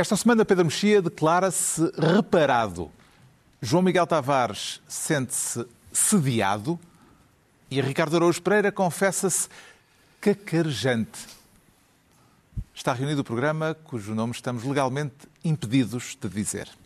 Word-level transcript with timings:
Esta 0.00 0.16
semana, 0.16 0.46
Pedro 0.46 0.64
Mexia 0.64 1.02
declara-se 1.02 1.92
reparado. 1.94 2.90
João 3.60 3.82
Miguel 3.82 4.06
Tavares 4.06 4.80
sente-se 4.88 5.66
sediado 5.92 6.80
e 7.70 7.82
Ricardo 7.82 8.16
Araújo 8.16 8.40
Pereira 8.40 8.72
confessa-se 8.72 9.46
cacarejante. 10.18 11.26
Está 12.74 12.94
reunido 12.94 13.20
o 13.20 13.24
programa 13.24 13.76
cujo 13.84 14.14
nome 14.14 14.32
estamos 14.32 14.64
legalmente 14.64 15.28
impedidos 15.44 16.16
de 16.18 16.30
dizer. 16.30 16.79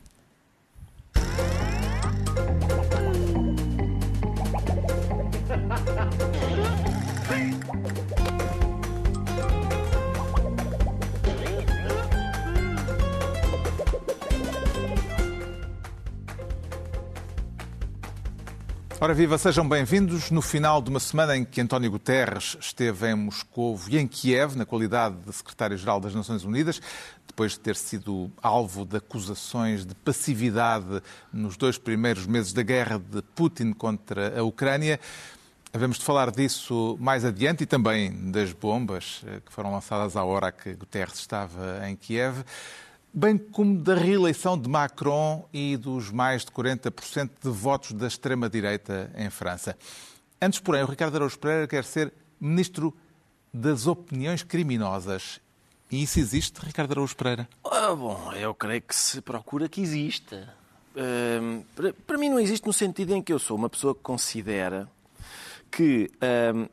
Ora 19.05 19.13
viva, 19.13 19.37
sejam 19.37 19.69
bem-vindos. 19.69 20.31
No 20.31 20.41
final 20.41 20.81
de 20.81 20.89
uma 20.89 20.99
semana 20.99 21.37
em 21.37 21.45
que 21.45 21.61
António 21.61 21.91
Guterres 21.91 22.57
esteve 22.59 23.11
em 23.11 23.15
Moscou 23.15 23.79
e 23.87 23.99
em 23.99 24.09
Kiev, 24.09 24.57
na 24.57 24.65
qualidade 24.65 25.17
de 25.17 25.31
secretário-geral 25.31 26.01
das 26.01 26.15
Nações 26.15 26.43
Unidas, 26.43 26.81
depois 27.27 27.53
de 27.53 27.61
ter 27.61 27.77
sido 27.77 28.33
alvo 28.43 28.87
de 28.87 28.97
acusações 28.97 29.85
de 29.85 29.95
passividade 29.95 31.03
nos 31.31 31.55
dois 31.55 31.77
primeiros 31.77 32.25
meses 32.25 32.55
da 32.55 32.63
guerra 32.63 32.99
de 32.99 33.21
Putin 33.35 33.75
contra 33.75 34.41
a 34.41 34.43
Ucrânia. 34.43 34.99
Havemos 35.71 35.99
de 35.99 36.05
falar 36.07 36.31
disso 36.31 36.97
mais 36.99 37.27
adiante 37.27 37.65
e 37.65 37.67
também 37.67 38.31
das 38.31 38.55
bombas 38.55 39.21
eh, 39.27 39.41
que 39.45 39.53
foram 39.53 39.71
lançadas 39.71 40.17
à 40.17 40.25
hora 40.25 40.51
que 40.51 40.73
Guterres 40.73 41.19
estava 41.19 41.87
em 41.87 41.95
Kiev 41.95 42.43
bem 43.15 43.39
como 43.39 43.79
da 43.79 43.95
reeleição 43.95 44.59
de 44.59 44.69
Macron 44.69 45.49
e 45.53 45.77
dos 45.77 46.11
mais 46.11 46.45
de 46.45 46.51
40% 46.51 47.31
de 47.41 47.49
votos 47.49 47.93
da 47.93 48.09
extrema-direita 48.09 49.13
em 49.17 49.31
França. 49.31 49.79
Antes, 50.43 50.59
porém, 50.59 50.83
o 50.83 50.87
Ricardo 50.87 51.15
Araújo 51.15 51.39
Pereira 51.39 51.69
quer 51.69 51.85
ser 51.85 52.13
ministro 52.41 52.93
das 53.53 53.87
opiniões 53.87 54.43
criminosas. 54.43 55.41
E 55.91 56.03
isso 56.03 56.19
existe, 56.19 56.59
Ricardo 56.59 56.91
Araújo 56.91 57.15
Pereira? 57.15 57.49
Ah, 57.65 57.95
bom, 57.95 58.33
eu 58.33 58.53
creio 58.53 58.83
que 58.83 58.95
se 58.95 59.21
procura 59.21 59.69
que 59.69 59.81
exista. 59.81 60.53
Uh, 60.97 61.65
para, 61.77 61.93
para, 61.93 62.19
mim 62.19 62.29
não 62.29 62.41
existe 62.41 62.67
no 62.67 62.73
sentido 62.73 63.15
em 63.15 63.23
que 63.23 63.33
eu 63.33 63.39
sou 63.39 63.57
uma 63.57 63.71
pessoa 63.71 63.95
que 63.95 64.01
considera 64.01 64.89
que 65.71 66.11
uh, 66.17 66.69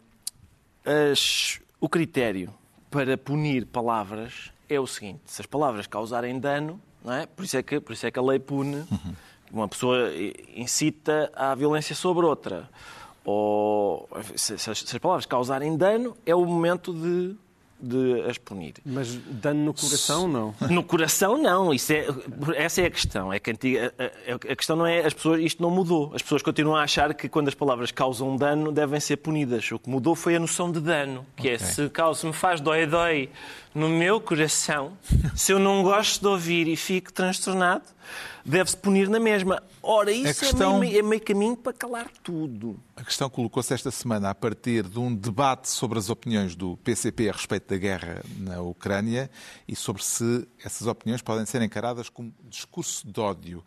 as, 1.12 1.60
o 1.80 1.88
critério 1.88 2.54
para 2.90 3.18
punir 3.18 3.66
palavras 3.66 4.52
é 4.74 4.80
o 4.80 4.88
seguinte: 4.88 5.22
se 5.26 5.42
as 5.42 5.46
palavras 5.46 5.88
causarem 5.88 6.40
dano, 6.40 6.80
não 7.04 7.14
é? 7.14 7.26
por, 7.26 7.44
isso 7.44 7.58
é 7.58 7.64
que, 7.64 7.80
por 7.80 7.94
isso 7.94 8.06
é 8.06 8.12
que 8.12 8.20
a 8.20 8.22
lei 8.22 8.40
pune. 8.40 8.78
Uhum. 8.78 9.16
Uma 9.52 9.68
pessoa 9.68 10.10
incita 10.56 11.30
à 11.36 11.54
violência 11.54 11.94
sobre 11.94 12.26
outra. 12.26 12.70
Ou 13.26 14.08
se, 14.36 14.58
se, 14.58 14.74
se 14.74 14.96
as 14.96 14.98
palavras 14.98 15.26
causarem 15.26 15.76
dano, 15.76 16.16
é 16.26 16.34
o 16.34 16.46
momento 16.46 16.94
de 16.94 17.36
de 17.82 18.22
as 18.30 18.38
punir. 18.38 18.76
Mas 18.86 19.16
dano 19.16 19.66
no 19.66 19.74
coração, 19.74 20.28
não? 20.28 20.54
No 20.70 20.84
coração, 20.84 21.38
não. 21.38 21.74
Isso 21.74 21.92
é, 21.92 22.06
essa 22.56 22.82
é 22.82 22.86
a 22.86 22.92
questão. 22.92 23.34
É 23.34 23.40
que 23.40 23.50
antiga, 23.50 23.94
a, 23.98 24.52
a, 24.52 24.56
questão 24.56 24.76
não 24.76 24.86
é 24.86 25.06
as 25.06 25.14
pessoas. 25.14 25.42
Isto 25.42 25.64
não 25.64 25.72
mudou. 25.72 26.12
As 26.14 26.22
pessoas 26.22 26.44
continuam 26.44 26.76
a 26.76 26.84
achar 26.84 27.14
que 27.14 27.28
quando 27.28 27.48
as 27.48 27.56
palavras 27.56 27.92
causam 27.92 28.36
dano 28.36 28.72
devem 28.72 29.00
ser 29.00 29.18
punidas. 29.18 29.70
O 29.72 29.80
que 29.80 29.90
mudou 29.90 30.16
foi 30.16 30.36
a 30.36 30.40
noção 30.40 30.72
de 30.72 30.80
dano, 30.80 31.26
que 31.36 31.50
é, 31.50 31.56
okay. 31.56 31.68
é 31.68 31.70
se, 31.70 31.90
causa, 31.90 32.20
se 32.20 32.28
me 32.28 32.34
faz 32.34 32.62
dói-dói 32.62 33.30
no 33.74 33.88
meu 33.88 34.20
coração, 34.20 34.98
se 35.36 35.52
eu 35.52 35.60
não 35.60 35.82
gosto 35.84 36.22
de 36.22 36.28
ouvir 36.28 36.68
e 36.68 36.76
fico 36.76 37.12
transtornado, 37.12 37.84
deve-se 38.46 38.76
punir 38.76 39.10
na 39.10 39.20
mesma. 39.20 39.62
Ora, 39.82 40.12
isso 40.12 40.42
questão... 40.42 40.78
é, 40.78 40.80
meio, 40.80 41.00
é, 41.00 41.02
meio, 41.02 41.22
caminho 41.22 41.56
para 41.56 41.74
calar 41.74 42.10
tudo. 42.22 42.80
A 42.96 43.04
questão 43.04 43.30
colocou-se 43.30 43.74
esta 43.74 43.90
semana 43.90 44.30
a 44.30 44.36
partir 44.36 44.84
de 44.84 45.00
um 45.00 45.14
debate 45.16 45.70
sobre 45.70 45.98
as 45.98 46.10
opiniões 46.10 46.56
do 46.56 46.78
PCP 46.78 47.30
a 47.30 47.32
respeito 47.32 47.70
da 47.70 47.78
guerra 47.78 48.22
na 48.38 48.62
Ucrânia 48.62 49.30
e 49.68 49.76
sobre 49.76 50.04
se 50.04 50.48
essas 50.64 50.88
opiniões 50.88 51.22
podem 51.22 51.46
ser 51.46 51.62
encaradas 51.62 52.10
como 52.10 52.34
discurso 52.44 53.08
de 53.08 53.20
ódio 53.20 53.64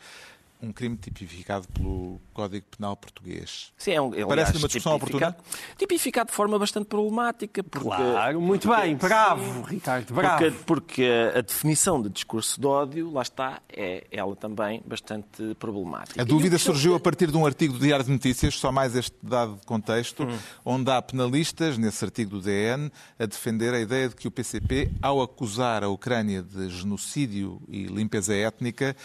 um 0.65 0.73
crime 0.73 0.97
tipificado 0.97 1.69
pelo 1.69 2.21
Código 2.33 2.67
Penal 2.77 2.97
português. 2.97 3.73
Sim, 3.77 3.93
é 3.93 4.01
um, 4.01 4.11
Parece 4.27 4.57
uma 4.57 4.67
discussão 4.67 4.95
oportuna? 4.97 5.37
Tipificado 5.77 6.31
de 6.31 6.37
forma 6.37 6.59
bastante 6.59 6.87
problemática. 6.87 7.63
Porque, 7.63 7.89
claro, 7.89 8.41
muito 8.41 8.69
porque, 8.69 8.83
bem, 8.83 8.97
bravo, 8.97 9.63
Ricardo, 9.63 10.15
bravo. 10.15 10.39
Porque, 10.39 10.57
porque, 10.67 11.11
a 11.35 11.41
definição 11.41 12.01
de 12.01 12.09
discurso 12.09 12.61
de 12.61 12.67
ódio, 12.67 13.13
lá 13.13 13.23
está, 13.23 13.61
é 13.71 14.07
ela 14.11 14.35
também 14.35 14.83
bastante 14.87 15.55
problemática. 15.59 16.21
A 16.21 16.25
dúvida 16.25 16.59
surgiu 16.59 16.95
a 16.95 17.01
partir 17.01 17.31
de 17.31 17.37
um 17.37 17.45
artigo 17.45 17.75
do 17.75 17.81
Diário 17.81 18.05
de 18.05 18.11
Notícias, 18.11 18.55
só 18.55 18.73
mais 18.73 18.97
este 18.97 19.17
dado 19.23 19.57
de 19.57 19.67
contexto, 19.67 20.25
hum. 20.25 20.39
onde 20.65 20.91
há 20.91 21.01
penalistas, 21.03 21.77
nesse 21.77 22.05
artigo 22.05 22.31
do 22.31 22.41
DN, 22.41 22.91
a 23.19 23.27
defender 23.27 23.75
a 23.75 23.81
ideia 23.81 24.09
de 24.09 24.17
que 24.17 24.27
o 24.27 24.31
PCP, 24.31 24.91
ao 25.03 25.21
acusar 25.21 25.85
a 25.85 25.89
Ucrânia 25.89 26.43
de 26.43 26.69
genocídio 26.69 27.61
e 27.69 27.85
limpeza 27.85 28.35
étnica, 28.35 28.97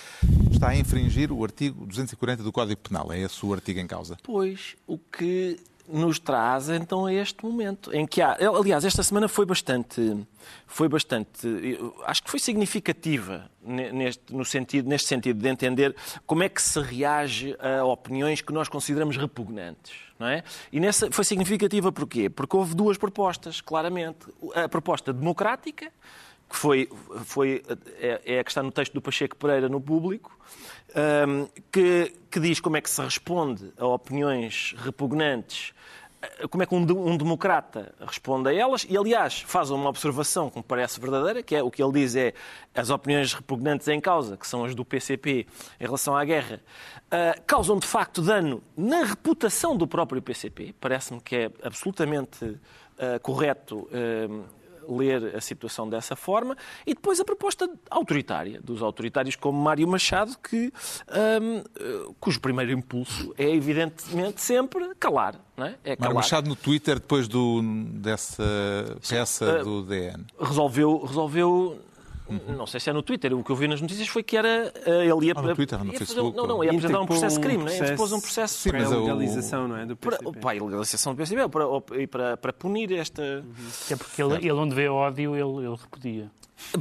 está 0.51 0.69
a 0.69 0.75
infringir 0.75 1.31
o 1.31 1.37
artigo 1.49 1.85
240 1.85 2.43
do 2.43 2.51
Código 2.51 2.79
Penal. 2.81 3.11
É 3.11 3.19
esse 3.19 3.45
o 3.45 3.53
artigo 3.53 3.79
em 3.79 3.87
causa? 3.87 4.17
Pois, 4.23 4.75
o 4.87 4.97
que 4.97 5.59
nos 5.91 6.19
traz 6.19 6.69
então 6.69 7.07
a 7.07 7.13
este 7.13 7.43
momento 7.43 7.91
em 7.91 8.05
que 8.05 8.21
há, 8.21 8.37
aliás, 8.55 8.85
esta 8.85 9.01
semana 9.01 9.27
foi 9.27 9.43
bastante, 9.43 10.23
foi 10.67 10.87
bastante, 10.87 11.47
acho 12.05 12.23
que 12.23 12.29
foi 12.29 12.39
significativa 12.39 13.49
neste, 13.63 14.31
no 14.31 14.45
sentido, 14.45 14.87
neste 14.87 15.07
sentido 15.07 15.41
de 15.41 15.49
entender 15.49 15.95
como 16.27 16.43
é 16.43 16.49
que 16.49 16.61
se 16.61 16.79
reage 16.79 17.57
a 17.59 17.83
opiniões 17.83 18.39
que 18.39 18.53
nós 18.53 18.69
consideramos 18.69 19.17
repugnantes, 19.17 19.93
é? 20.19 20.43
E 20.71 20.79
nessa 20.79 21.09
foi 21.11 21.23
significativa 21.23 21.91
porquê? 21.91 22.29
Porque 22.29 22.55
houve 22.55 22.75
duas 22.75 22.97
propostas, 22.97 23.59
claramente, 23.59 24.27
a 24.53 24.69
proposta 24.69 25.11
democrática 25.11 25.91
que 26.49 26.55
foi, 26.55 26.89
foi 27.25 27.63
é, 27.99 28.21
é 28.25 28.39
a 28.39 28.43
que 28.43 28.51
está 28.51 28.63
no 28.63 28.71
texto 28.71 28.93
do 28.93 29.01
Pacheco 29.01 29.35
Pereira 29.35 29.69
no 29.69 29.79
público, 29.79 30.37
um, 31.27 31.47
que, 31.71 32.13
que 32.31 32.39
diz 32.39 32.59
como 32.59 32.77
é 32.77 32.81
que 32.81 32.89
se 32.89 33.01
responde 33.01 33.71
a 33.77 33.85
opiniões 33.85 34.73
repugnantes 34.77 35.73
eh, 36.21 36.47
como 36.47 36.63
é 36.63 36.65
que 36.65 36.75
um, 36.75 36.81
um, 36.81 37.17
democrata 37.17 37.93
responde 38.01 38.49
a 38.49 38.53
elas 38.53 38.85
e, 38.89 38.97
aliás, 38.97 39.41
faz 39.41 39.69
uma 39.69 39.89
observação 39.89 40.49
que 40.49 40.57
me 40.57 40.63
parece 40.63 40.99
verdadeira, 40.99 41.41
que 41.41 41.55
é 41.55 41.63
o 41.63 41.71
que 41.71 41.81
ele 41.81 41.93
diz 41.93 42.15
é 42.15 42.33
as 42.75 42.89
opiniões 42.89 43.33
repugnantes 43.33 43.87
em 43.87 44.01
causa, 44.01 44.35
que 44.35 44.47
são 44.47 44.65
as 44.65 44.75
do 44.75 44.83
PCP 44.83 45.47
em 45.79 45.83
relação 45.83 46.15
à 46.15 46.25
guerra, 46.25 46.61
uh, 47.07 47.41
causam 47.47 47.77
de 47.77 47.87
facto 47.87 48.21
dano 48.21 48.61
na 48.75 49.03
reputação 49.03 49.77
do 49.77 49.87
próprio 49.87 50.21
PCP. 50.21 50.75
Parece-me 50.79 51.21
que 51.21 51.35
é 51.35 51.51
absolutamente 51.63 52.45
uh, 52.45 53.19
correto 53.21 53.87
uh, 53.91 54.58
ler 54.89 55.35
a 55.35 55.41
situação 55.41 55.89
dessa 55.89 56.15
forma, 56.15 56.57
e 56.85 56.93
depois 56.93 57.19
a 57.19 57.25
proposta 57.25 57.69
autoritária, 57.89 58.59
dos 58.61 58.81
autoritários 58.81 59.35
como 59.35 59.59
Mário 59.59 59.87
Machado, 59.87 60.35
que, 60.37 60.71
um, 61.41 62.13
cujo 62.19 62.39
primeiro 62.39 62.71
impulso 62.71 63.33
é 63.37 63.49
evidentemente 63.49 64.41
sempre 64.41 64.93
calar. 64.99 65.35
Não 65.55 65.65
é? 65.65 65.75
é 65.83 65.95
calar. 65.95 65.99
Mário 65.99 66.15
Machado 66.15 66.49
no 66.49 66.55
Twitter, 66.55 66.95
depois 66.95 67.27
do, 67.27 67.61
dessa 67.93 68.43
peça 69.07 69.59
Sim, 69.59 69.63
do 69.63 69.83
DN. 69.83 70.25
Resolveu, 70.39 71.05
resolveu 71.05 71.79
Uhum. 72.29 72.55
Não 72.55 72.67
sei 72.67 72.79
se 72.79 72.89
é 72.89 72.93
no 72.93 73.01
Twitter. 73.01 73.33
O 73.33 73.43
que 73.43 73.51
eu 73.51 73.55
vi 73.55 73.67
nas 73.67 73.81
notícias 73.81 74.07
foi 74.07 74.21
que 74.21 74.37
era 74.37 74.71
eh, 74.85 75.05
ele 75.05 75.25
ia, 75.27 75.33
ah, 75.35 75.41
no 75.41 75.55
Twitter, 75.55 75.83
no 75.83 75.93
Facebook, 75.93 76.37
não, 76.37 76.45
não, 76.45 76.63
ia 76.63 76.69
apresentar 76.69 77.01
um 77.01 77.05
processo 77.05 77.35
de 77.37 77.41
crime, 77.41 77.63
um 77.63 77.65
processo... 77.65 78.03
Ele 78.03 78.13
um 78.13 78.21
processo 78.21 78.53
Sim, 78.59 78.69
mas 78.73 78.91
a 78.91 78.97
legalização, 78.97 79.67
não 79.67 79.77
é? 79.77 79.85
Do 79.85 79.97
PCP. 79.97 80.23
Para, 80.23 80.39
para 80.39 80.49
a 80.59 80.65
legalização 80.65 81.13
do 81.13 81.17
PCP 81.17 81.49
para, 81.49 81.65
para, 82.07 82.37
para 82.37 82.53
punir 82.53 82.91
esta. 82.93 83.21
Uhum. 83.21 83.53
É 83.91 83.95
porque 83.95 84.21
ele, 84.21 84.35
ele, 84.35 84.51
onde 84.51 84.75
vê 84.75 84.87
ódio, 84.87 85.35
ele, 85.35 85.65
ele 85.65 85.75
repudia. 85.75 86.31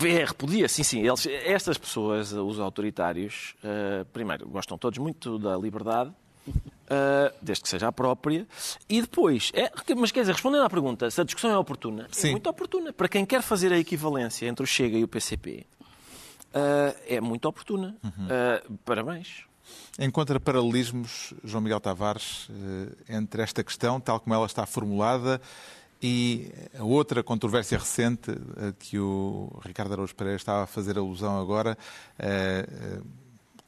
É, 0.04 0.24
repudia, 0.24 0.68
sim, 0.68 0.82
sim. 0.82 1.06
Eles, 1.06 1.26
estas 1.26 1.78
pessoas, 1.78 2.32
os 2.32 2.58
autoritários, 2.58 3.54
uh, 3.62 4.04
primeiro, 4.12 4.48
gostam 4.48 4.76
todos 4.76 4.98
muito 4.98 5.38
da 5.38 5.56
liberdade 5.56 6.12
Uh, 6.50 7.34
desde 7.42 7.62
que 7.62 7.68
seja 7.68 7.88
a 7.88 7.92
própria. 7.92 8.46
E 8.88 9.00
depois, 9.00 9.52
é, 9.54 9.70
mas 9.96 10.10
quer 10.10 10.20
dizer, 10.20 10.32
respondendo 10.32 10.64
à 10.64 10.70
pergunta, 10.70 11.10
se 11.10 11.20
a 11.20 11.24
discussão 11.24 11.50
é 11.50 11.58
oportuna, 11.58 12.04
é 12.04 12.08
Sim. 12.10 12.28
é 12.28 12.30
muito 12.32 12.48
oportuna. 12.48 12.92
Para 12.92 13.08
quem 13.08 13.26
quer 13.26 13.42
fazer 13.42 13.72
a 13.72 13.78
equivalência 13.78 14.46
entre 14.46 14.64
o 14.64 14.66
Chega 14.66 14.96
e 14.96 15.04
o 15.04 15.08
PCP, 15.08 15.66
uh, 15.80 15.86
ah, 16.54 16.94
é 17.06 17.20
muito 17.20 17.46
oportuna. 17.46 17.96
Uhum. 18.02 18.26
Uh, 18.26 18.78
parabéns. 18.84 19.44
Encontra 19.98 20.40
paralelismos, 20.40 21.34
João 21.44 21.62
Miguel 21.62 21.80
Tavares, 21.80 22.48
entre 23.06 23.42
esta 23.42 23.62
questão, 23.62 24.00
tal 24.00 24.18
como 24.18 24.34
ela 24.34 24.46
está 24.46 24.64
formulada, 24.64 25.42
e 26.00 26.50
a 26.78 26.84
outra 26.84 27.22
controvérsia 27.22 27.76
recente 27.76 28.30
a 28.30 28.72
que 28.78 28.98
o 28.98 29.50
Ricardo 29.64 29.92
Araújo 29.92 30.14
Pereira 30.14 30.36
estava 30.36 30.62
a 30.62 30.66
fazer 30.66 30.96
alusão 30.96 31.40
agora, 31.40 31.76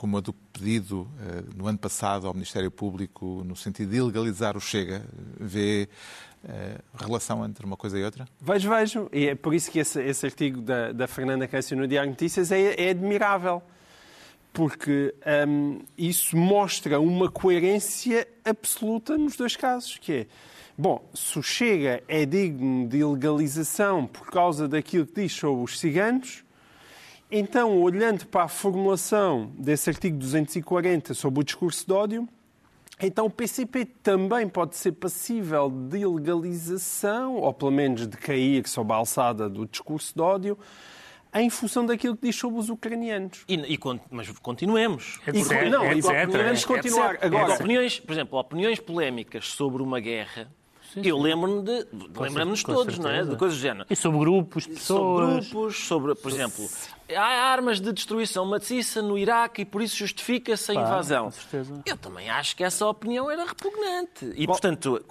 como 0.01 0.17
a 0.17 0.21
do 0.23 0.33
pedido 0.33 1.07
eh, 1.21 1.43
no 1.55 1.67
ano 1.67 1.77
passado 1.77 2.27
ao 2.27 2.33
Ministério 2.33 2.71
Público 2.71 3.45
no 3.45 3.55
sentido 3.55 3.91
de 3.91 3.99
ilegalizar 3.99 4.57
o 4.57 4.61
Chega, 4.61 5.05
vê 5.39 5.91
eh, 6.43 6.79
relação 6.99 7.45
entre 7.45 7.67
uma 7.67 7.77
coisa 7.77 7.99
e 7.99 8.03
outra? 8.03 8.27
Vejo, 8.41 8.71
vejo. 8.71 9.11
E 9.13 9.29
é 9.29 9.35
por 9.35 9.53
isso 9.53 9.71
que 9.71 9.79
esse, 9.79 10.01
esse 10.01 10.25
artigo 10.25 10.63
da, 10.63 10.93
da 10.93 11.07
Fernanda 11.07 11.47
Câncio 11.47 11.77
no 11.77 11.87
Diário 11.87 12.09
Notícias 12.09 12.51
é, 12.51 12.83
é 12.83 12.89
admirável. 12.89 13.63
Porque 14.55 15.15
hum, 15.47 15.81
isso 15.99 16.35
mostra 16.35 16.99
uma 16.99 17.31
coerência 17.31 18.27
absoluta 18.43 19.19
nos 19.19 19.37
dois 19.37 19.55
casos, 19.55 19.99
que 19.99 20.13
é, 20.13 20.27
bom, 20.79 21.07
se 21.13 21.39
o 21.39 21.43
Chega 21.43 22.03
é 22.09 22.25
digno 22.25 22.89
de 22.89 22.97
ilegalização 22.97 24.07
por 24.07 24.31
causa 24.31 24.67
daquilo 24.67 25.07
que 25.07 25.21
diz 25.21 25.33
sobre 25.35 25.63
os 25.63 25.79
ciganos, 25.79 26.43
então, 27.31 27.81
olhando 27.81 28.27
para 28.27 28.45
a 28.45 28.49
formulação 28.49 29.53
desse 29.57 29.89
artigo 29.89 30.19
240 30.19 31.15
sobre 31.15 31.41
o 31.41 31.45
discurso 31.45 31.87
de 31.87 31.93
ódio, 31.93 32.29
então 33.01 33.27
o 33.27 33.31
PCP 33.31 33.85
também 33.85 34.49
pode 34.49 34.77
ser 34.77 34.93
passível 34.93 35.71
de 35.71 35.99
ilegalização, 35.99 37.37
ou 37.37 37.55
pelo 37.55 37.71
menos 37.71 38.07
de 38.07 38.17
cair 38.17 38.67
sob 38.69 38.93
a 38.93 38.97
alçada 38.97 39.49
do 39.49 39.67
discurso 39.67 40.15
de 40.15 40.21
ódio, 40.21 40.59
em 41.33 41.49
função 41.49 41.87
daquilo 41.87 42.17
que 42.17 42.27
diz 42.27 42.37
sobre 42.37 42.59
os 42.59 42.69
ucranianos. 42.69 43.45
E, 43.49 43.55
e, 43.55 43.79
mas 44.11 44.29
continuemos. 44.41 45.21
E, 45.27 45.71
não, 45.71 45.91
etc. 45.93 46.25
continuemos 46.25 46.65
continuar. 46.65 47.19
Agora, 47.23 47.55
opiniões, 47.55 48.01
por 48.01 48.13
exemplo, 48.13 48.39
opiniões 48.39 48.81
polémicas 48.81 49.47
sobre 49.49 49.83
uma 49.83 50.01
guerra 50.01 50.51
Sim, 50.93 51.03
eu 51.05 51.19
lembro-me 51.19 51.63
de. 51.63 51.87
Lembramos-nos 51.93 52.63
todos, 52.63 52.97
certeza. 52.97 53.03
não 53.03 53.11
é? 53.11 53.25
De 53.25 53.37
coisas 53.37 53.59
do 53.59 53.61
género. 53.61 53.87
E 53.89 53.97
sobre 53.97 54.19
grupos 54.19 54.65
de 54.65 54.71
pessoas. 54.71 55.47
Sobre 55.47 55.51
grupos, 55.51 55.79
sobre, 55.87 56.15
por 56.15 56.33
exemplo, 56.33 56.69
há 57.17 57.23
armas 57.53 57.81
de 57.81 57.93
destruição 57.93 58.45
maciça 58.45 59.01
no 59.01 59.17
Iraque 59.17 59.63
e 59.63 59.65
por 59.65 59.83
isso 59.83 59.97
justifica-se 59.97 60.73
a 60.73 60.75
invasão. 60.75 61.25
Com 61.27 61.31
certeza. 61.31 61.83
Eu 61.87 61.97
também 61.97 62.29
acho 62.31 62.57
que 62.57 62.65
essa 62.65 62.87
opinião 62.87 63.31
era 63.31 63.45
repugnante. 63.45 64.33
E, 64.35 64.47
Bom, 64.47 64.53
portanto, 64.53 65.03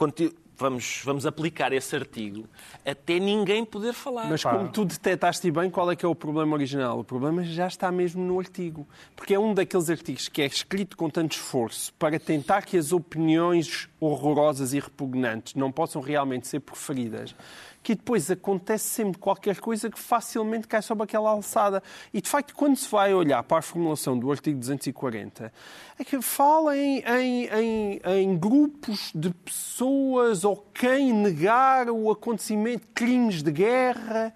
vamos, 0.59 1.01
vamos 1.03 1.25
aplicar 1.25 1.71
esse 1.71 1.95
artigo 1.95 2.47
até 2.85 3.17
ninguém 3.17 3.63
poder 3.63 3.93
falar. 3.93 4.29
Mas 4.29 4.43
como 4.43 4.67
tu 4.69 4.85
detectaste 4.85 5.49
bem, 5.49 5.69
qual 5.69 5.89
é 5.91 5.95
que 5.95 6.05
é 6.05 6.07
o 6.07 6.13
problema 6.13 6.53
original? 6.53 6.99
O 6.99 7.03
problema 7.03 7.43
já 7.43 7.67
está 7.67 7.91
mesmo 7.91 8.23
no 8.23 8.37
artigo. 8.37 8.87
Porque 9.15 9.33
é 9.33 9.39
um 9.39 9.53
daqueles 9.53 9.89
artigos 9.89 10.27
que 10.27 10.41
é 10.41 10.45
escrito 10.45 10.97
com 10.97 11.09
tanto 11.09 11.33
esforço 11.33 11.93
para 11.93 12.19
tentar 12.19 12.63
que 12.63 12.77
as 12.77 12.91
opiniões 12.91 13.87
horrorosas 13.99 14.73
e 14.73 14.79
repugnantes 14.79 15.55
não 15.55 15.71
possam 15.71 16.01
realmente 16.01 16.47
ser 16.47 16.59
proferidas 16.59 17.33
que 17.81 17.95
depois 17.95 18.29
acontece 18.29 18.85
sempre 18.85 19.19
qualquer 19.19 19.59
coisa 19.59 19.89
que 19.89 19.99
facilmente 19.99 20.67
cai 20.67 20.81
sobre 20.81 21.03
aquela 21.03 21.29
alçada. 21.29 21.81
E, 22.13 22.21
de 22.21 22.29
facto, 22.29 22.53
quando 22.53 22.75
se 22.75 22.89
vai 22.89 23.13
olhar 23.13 23.41
para 23.43 23.59
a 23.59 23.61
formulação 23.61 24.17
do 24.17 24.31
artigo 24.31 24.59
240, 24.59 25.51
é 25.97 26.03
que 26.03 26.21
fala 26.21 26.77
em, 26.77 26.99
em, 26.99 27.45
em, 27.47 28.01
em 28.05 28.37
grupos 28.37 29.11
de 29.15 29.29
pessoas 29.29 30.43
ou 30.43 30.57
quem 30.73 31.13
negar 31.13 31.89
o 31.89 32.11
acontecimento 32.11 32.87
crimes 32.93 33.41
de 33.41 33.51
guerra. 33.51 34.33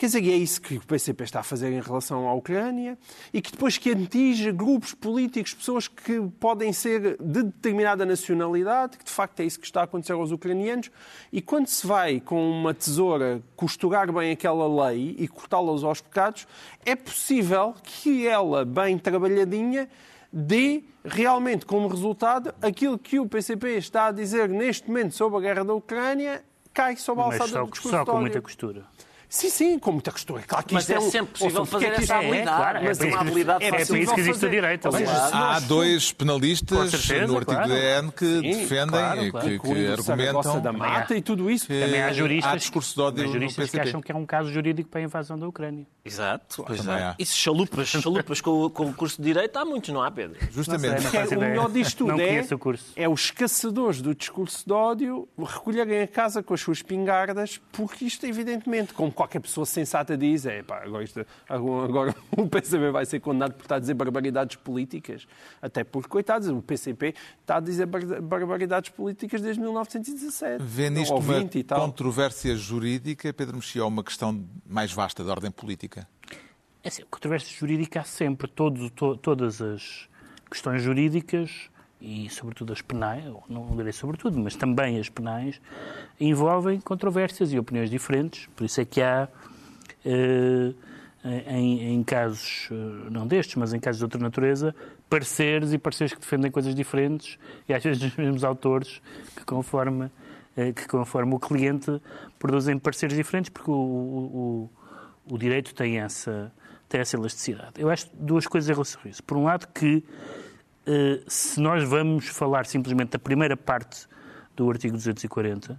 Quer 0.00 0.06
dizer, 0.06 0.30
é 0.30 0.34
isso 0.34 0.62
que 0.62 0.78
o 0.78 0.80
PCP 0.80 1.24
está 1.24 1.40
a 1.40 1.42
fazer 1.42 1.70
em 1.70 1.80
relação 1.82 2.26
à 2.26 2.32
Ucrânia 2.32 2.96
e 3.34 3.42
que 3.42 3.52
depois 3.52 3.76
que 3.76 3.90
atinge 3.90 4.50
grupos 4.50 4.94
políticos, 4.94 5.52
pessoas 5.52 5.88
que 5.88 6.18
podem 6.40 6.72
ser 6.72 7.18
de 7.22 7.42
determinada 7.42 8.06
nacionalidade, 8.06 8.96
que 8.96 9.04
de 9.04 9.10
facto 9.10 9.40
é 9.40 9.44
isso 9.44 9.60
que 9.60 9.66
está 9.66 9.82
a 9.82 9.84
acontecer 9.84 10.14
aos 10.14 10.30
ucranianos, 10.32 10.90
e 11.30 11.42
quando 11.42 11.66
se 11.66 11.86
vai 11.86 12.18
com 12.18 12.50
uma 12.50 12.72
tesoura 12.72 13.42
costurar 13.54 14.10
bem 14.10 14.32
aquela 14.32 14.88
lei 14.88 15.16
e 15.18 15.28
cortá-las 15.28 15.84
aos 15.84 16.00
pecados, 16.00 16.46
é 16.86 16.96
possível 16.96 17.74
que 17.82 18.26
ela, 18.26 18.64
bem 18.64 18.96
trabalhadinha, 18.96 19.86
dê 20.32 20.82
realmente 21.04 21.66
como 21.66 21.86
resultado 21.88 22.54
aquilo 22.62 22.98
que 22.98 23.20
o 23.20 23.28
PCP 23.28 23.76
está 23.76 24.06
a 24.06 24.12
dizer 24.12 24.48
neste 24.48 24.88
momento 24.88 25.14
sobre 25.14 25.36
a 25.36 25.40
guerra 25.42 25.62
da 25.62 25.74
Ucrânia 25.74 26.42
cai 26.72 26.96
sob 26.96 27.20
a 27.20 27.24
alçada 27.24 27.50
do 27.50 27.70
discurso 27.70 27.90
só 27.90 28.02
com 28.06 28.18
muita 28.18 28.40
costura. 28.40 28.86
Sim, 29.32 29.48
sim, 29.48 29.78
com 29.78 29.92
muita 29.92 30.10
costura. 30.10 30.42
Claro 30.42 30.66
que 30.66 30.74
mas 30.74 30.82
isto 30.82 30.92
é, 30.92 30.96
é 30.96 30.98
um... 30.98 31.08
sempre 31.10 31.32
possível 31.34 31.64
fazer 31.64 31.86
é 31.86 31.94
essa 31.94 32.16
habilidade. 32.16 32.40
É, 32.40 32.44
claro, 32.56 32.80
mas 32.82 33.00
é, 33.00 33.04
é 33.04 33.06
uma 33.12 33.20
habilidade 33.20 33.64
é, 33.64 33.68
é 33.68 33.70
fácil 33.70 33.86
para 33.94 33.98
isso 34.02 34.14
que 34.14 34.20
existe 34.20 34.44
o 34.46 34.50
direito. 34.50 34.84
Ou 34.86 34.92
seja, 34.92 35.04
claro. 35.04 35.36
Há 35.36 35.60
dois 35.60 36.12
penalistas 36.12 36.90
certeza, 36.90 37.26
no 37.28 37.36
artigo 37.38 37.52
claro. 37.56 37.68
DN 37.72 38.10
que 38.12 38.26
Sim, 38.26 38.40
defendem 38.40 38.88
claro, 38.88 39.22
e 39.24 39.30
claro. 39.30 39.46
que, 39.48 39.58
que 39.60 39.68
Saragossa 40.02 40.48
argumentam 40.50 40.60
da 40.60 40.72
Mata 40.72 41.16
e 41.16 41.22
tudo 41.22 41.48
isso. 41.48 41.68
que 41.68 41.80
Também 41.80 42.02
há 42.02 42.12
juristas, 42.12 42.52
há 42.52 42.56
discurso 42.56 42.94
de 42.96 43.00
ódio 43.00 43.24
há 43.24 43.26
juristas 43.28 43.70
que 43.70 43.80
acham 43.80 44.02
que 44.02 44.10
é 44.10 44.14
um 44.16 44.26
caso 44.26 44.52
jurídico 44.52 44.90
para 44.90 45.00
a 45.00 45.04
invasão 45.04 45.38
da 45.38 45.46
Ucrânia. 45.46 45.86
Exato. 46.04 46.64
Pois 46.66 46.84
é. 46.84 46.90
há. 46.90 47.14
E 47.16 47.24
se 47.24 47.36
chalupas, 47.36 47.86
chalupas 47.86 48.40
com, 48.40 48.64
o- 48.64 48.70
com 48.70 48.86
o 48.86 48.92
curso 48.94 49.16
de 49.22 49.28
Direito, 49.30 49.56
há 49.56 49.64
muitos, 49.64 49.90
não 49.94 50.02
há, 50.02 50.10
Pedro? 50.10 50.38
Justamente. 50.50 51.04
Não 51.04 51.10
sei, 51.10 51.26
Que 51.26 51.34
é, 51.34 51.36
o 51.36 51.40
melhor 51.40 51.70
disto 51.70 52.04
Não 52.04 52.16
tudo 52.16 52.26
é, 52.26 52.40
o 52.52 52.58
curso. 52.58 52.84
é 52.96 53.08
os 53.08 53.30
caçadores 53.30 54.02
do 54.02 54.12
discurso 54.12 54.66
de 54.66 54.72
ódio 54.72 55.28
recolherem 55.38 56.02
a 56.02 56.08
casa 56.08 56.42
com 56.42 56.52
as 56.52 56.60
suas 56.60 56.82
pingardas, 56.82 57.60
porque 57.70 58.04
isto, 58.06 58.26
evidentemente, 58.26 58.92
como 58.92 59.12
qualquer 59.20 59.40
pessoa 59.40 59.66
sensata 59.66 60.16
diz, 60.16 60.46
é 60.46 60.62
pá, 60.62 60.82
agora, 60.82 61.04
isto- 61.04 61.26
agora 61.46 62.14
o 62.36 62.48
PCP 62.48 62.90
vai 62.90 63.04
ser 63.04 63.20
condenado 63.20 63.52
por 63.52 63.62
estar 63.64 63.74
a 63.76 63.78
dizer 63.78 63.92
barbaridades 63.92 64.56
políticas. 64.56 65.26
Até 65.60 65.84
porque, 65.84 66.08
coitados, 66.08 66.48
o 66.48 66.62
PCP 66.62 67.14
está 67.42 67.56
a 67.58 67.60
dizer 67.60 67.84
bar- 67.84 68.22
barbaridades 68.22 68.88
políticas 68.90 69.42
desde 69.42 69.60
1917. 69.60 70.62
Vê 70.64 70.88
nisto 70.88 71.12
ou 71.12 71.20
uma 71.20 71.34
20 71.40 71.58
e 71.58 71.62
tal. 71.64 71.80
controvérsia 71.82 72.56
jurídica, 72.56 73.30
Pedro 73.32 73.56
Mexia, 73.56 73.82
ou 73.82 73.88
uma 73.88 74.02
questão 74.02 74.42
mais 74.66 74.90
vasta 74.90 75.22
de 75.22 75.28
ordem 75.30 75.50
política? 75.50 76.08
É 76.82 76.88
assim, 76.88 77.02
controvérsia 77.10 77.54
jurídica 77.58 78.00
há 78.00 78.04
sempre. 78.04 78.48
Todos, 78.48 78.90
to- 78.92 79.18
todas 79.18 79.60
as 79.60 80.08
questões 80.50 80.82
jurídicas 80.82 81.68
e, 82.00 82.28
sobretudo, 82.30 82.72
as 82.72 82.80
penais, 82.80 83.24
não 83.48 83.76
direi 83.76 83.92
sobretudo, 83.92 84.38
mas 84.38 84.56
também 84.56 84.98
as 84.98 85.08
penais, 85.08 85.60
envolvem 86.18 86.80
controvérsias 86.80 87.52
e 87.52 87.58
opiniões 87.58 87.90
diferentes. 87.90 88.48
Por 88.56 88.64
isso 88.64 88.80
é 88.80 88.84
que 88.84 89.02
há, 89.02 89.28
eh, 90.04 90.72
em, 91.24 91.94
em 91.94 92.02
casos, 92.02 92.68
eh, 92.70 93.10
não 93.10 93.26
destes, 93.26 93.56
mas 93.56 93.74
em 93.74 93.80
casos 93.80 93.98
de 93.98 94.04
outra 94.04 94.18
natureza, 94.18 94.74
pareceres 95.10 95.72
e 95.72 95.78
pareceres 95.78 96.14
que 96.14 96.20
defendem 96.20 96.50
coisas 96.50 96.74
diferentes 96.74 97.38
e 97.68 97.74
às 97.74 97.82
vezes 97.82 98.00
dos 98.00 98.16
mesmos 98.16 98.44
autores 98.44 99.02
que 99.36 99.44
conforme, 99.44 100.10
eh, 100.56 100.72
que 100.72 100.88
conforme 100.88 101.34
o 101.34 101.38
cliente 101.38 102.00
produzem 102.38 102.78
pareceres 102.78 103.14
diferentes 103.14 103.50
porque 103.50 103.70
o, 103.70 103.74
o, 103.74 104.70
o, 105.28 105.34
o 105.34 105.38
direito 105.38 105.74
tem 105.74 105.98
essa, 105.98 106.50
tem 106.88 107.00
essa 107.00 107.16
elasticidade. 107.16 107.72
Eu 107.76 107.90
acho 107.90 108.08
duas 108.14 108.46
coisas 108.46 108.70
em 108.70 108.72
relação 108.72 109.00
a 109.04 109.08
isso. 109.08 109.22
Por 109.22 109.36
um 109.36 109.44
lado 109.44 109.68
que 109.74 110.02
se 111.26 111.60
nós 111.60 111.88
vamos 111.88 112.26
falar 112.26 112.66
simplesmente 112.66 113.10
da 113.10 113.18
primeira 113.18 113.56
parte 113.56 114.06
do 114.56 114.68
artigo 114.70 114.96
240, 114.96 115.78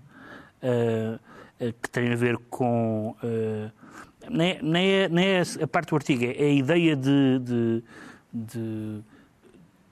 eh, 0.62 1.20
eh, 1.60 1.74
que 1.82 1.90
tem 1.90 2.12
a 2.12 2.16
ver 2.16 2.38
com. 2.50 3.16
eh, 3.24 3.70
nem, 4.30 4.62
nem, 4.62 4.92
é, 4.92 5.10
nem 5.10 5.26
é 5.28 5.42
a 5.62 5.68
parte 5.68 5.90
do 5.90 5.96
artigo, 5.96 6.24
é 6.24 6.46
a 6.46 6.52
ideia 6.52 6.96
de, 6.96 7.40
de, 7.40 7.84
de 8.32 9.02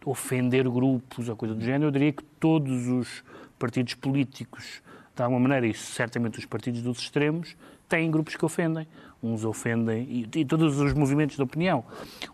ofender 0.05 0.69
grupos 0.69 1.27
ou 1.27 1.35
coisa 1.35 1.55
do 1.55 1.61
género. 1.63 1.85
Eu 1.85 1.91
diria 1.91 2.11
que 2.11 2.23
todos 2.39 2.87
os 2.87 3.23
partidos 3.57 3.95
políticos, 3.95 4.81
de 5.15 5.23
alguma 5.23 5.39
maneira, 5.39 5.67
e 5.67 5.73
certamente 5.73 6.37
os 6.37 6.45
partidos 6.45 6.81
dos 6.81 6.99
extremos, 6.99 7.55
têm 7.87 8.09
grupos 8.09 8.35
que 8.35 8.45
ofendem. 8.45 8.87
Uns 9.21 9.43
ofendem, 9.43 10.03
e, 10.33 10.39
e 10.39 10.45
todos 10.45 10.79
os 10.79 10.93
movimentos 10.93 11.35
de 11.35 11.41
opinião. 11.41 11.83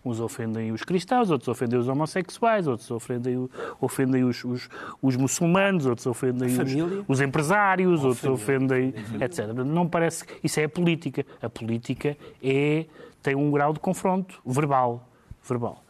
Uns 0.04 0.20
ofendem 0.20 0.72
os 0.72 0.84
cristãos, 0.84 1.32
outros 1.32 1.48
ofendem 1.48 1.80
os 1.80 1.88
homossexuais, 1.88 2.68
outros 2.68 2.92
ofendem, 2.92 3.50
ofendem 3.82 4.24
os, 4.24 4.44
os, 4.44 4.70
os 5.02 5.16
muçulmanos, 5.16 5.88
outros 5.88 6.06
ofendem 6.06 6.48
os, 6.48 7.06
os 7.08 7.22
empresários, 7.22 8.04
outros 8.04 8.24
ofendem, 8.26 8.94
etc. 9.20 9.48
Não 9.66 9.88
parece. 9.90 10.26
Isso 10.44 10.60
é 10.60 10.66
a 10.66 10.70
política. 10.70 11.26
A 11.42 11.50
política 11.50 12.16
é, 12.44 12.86
tem 13.24 13.36
um 13.36 13.50
grau 13.50 13.74
de 13.74 13.80
confronto 13.80 14.40
verbal. 14.46 15.10
verbal. 15.44 15.84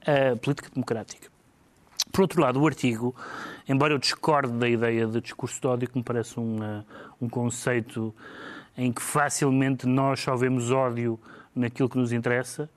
A 0.00 0.34
política 0.36 0.70
democrática. 0.74 1.28
Por 2.10 2.22
outro 2.22 2.40
lado, 2.40 2.58
o 2.58 2.66
artigo, 2.66 3.14
embora 3.68 3.92
eu 3.92 3.98
discorde 3.98 4.50
da 4.52 4.66
ideia 4.66 5.06
de 5.06 5.20
discurso 5.20 5.60
de 5.60 5.66
ódio, 5.66 5.88
que 5.90 5.98
me 5.98 6.02
parece 6.02 6.38
uma- 6.40 6.86
um 7.20 7.28
conceito 7.28 8.14
em 8.78 8.90
que 8.92 9.02
facilmente 9.02 9.86
nós 9.86 10.20
só 10.20 10.34
vemos 10.36 10.70
ódio 10.70 11.18
naquilo 11.54 11.88
que 11.88 11.98
nos 11.98 12.12
interessa, 12.12 12.70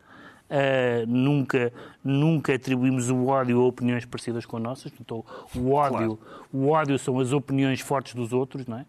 ah, 0.49 1.05
nunca, 1.07 1.71
nunca 2.03 2.53
atribuímos 2.55 3.09
o 3.09 3.27
ódio 3.27 3.61
a 3.61 3.65
opiniões 3.65 4.03
parecidas 4.03 4.45
com 4.45 4.57
as 4.57 4.63
nossas. 4.63 4.91
Então, 4.99 5.23
o 5.55 5.71
ódio, 5.71 6.19
o 6.51 6.69
ódio 6.69 6.97
são 6.99 7.19
as 7.19 7.31
opiniões 7.31 7.79
fortes 7.79 8.15
dos 8.15 8.33
outros, 8.33 8.65
não 8.65 8.79
é? 8.79 8.85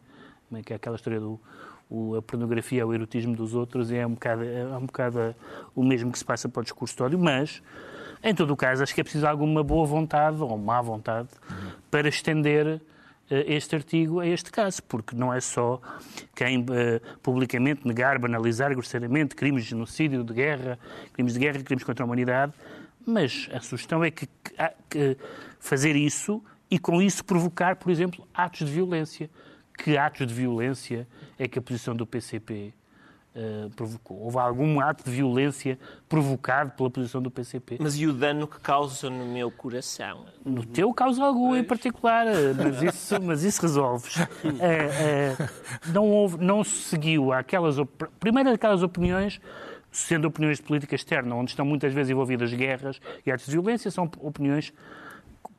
Como 0.49 0.59
é 0.61 0.63
que 0.65 0.73
é 0.73 0.77
aquela 0.77 0.97
história 0.97 1.21
do 1.21 1.39
o- 1.95 2.17
a 2.17 2.23
pornografia 2.23 2.81
é 2.81 2.85
o 2.87 2.95
erotismo 2.95 3.37
dos 3.37 3.55
outros 3.55 3.93
é 3.93 4.07
um 4.07 4.15
bocado, 4.15 4.43
é 4.43 4.65
um 4.79 4.87
bocado 4.87 5.35
o 5.77 5.85
mesmo 5.85 6.11
que 6.11 6.19
se 6.19 6.25
passa 6.25 6.49
para 6.49 6.61
o 6.61 6.63
discurso 6.63 6.97
de 6.97 7.03
ódio, 7.03 7.19
mas 7.19 7.63
em 8.25 8.35
todo 8.35 8.51
o 8.53 8.57
caso 8.57 8.83
acho 8.83 8.95
que 8.95 9.03
é 9.03 9.05
preciso 9.05 9.27
alguma 9.27 9.63
boa 9.63 9.85
vontade 9.87 10.41
ou 10.43 10.57
má 10.57 10.81
vontade 10.81 11.29
para 11.91 12.09
estender 12.09 12.81
este 13.47 13.75
artigo 13.77 14.21
a 14.21 14.27
este 14.27 14.51
caso, 14.51 14.83
porque 14.83 15.15
não 15.17 15.33
é 15.33 15.41
só 15.41 15.81
quem 16.35 16.65
eh, 16.71 17.01
publicamente 17.23 17.87
negar, 17.87 18.19
banalizar 18.19 18.73
grosseiramente 18.73 19.35
crimes 19.35 19.65
de 19.65 19.71
genocídio, 19.71 20.25
de 20.25 20.33
guerra, 20.33 20.79
crimes 21.13 21.35
de 21.35 21.41
guerra, 21.41 21.63
crimes 21.63 21.85
contra 21.85 22.05
a 22.05 22.07
humanidade, 22.07 22.53
Mas 23.07 23.49
a 23.53 23.61
sugestão 23.61 24.05
é 24.05 24.11
que, 24.11 24.29
que 24.89 25.17
fazer 25.59 25.97
isso 25.97 26.43
e 26.71 26.79
com 26.79 27.03
isso 27.03 27.25
provocar, 27.25 27.77
por 27.77 27.91
exemplo, 27.91 28.27
atos 28.33 28.67
de 28.67 28.73
violência. 28.73 29.31
Que 29.77 29.97
atos 29.97 30.27
de 30.27 30.35
violência 30.35 31.09
é 31.39 31.49
que 31.49 31.59
a 31.59 31.63
posição 31.63 31.97
do 31.97 32.07
PCP 32.07 32.73
Uh, 33.35 33.71
provocou. 33.71 34.19
Houve 34.19 34.39
algum 34.39 34.79
ato 34.79 35.05
de 35.05 35.11
violência 35.11 35.79
provocado 36.07 36.73
pela 36.73 36.91
posição 36.91 37.23
do 37.23 37.31
PCP. 37.31 37.79
Mas 37.81 37.97
e 37.97 38.07
o 38.07 38.13
dano 38.13 38.47
que 38.47 38.61
causa 38.61 39.09
no 39.09 39.25
meu 39.25 39.51
coração? 39.51 40.27
No 40.45 40.67
teu 40.67 40.93
causa 40.93 41.25
algum 41.25 41.57
em 41.57 41.65
particular, 41.65 42.27
mas 42.55 42.83
isso, 42.83 43.17
mas 43.25 43.43
isso 43.43 43.63
resolves. 43.63 44.17
Uh, 44.17 44.23
uh, 44.23 45.91
não, 45.95 46.11
houve, 46.11 46.45
não 46.45 46.63
se 46.63 46.77
seguiu 46.77 47.33
aquelas... 47.33 47.77
Primeiro, 48.21 48.51
aquelas 48.51 48.83
opiniões 48.83 49.41
sendo 49.91 50.27
opiniões 50.27 50.57
de 50.57 50.65
política 50.65 50.95
externa, 50.95 51.35
onde 51.35 51.51
estão 51.51 51.67
muitas 51.67 51.93
vezes 51.93 52.11
envolvidas 52.11 52.53
guerras 52.53 53.01
e 53.27 53.31
atos 53.31 53.47
de 53.47 53.53
violência, 53.53 53.91
são 53.91 54.11
opiniões 54.21 54.73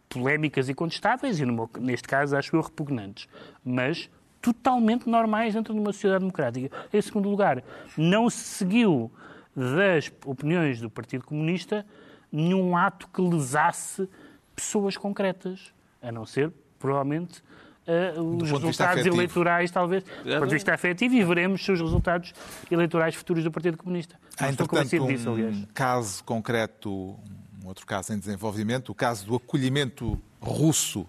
polémicas 0.09 0.69
e 0.69 0.73
contestáveis 0.73 1.39
e, 1.39 1.45
meu, 1.45 1.69
neste 1.79 2.07
caso, 2.07 2.35
acho 2.35 2.55
eu, 2.55 2.61
repugnantes. 2.61 3.27
Mas 3.63 4.09
totalmente 4.43 5.09
normais 5.09 5.53
dentro 5.53 5.73
de 5.73 5.79
uma 5.79 5.93
sociedade 5.93 6.19
democrática. 6.19 6.69
Em 6.91 7.01
segundo 7.01 7.29
lugar, 7.29 7.63
não 7.97 8.29
se 8.29 8.39
seguiu 8.39 9.09
das 9.55 10.11
opiniões 10.25 10.81
do 10.81 10.89
Partido 10.89 11.23
Comunista 11.23 11.85
nenhum 12.29 12.75
ato 12.75 13.07
que 13.07 13.21
lesasse 13.21 14.09
pessoas 14.53 14.97
concretas, 14.97 15.73
a 16.01 16.11
não 16.11 16.25
ser, 16.25 16.51
provavelmente, 16.77 17.41
uh, 17.87 18.21
os 18.21 18.51
resultados 18.51 19.05
eleitorais, 19.05 19.71
talvez, 19.71 20.03
do 20.03 20.09
ponto 20.09 20.47
de 20.47 20.55
vista 20.55 20.73
afetivo, 20.73 21.15
e 21.15 21.23
veremos 21.23 21.63
se 21.63 21.71
os 21.71 21.79
resultados 21.79 22.33
eleitorais 22.69 23.15
futuros 23.15 23.45
do 23.45 23.51
Partido 23.51 23.77
Comunista. 23.77 24.19
Há, 24.37 24.49
entretanto, 24.49 25.03
um 25.03 25.07
disso, 25.07 25.67
caso 25.73 26.21
concreto, 26.25 26.91
um 26.91 27.67
outro 27.67 27.85
caso 27.85 28.13
em 28.13 28.19
desenvolvimento, 28.19 28.89
o 28.89 28.95
caso 28.95 29.25
do 29.25 29.35
acolhimento 29.35 30.19
russo 30.41 31.07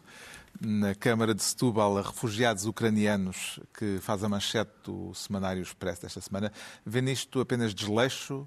na 0.61 0.95
Câmara 0.95 1.35
de 1.35 1.43
Setúbal 1.43 1.99
a 1.99 2.03
refugiados 2.03 2.67
ucranianos, 2.67 3.61
que 3.79 3.99
faz 4.01 4.23
a 4.23 4.29
manchete 4.29 4.71
do 4.85 5.13
Semanário 5.15 5.63
Expresso 5.63 6.03
desta 6.03 6.21
semana. 6.21 6.53
Vê 6.85 7.01
nisto 7.01 7.41
apenas 7.41 7.75
desleixo 7.75 8.47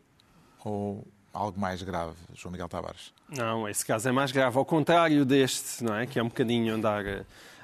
ou 0.63 1.05
algo 1.33 1.59
mais 1.59 1.83
grave, 1.83 2.15
João 2.33 2.51
Miguel 2.51 2.67
Tavares? 2.67 3.13
Não, 3.29 3.67
esse 3.69 3.85
caso 3.85 4.09
é 4.09 4.11
mais 4.11 4.31
grave. 4.31 4.57
Ao 4.57 4.65
contrário 4.65 5.23
deste, 5.25 5.83
não 5.83 5.95
é? 5.95 6.07
que 6.07 6.17
é 6.19 6.23
um 6.23 6.27
bocadinho 6.27 6.73
andar 6.73 7.03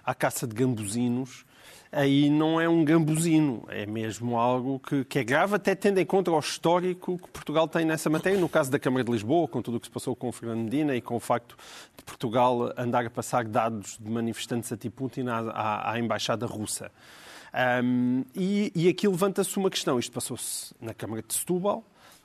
à 0.06 0.14
caça 0.14 0.46
de 0.46 0.54
gambuzinos, 0.54 1.46
aí 1.94 2.30
não 2.30 2.60
é 2.60 2.68
um 2.68 2.84
gambuzino, 2.84 3.64
é 3.70 3.86
mesmo 3.86 4.38
algo 4.38 4.80
que, 4.80 5.06
que, 5.06 5.20
é 5.20 5.24
grave, 5.24 5.56
até 5.56 5.76
tendo 5.76 6.00
em 6.00 6.06
conta 6.06 6.32
o 6.32 6.40
histórico 6.40 7.18
que 7.18 7.30
Portugal 7.30 7.68
tem 7.68 7.86
nessa 7.86 8.10
matéria, 8.10 8.40
no 8.40 8.50
caso 8.50 8.72
da 8.72 8.80
Câmara 8.80 9.04
de 9.04 9.12
Lisboa, 9.12 9.48
com 9.48 9.62
tudo 9.62 9.78
o 9.78 9.80
que 9.80 9.86
se 9.86 9.92
passou 9.92 10.16
com 10.16 10.28
o 10.28 10.32
Fernando 10.32 10.64
Medina 10.64 10.96
e 10.96 11.02
com 11.02 11.16
o 11.16 11.20
facto 11.20 11.56
de 11.96 12.04
Portugal 12.04 12.74
andar 12.76 13.06
a 13.06 13.10
passar 13.10 13.46
dados 13.46 13.98
de 14.02 14.10
manifestantes 14.10 14.72
a 14.72 14.78
Putin 14.92 15.28
à, 15.28 15.38
à, 15.38 15.92
à 15.92 16.00
Embaixada 16.00 16.46
Russa. 16.46 16.92
Um, 17.84 18.26
e, 18.36 18.72
e 18.76 18.90
aqui 18.90 19.08
levanta-se 19.08 19.56
uma 19.58 19.70
questão, 19.70 20.00
isto 20.00 20.12
passou-se 20.12 20.74
na 20.82 20.94
Câmara 20.94 21.22
de 21.22 21.34
Setúbal, 21.34 21.84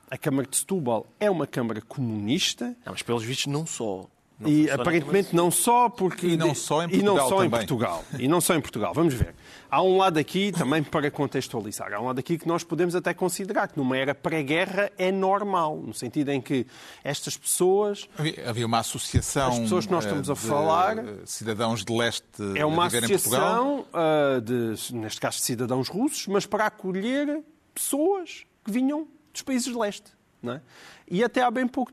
a 0.09 0.17
Câmara 0.17 0.47
de 0.47 0.57
Setúbal 0.57 1.05
é 1.19 1.29
uma 1.29 1.45
Câmara 1.45 1.81
comunista. 1.81 2.75
Não, 2.83 2.93
mas 2.93 3.03
pelos 3.03 3.23
vistos 3.23 3.45
não 3.45 3.65
só. 3.65 4.07
Não 4.39 4.49
e 4.49 4.71
aparentemente 4.71 5.35
não 5.35 5.51
só 5.51 5.89
porque 5.89 6.27
e 6.27 6.37
não 6.37 6.55
só 6.55 6.83
em 6.83 6.89
Portugal, 6.89 7.01
e 7.01 7.03
não 7.03 7.29
só 7.29 7.43
em 7.43 7.49
Portugal 7.49 8.05
e 8.17 8.27
não 8.27 8.41
só 8.41 8.55
em 8.55 8.61
Portugal. 8.61 8.93
Vamos 8.93 9.13
ver. 9.13 9.35
Há 9.69 9.83
um 9.83 9.97
lado 9.97 10.17
aqui 10.17 10.51
também 10.51 10.81
para 10.81 11.11
contextualizar. 11.11 11.93
Há 11.93 11.99
um 11.99 12.05
lado 12.05 12.19
aqui 12.19 12.37
que 12.37 12.47
nós 12.47 12.63
podemos 12.63 12.95
até 12.95 13.13
considerar 13.13 13.67
que 13.67 13.77
numa 13.77 13.97
era 13.97 14.15
pré-guerra 14.15 14.91
é 14.97 15.11
normal, 15.11 15.77
no 15.77 15.93
sentido 15.93 16.29
em 16.29 16.39
que 16.39 16.65
estas 17.03 17.35
pessoas 17.35 18.07
havia 18.47 18.65
uma 18.65 18.79
associação 18.79 19.49
as 19.49 19.59
pessoas 19.59 19.85
que 19.85 19.91
nós 19.91 20.05
estamos 20.05 20.29
a 20.29 20.35
falar 20.35 20.95
cidadãos 21.25 21.83
de 21.83 21.93
leste 21.93 22.23
é 22.55 22.65
uma 22.65 22.85
associação 22.85 23.85
uh, 23.93 24.41
de 24.41 24.93
neste 24.93 25.19
caso 25.19 25.37
de 25.37 25.43
cidadãos 25.43 25.89
russos, 25.89 26.27
mas 26.27 26.45
para 26.45 26.65
acolher 26.65 27.43
pessoas 27.73 28.45
que 28.63 28.71
vinham 28.71 29.07
dos 29.33 29.41
países 29.41 29.71
de 29.71 29.77
leste. 29.77 30.17
É? 30.41 30.61
E 31.09 31.23
até 31.23 31.41
há 31.41 31.49
bem 31.49 31.67
pouco, 31.67 31.91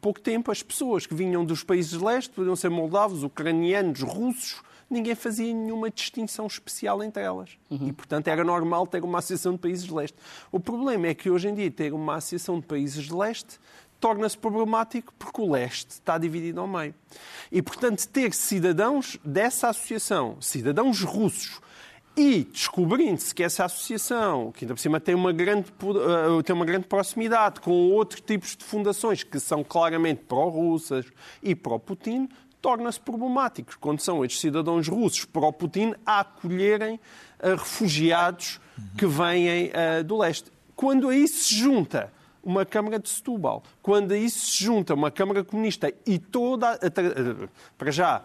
pouco, 0.00 0.20
tempo, 0.20 0.50
as 0.50 0.62
pessoas 0.62 1.06
que 1.06 1.14
vinham 1.14 1.44
dos 1.44 1.62
países 1.62 1.92
de 1.92 2.04
leste, 2.04 2.30
podiam 2.30 2.56
ser 2.56 2.68
moldavos, 2.68 3.22
ucranianos, 3.22 4.00
russos, 4.00 4.60
ninguém 4.90 5.14
fazia 5.14 5.52
nenhuma 5.54 5.90
distinção 5.90 6.46
especial 6.46 7.02
entre 7.02 7.22
elas. 7.22 7.50
Uhum. 7.70 7.88
E, 7.88 7.92
portanto, 7.92 8.28
era 8.28 8.42
normal 8.42 8.86
ter 8.86 9.04
uma 9.04 9.18
associação 9.18 9.52
de 9.52 9.58
países 9.58 9.84
de 9.84 9.94
leste. 9.94 10.16
O 10.50 10.58
problema 10.58 11.06
é 11.06 11.14
que 11.14 11.30
hoje 11.30 11.48
em 11.48 11.54
dia 11.54 11.70
ter 11.70 11.92
uma 11.92 12.16
associação 12.16 12.58
de 12.58 12.66
países 12.66 13.04
de 13.04 13.14
leste 13.14 13.60
torna-se 14.00 14.38
problemático 14.38 15.12
porque 15.18 15.40
o 15.40 15.50
leste 15.50 15.90
está 15.90 16.18
dividido 16.18 16.60
ao 16.60 16.66
meio. 16.66 16.94
E, 17.50 17.60
portanto, 17.60 18.06
ter 18.08 18.32
cidadãos 18.32 19.18
dessa 19.24 19.68
associação, 19.68 20.36
cidadãos 20.40 21.02
russos, 21.02 21.60
e 22.18 22.42
descobrindo-se 22.42 23.32
que 23.32 23.44
essa 23.44 23.64
associação, 23.64 24.50
que 24.50 24.64
ainda 24.64 24.74
por 24.74 24.80
cima 24.80 24.98
tem 24.98 25.14
uma, 25.14 25.32
grande, 25.32 25.70
eh, 25.70 26.42
tem 26.42 26.54
uma 26.54 26.64
grande 26.64 26.86
proximidade 26.88 27.60
com 27.60 27.70
outros 27.92 28.20
tipos 28.20 28.56
de 28.56 28.64
fundações 28.64 29.22
que 29.22 29.38
são 29.38 29.62
claramente 29.62 30.22
pró-russas 30.26 31.06
e 31.40 31.54
pró-Putin, 31.54 32.28
torna-se 32.60 32.98
problemático 32.98 33.72
quando 33.78 34.00
são 34.00 34.24
estes 34.24 34.40
cidadãos 34.40 34.88
russos 34.88 35.24
pró-Putin 35.26 35.94
a 36.04 36.20
acolherem 36.20 36.96
uh, 36.96 37.50
refugiados 37.50 38.60
que 38.96 39.06
vêm 39.06 39.68
uh, 39.68 40.02
do 40.02 40.18
leste. 40.18 40.50
Quando 40.74 41.10
a 41.10 41.14
isso 41.14 41.44
se 41.44 41.54
junta 41.54 42.12
uma 42.42 42.66
Câmara 42.66 42.98
de 42.98 43.08
Setúbal, 43.08 43.62
quando 43.80 44.10
a 44.10 44.18
isso 44.18 44.44
se 44.44 44.64
junta 44.64 44.92
uma 44.92 45.10
Câmara 45.12 45.44
Comunista 45.44 45.92
e 46.04 46.18
toda, 46.18 46.80
para 47.76 47.92
já, 47.92 48.24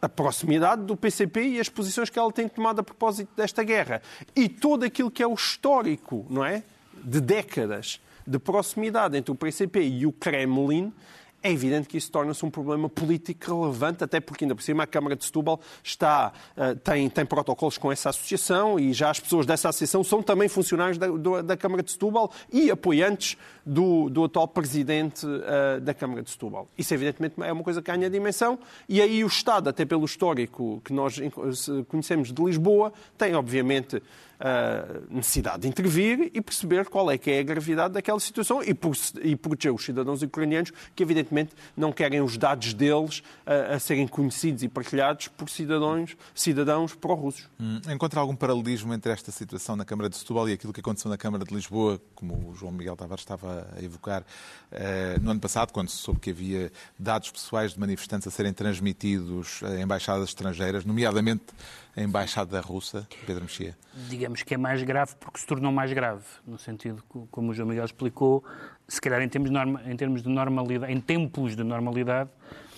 a 0.00 0.08
proximidade 0.08 0.82
do 0.82 0.96
PCP 0.96 1.42
e 1.42 1.60
as 1.60 1.68
posições 1.68 2.08
que 2.08 2.18
ela 2.18 2.32
tem 2.32 2.48
tomado 2.48 2.80
a 2.80 2.82
propósito 2.82 3.30
desta 3.36 3.62
guerra. 3.62 4.00
E 4.34 4.48
todo 4.48 4.84
aquilo 4.84 5.10
que 5.10 5.22
é 5.22 5.26
o 5.26 5.34
histórico, 5.34 6.26
não 6.30 6.44
é? 6.44 6.62
De 7.02 7.20
décadas 7.20 8.00
de 8.26 8.38
proximidade 8.38 9.16
entre 9.16 9.32
o 9.32 9.34
PCP 9.34 9.80
e 9.80 10.06
o 10.06 10.12
Kremlin, 10.12 10.92
é 11.42 11.52
evidente 11.52 11.88
que 11.88 11.96
isso 11.96 12.10
torna-se 12.10 12.44
um 12.44 12.50
problema 12.50 12.88
político 12.88 13.62
relevante, 13.62 14.02
até 14.02 14.20
porque, 14.20 14.44
ainda 14.44 14.54
por 14.54 14.62
cima, 14.62 14.82
a 14.82 14.86
Câmara 14.86 15.14
de 15.14 15.24
Setúbal 15.24 15.60
está, 15.82 16.32
uh, 16.56 16.74
tem, 16.76 17.08
tem 17.08 17.24
protocolos 17.24 17.78
com 17.78 17.92
essa 17.92 18.10
associação 18.10 18.78
e 18.78 18.92
já 18.92 19.10
as 19.10 19.20
pessoas 19.20 19.46
dessa 19.46 19.68
associação 19.68 20.02
são 20.02 20.22
também 20.22 20.48
funcionários 20.48 20.98
da, 20.98 21.06
da 21.42 21.56
Câmara 21.56 21.82
de 21.82 21.92
Setúbal 21.92 22.32
e 22.52 22.70
apoiantes 22.70 23.36
do, 23.64 24.08
do 24.08 24.24
atual 24.24 24.48
presidente 24.48 25.26
uh, 25.26 25.80
da 25.80 25.94
Câmara 25.94 26.22
de 26.22 26.30
Setúbal. 26.30 26.68
Isso, 26.76 26.92
evidentemente, 26.92 27.34
é 27.38 27.52
uma 27.52 27.62
coisa 27.62 27.80
que 27.80 27.90
ganha 27.90 28.10
dimensão 28.10 28.58
e 28.88 29.00
aí 29.00 29.22
o 29.22 29.26
Estado, 29.26 29.68
até 29.70 29.84
pelo 29.84 30.04
histórico 30.04 30.80
que 30.84 30.92
nós 30.92 31.20
conhecemos 31.88 32.32
de 32.32 32.42
Lisboa, 32.42 32.92
tem, 33.16 33.34
obviamente, 33.34 34.02
necessidade 35.10 35.62
de 35.62 35.68
intervir 35.68 36.30
e 36.32 36.40
perceber 36.40 36.88
qual 36.88 37.10
é 37.10 37.18
que 37.18 37.30
é 37.30 37.40
a 37.40 37.42
gravidade 37.42 37.94
daquela 37.94 38.20
situação 38.20 38.62
e, 38.62 38.70
e 39.22 39.36
proteger 39.36 39.72
os 39.72 39.84
cidadãos 39.84 40.22
ucranianos 40.22 40.72
que, 40.94 41.02
evidentemente, 41.02 41.52
não 41.76 41.92
querem 41.92 42.20
os 42.20 42.36
dados 42.36 42.72
deles 42.72 43.22
a, 43.44 43.74
a 43.74 43.78
serem 43.78 44.06
conhecidos 44.06 44.62
e 44.62 44.68
partilhados 44.68 45.28
por 45.28 45.50
cidadãos, 45.50 46.16
cidadãos 46.34 46.94
pró-russos. 46.94 47.48
Hum, 47.60 47.80
encontra 47.92 48.20
algum 48.20 48.36
paralelismo 48.36 48.94
entre 48.94 49.12
esta 49.12 49.32
situação 49.32 49.76
na 49.76 49.84
Câmara 49.84 50.08
de 50.08 50.16
Setúbal 50.16 50.48
e 50.48 50.52
aquilo 50.52 50.72
que 50.72 50.80
aconteceu 50.80 51.10
na 51.10 51.18
Câmara 51.18 51.44
de 51.44 51.54
Lisboa, 51.54 52.00
como 52.14 52.50
o 52.50 52.54
João 52.54 52.72
Miguel 52.72 52.96
Tavares 52.96 53.22
estava 53.22 53.68
a 53.76 53.82
evocar, 53.82 54.22
uh, 54.22 55.20
no 55.20 55.30
ano 55.32 55.40
passado, 55.40 55.72
quando 55.72 55.88
se 55.88 55.96
soube 55.96 56.20
que 56.20 56.30
havia 56.30 56.70
dados 56.98 57.30
pessoais 57.30 57.72
de 57.72 57.80
manifestantes 57.80 58.28
a 58.28 58.30
serem 58.30 58.52
transmitidos 58.52 59.60
a 59.62 59.80
embaixadas 59.80 60.28
estrangeiras, 60.28 60.84
nomeadamente 60.84 61.44
a 61.96 62.02
embaixada 62.02 62.60
russa, 62.60 63.06
Pedro 63.26 63.42
Mexia? 63.42 63.76
Digamos 64.28 64.42
que 64.42 64.52
é 64.52 64.58
mais 64.58 64.82
grave 64.82 65.14
porque 65.18 65.40
se 65.40 65.46
tornou 65.46 65.72
mais 65.72 65.90
grave, 65.90 66.22
no 66.46 66.58
sentido, 66.58 67.02
como 67.30 67.50
o 67.50 67.54
João 67.54 67.66
Miguel 67.66 67.86
explicou, 67.86 68.44
se 68.86 69.00
calhar 69.00 69.22
em 69.22 69.28
termos 69.28 69.48
de, 69.48 69.54
norma, 69.54 69.80
em 69.86 69.96
termos 69.96 70.22
de 70.22 70.28
normalidade, 70.28 70.92
em 70.92 71.00
tempos 71.00 71.56
de 71.56 71.64
normalidade, 71.64 72.28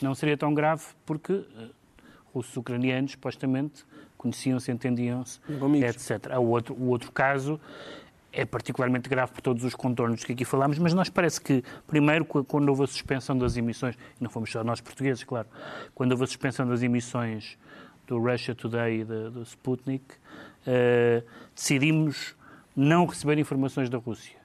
não 0.01 0.15
seria 0.15 0.37
tão 0.37 0.55
grave 0.55 0.85
porque 1.05 1.33
uh, 1.33 1.47
russos 2.33 2.57
ucranianos, 2.57 3.13
supostamente, 3.13 3.85
conheciam-se, 4.17 4.71
entendiam-se, 4.71 5.41
etc. 5.85 6.39
O 6.39 6.51
outro, 6.51 6.73
o 6.77 6.87
outro 6.87 7.11
caso 7.11 7.61
é 8.33 8.45
particularmente 8.45 9.09
grave 9.09 9.33
por 9.33 9.41
todos 9.41 9.65
os 9.65 9.75
contornos 9.75 10.23
que 10.23 10.33
aqui 10.33 10.45
falámos, 10.45 10.79
mas 10.79 10.95
nós 10.95 11.09
parece 11.09 11.41
que, 11.41 11.65
primeiro, 11.85 12.25
quando 12.25 12.69
houve 12.69 12.85
a 12.85 12.87
suspensão 12.87 13.37
das 13.37 13.57
emissões, 13.57 13.97
e 13.97 14.23
não 14.23 14.31
fomos 14.31 14.53
só 14.53 14.63
nós 14.63 14.81
portugueses, 14.81 15.25
claro, 15.25 15.49
quando 15.97 16.13
houve 16.13 16.23
a 16.23 16.27
suspensão 16.29 16.69
das 16.69 16.81
emissões 16.81 17.59
do 18.07 18.19
Russia 18.19 18.55
Today 18.55 19.01
e 19.01 19.05
do 19.05 19.43
Sputnik, 19.43 20.15
uh, 20.67 21.25
decidimos 21.55 22.35
não 22.75 23.07
receber 23.07 23.39
informações 23.39 23.89
da 23.89 23.99
Rússia. 23.99 24.41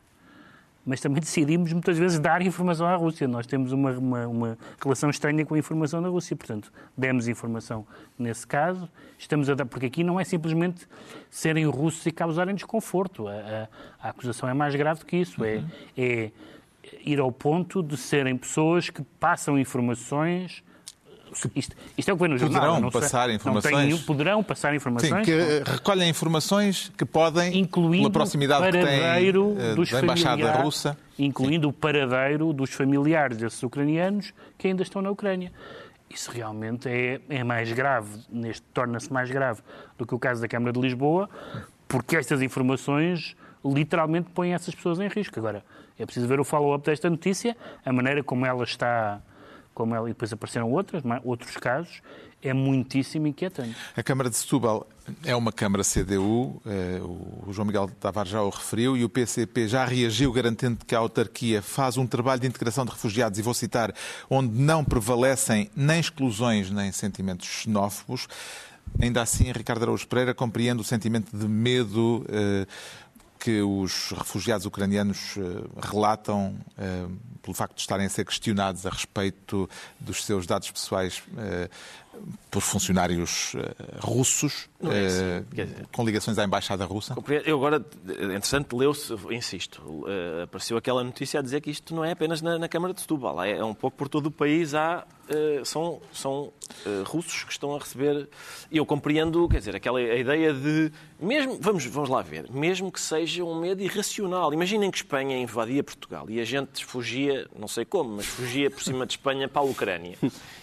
Mas 0.85 1.01
também 1.01 1.19
decidimos 1.19 1.73
muitas 1.73 1.97
vezes 1.97 2.19
dar 2.19 2.43
informação 2.43 2.85
à 2.85 2.95
Rússia. 2.95 3.27
Nós 3.27 3.47
temos 3.47 3.71
uma, 3.71 3.91
uma, 3.91 4.27
uma, 4.27 4.57
relação 4.79 5.09
estranha 5.09 5.43
com 5.43 5.55
a 5.55 5.57
informação 5.57 5.99
da 5.99 6.09
Rússia. 6.09 6.35
Portanto, 6.35 6.71
demos 6.95 7.27
informação 7.27 7.87
nesse 8.19 8.45
caso. 8.45 8.87
Estamos 9.17 9.49
a 9.49 9.55
dar, 9.55 9.65
porque 9.65 9.87
aqui 9.87 10.03
não 10.03 10.19
é 10.19 10.23
simplesmente 10.23 10.87
serem 11.31 11.65
russos 11.65 12.05
e 12.05 12.11
causarem 12.11 12.53
desconforto. 12.53 13.27
A, 13.27 13.31
a, 13.31 14.07
a 14.07 14.09
acusação 14.09 14.47
é 14.47 14.53
mais 14.53 14.75
grave 14.75 14.99
do 14.99 15.07
que 15.07 15.17
isso. 15.17 15.43
É, 15.43 15.55
uhum. 15.55 15.65
É, 15.97 16.31
ir 17.03 17.19
ao 17.19 17.31
ponto 17.31 17.81
de 17.81 17.97
serem 17.97 18.37
pessoas 18.37 18.87
que 18.87 19.01
passam 19.19 19.57
informações. 19.57 20.63
Isto, 21.55 21.75
isto 21.97 22.09
é 22.09 22.13
o 22.13 22.17
que 22.17 22.23
vem 22.23 22.31
no 22.31 22.37
jornal. 22.37 22.61
Poderão 22.61 22.81
não 22.81 22.89
passar 22.91 23.29
informações. 23.29 23.75
tenho 23.75 23.99
poderão 23.99 24.43
passar 24.43 24.69
Sim, 24.71 24.77
informações. 24.77 25.25
que 25.25 25.31
eh, 25.31 25.63
recolhem 25.65 26.09
informações 26.09 26.91
que 26.97 27.05
podem, 27.05 27.57
incluindo 27.57 28.03
pela 28.03 28.11
proximidade 28.11 28.67
o 28.67 28.71
que 28.71 28.85
têm 28.85 29.27
eh, 29.27 29.75
dos 29.75 29.91
da 29.91 30.01
Embaixada 30.01 30.31
familiares, 30.31 30.63
Russa. 30.63 30.97
incluindo 31.19 31.69
o 31.69 31.73
paradeiro 31.73 32.53
dos 32.53 32.71
familiares 32.71 33.37
desses 33.37 33.61
ucranianos 33.61 34.33
que 34.57 34.67
ainda 34.67 34.83
estão 34.83 35.01
na 35.01 35.11
Ucrânia. 35.11 35.51
Isso 36.09 36.31
realmente 36.31 36.87
é, 36.87 37.19
é 37.29 37.43
mais 37.43 37.71
grave, 37.73 38.19
neste 38.29 38.61
torna-se 38.73 39.11
mais 39.11 39.29
grave 39.29 39.61
do 39.97 40.05
que 40.05 40.15
o 40.15 40.19
caso 40.19 40.41
da 40.41 40.47
Câmara 40.47 40.71
de 40.71 40.79
Lisboa, 40.79 41.29
porque 41.87 42.15
estas 42.15 42.41
informações 42.41 43.35
literalmente 43.63 44.29
põem 44.29 44.53
essas 44.53 44.73
pessoas 44.73 44.99
em 44.99 45.07
risco. 45.07 45.37
Agora, 45.39 45.63
é 45.97 46.05
preciso 46.05 46.27
ver 46.27 46.39
o 46.39 46.43
follow-up 46.43 46.85
desta 46.85 47.09
notícia, 47.09 47.57
a 47.85 47.91
maneira 47.91 48.23
como 48.23 48.45
ela 48.45 48.63
está, 48.63 49.19
como 49.75 49.93
ela, 49.93 50.09
e 50.09 50.13
depois 50.13 50.33
apareceram 50.33 50.71
outras, 50.71 51.03
outros 51.23 51.55
casos, 51.57 52.01
é 52.41 52.53
muitíssimo 52.53 53.27
inquietante. 53.27 53.75
A 53.95 54.01
Câmara 54.01 54.29
de 54.29 54.37
Setúbal 54.37 54.87
é 55.23 55.35
uma 55.35 55.51
Câmara 55.51 55.83
CDU, 55.83 56.61
eh, 56.65 56.99
o 57.01 57.51
João 57.51 57.65
Miguel 57.65 57.89
Tavares 57.99 58.31
já 58.31 58.41
o 58.41 58.49
referiu, 58.49 58.95
e 58.95 59.03
o 59.03 59.09
PCP 59.09 59.67
já 59.67 59.85
reagiu 59.85 60.31
garantindo 60.31 60.83
que 60.85 60.95
a 60.95 60.99
autarquia 60.99 61.61
faz 61.61 61.97
um 61.97 62.07
trabalho 62.07 62.41
de 62.41 62.47
integração 62.47 62.85
de 62.85 62.91
refugiados, 62.91 63.37
e 63.37 63.41
vou 63.41 63.53
citar, 63.53 63.93
onde 64.29 64.57
não 64.57 64.83
prevalecem 64.83 65.69
nem 65.75 65.99
exclusões 65.99 66.71
nem 66.71 66.91
sentimentos 66.91 67.47
xenófobos. 67.47 68.27
Ainda 69.01 69.21
assim, 69.21 69.51
Ricardo 69.51 69.83
Araújo 69.83 70.07
Pereira 70.07 70.33
compreende 70.33 70.81
o 70.81 70.83
sentimento 70.83 71.35
de 71.35 71.47
medo 71.47 72.25
eh, 72.29 72.65
que 73.45 73.61
os 73.61 74.09
refugiados 74.09 74.65
ucranianos 74.65 75.37
eh, 75.37 75.41
relatam 75.79 76.57
eh, 76.79 77.05
pelo 77.43 77.53
facto 77.53 77.75
de 77.75 77.81
estarem 77.81 78.07
a 78.07 78.09
ser 78.09 78.25
questionados 78.25 78.87
a 78.87 78.89
respeito 78.89 79.69
dos 79.99 80.25
seus 80.25 80.47
dados 80.47 80.71
pessoais 80.71 81.21
eh, 81.37 81.69
por 82.51 82.61
funcionários 82.61 83.53
eh, 83.55 83.75
russos, 83.99 84.69
eh, 84.83 85.43
quer 85.53 85.65
dizer- 85.65 85.87
com 85.91 86.05
ligações 86.05 86.37
à 86.37 86.43
Embaixada 86.45 86.85
Russa. 86.85 87.13
Eu 87.45 87.57
agora, 87.57 87.83
entretanto, 88.33 88.77
leu-se, 88.77 89.13
insisto, 89.31 90.05
eh, 90.07 90.43
apareceu 90.43 90.77
aquela 90.77 91.03
notícia 91.03 91.39
a 91.39 91.43
dizer 91.43 91.61
que 91.61 91.69
isto 91.69 91.93
não 91.93 92.03
é 92.05 92.11
apenas 92.11 92.41
na, 92.41 92.57
na 92.57 92.69
Câmara 92.69 92.93
de 92.93 93.01
Setúbal, 93.01 93.43
é, 93.43 93.51
é 93.57 93.63
um 93.63 93.73
pouco 93.73 93.97
por 93.97 94.07
todo 94.07 94.27
o 94.27 94.31
país, 94.31 94.73
há, 94.73 95.05
eh, 95.29 95.61
são, 95.65 96.01
são 96.13 96.53
eh, 96.85 97.03
russos 97.05 97.43
que 97.43 97.51
estão 97.51 97.75
a 97.75 97.79
receber. 97.79 98.29
E 98.71 98.77
eu 98.77 98.85
compreendo, 98.85 99.47
quer 99.49 99.59
dizer, 99.59 99.75
aquela 99.75 99.99
a 99.99 100.15
ideia 100.15 100.53
de, 100.53 100.91
mesmo, 101.19 101.57
vamos, 101.59 101.85
vamos 101.85 102.09
lá 102.09 102.21
ver, 102.21 102.49
mesmo 102.51 102.89
que 102.91 103.01
seja 103.01 103.43
um 103.43 103.59
medo 103.59 103.81
irracional. 103.83 104.53
Imaginem 104.53 104.89
que 104.89 104.97
Espanha 104.97 105.37
invadia 105.37 105.83
Portugal 105.83 106.25
e 106.29 106.39
a 106.39 106.45
gente 106.45 106.85
fugia, 106.85 107.47
não 107.57 107.67
sei 107.67 107.83
como, 107.83 108.15
mas 108.15 108.25
fugia 108.25 108.71
por 108.71 108.81
cima 108.81 109.05
de 109.05 109.13
Espanha 109.13 109.47
para 109.49 109.61
a 109.61 109.65
Ucrânia. 109.65 110.17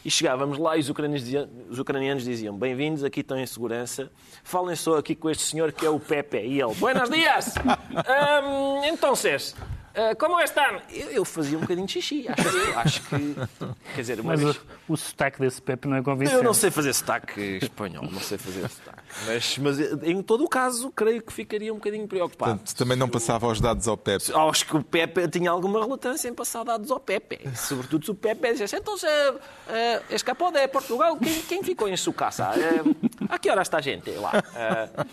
E 0.04 0.10
chegávamos 0.10 0.58
lá 0.58 0.76
e 0.76 0.80
os 0.80 0.88
ucranianos 0.88 1.24
diziam, 1.24 1.41
os 1.68 1.78
ucranianos 1.78 2.24
diziam 2.24 2.56
bem-vindos, 2.56 3.04
aqui 3.04 3.20
estão 3.20 3.38
em 3.38 3.46
segurança, 3.46 4.10
falem 4.42 4.76
só 4.76 4.98
aqui 4.98 5.14
com 5.14 5.30
este 5.30 5.42
senhor 5.44 5.72
que 5.72 5.84
é 5.86 5.90
o 5.90 5.98
Pepe. 5.98 6.38
E 6.38 6.60
ele, 6.60 6.74
buenos 6.74 7.08
dias! 7.08 7.54
Ahm, 8.06 8.84
então, 8.84 9.14
Cés, 9.14 9.54
ah, 9.94 10.14
como 10.14 10.40
estão? 10.40 10.80
Eu, 10.90 11.10
eu 11.10 11.24
fazia 11.24 11.56
um 11.56 11.60
bocadinho 11.60 11.86
de 11.86 11.92
xixi, 11.92 12.26
acho. 12.28 12.78
Acho 12.78 13.02
que, 13.02 13.34
quer 13.94 14.00
dizer, 14.00 14.20
uma 14.20 14.32
Mas 14.32 14.42
vez... 14.42 14.56
o, 14.88 14.92
o 14.94 14.96
sotaque 14.96 15.40
desse 15.40 15.60
Pepe 15.60 15.88
não 15.88 15.96
é 15.96 16.02
convincente. 16.02 16.36
Eu 16.36 16.42
não 16.42 16.54
sei 16.54 16.70
fazer 16.70 16.92
sotaque 16.92 17.58
espanhol, 17.62 18.08
não 18.10 18.20
sei 18.20 18.38
fazer 18.38 18.68
sotaque. 18.68 19.02
Mas, 19.26 19.58
mas 19.58 19.78
em 20.02 20.22
todo 20.22 20.44
o 20.44 20.48
caso, 20.48 20.90
creio 20.90 21.22
que 21.22 21.32
ficaria 21.32 21.72
um 21.72 21.76
bocadinho 21.76 22.08
preocupado. 22.08 22.56
Portanto, 22.56 22.76
também 22.76 22.96
não 22.96 23.08
passava 23.08 23.46
os 23.46 23.60
dados 23.60 23.86
ao 23.86 23.96
PEP. 23.96 24.32
Acho 24.34 24.66
que 24.66 24.76
o 24.76 24.82
Pepe 24.82 25.28
tinha 25.28 25.50
alguma 25.50 25.80
relutância 25.80 26.28
em 26.28 26.34
passar 26.34 26.64
dados 26.64 26.90
ao 26.90 26.98
Pepe. 26.98 27.40
Sobretudo 27.54 28.04
se 28.04 28.10
o 28.10 28.14
Pepe 28.14 28.52
dissesse, 28.52 28.76
então, 28.76 28.94
uh, 28.94 29.34
uh, 29.34 29.40
escapou 30.10 30.50
de 30.50 30.66
Portugal, 30.68 31.16
quem, 31.16 31.42
quem 31.42 31.62
ficou 31.62 31.88
em 31.88 31.96
sua 31.96 32.14
casa? 32.14 32.50
Uh, 32.50 32.96
a 33.28 33.38
que 33.38 33.50
hora 33.50 33.62
está 33.62 33.78
a 33.78 33.80
gente 33.80 34.10
lá? 34.12 34.32
Uh, 34.32 35.06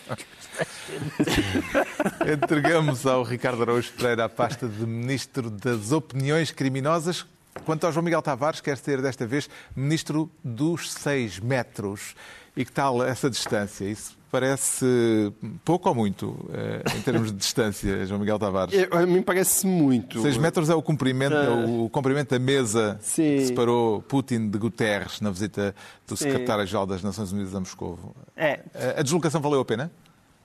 Entregamos 2.34 3.06
ao 3.06 3.24
Ricardo 3.24 3.62
Araújo 3.62 3.92
Pereira 3.94 4.26
a 4.26 4.30
pasta 4.30 4.69
de 4.70 4.86
Ministro 4.86 5.50
das 5.50 5.92
Opiniões 5.92 6.52
Criminosas. 6.52 7.26
Quanto 7.66 7.86
ao 7.86 7.92
João 7.92 8.04
Miguel 8.04 8.22
Tavares, 8.22 8.62
quer 8.62 8.78
ser 8.78 9.02
desta 9.02 9.26
vez 9.26 9.50
Ministro 9.76 10.30
dos 10.44 10.92
6 10.94 11.40
metros. 11.40 12.16
E 12.56 12.64
que 12.66 12.72
tal 12.72 13.04
essa 13.04 13.30
distância? 13.30 13.86
Isso 13.86 14.18
parece 14.32 15.34
pouco 15.66 15.90
ou 15.90 15.96
muito 15.96 16.50
eh, 16.54 16.84
em 16.98 17.02
termos 17.02 17.32
de 17.32 17.38
distância, 17.38 18.06
João 18.08 18.20
Miguel 18.20 18.38
Tavares? 18.38 18.74
Eu- 18.74 18.98
A 18.98 19.06
mim 19.06 19.22
parece 19.22 19.66
muito. 19.66 20.22
6 20.22 20.38
metros 20.38 20.70
é 20.70 20.76
o 20.76 20.82
comprimento, 20.82 21.36
é 21.36 21.50
o 21.50 21.90
comprimento 21.90 22.30
da 22.32 22.40
mesa 22.40 22.98
Sim. 23.02 23.38
que 23.38 23.46
separou 23.48 24.02
Putin 24.04 24.50
de 24.50 24.58
Guterres 24.58 25.20
na 25.22 25.32
visita 25.32 25.74
do 26.08 26.16
secretário-geral 26.16 26.86
das 26.86 27.02
Nações 27.02 27.32
Unidas 27.32 27.56
a 27.56 27.60
Moscou. 27.60 27.98
É. 28.36 28.60
A 28.98 29.02
deslocação 29.02 29.42
valeu 29.42 29.62
a 29.62 29.66
pena? 29.66 29.92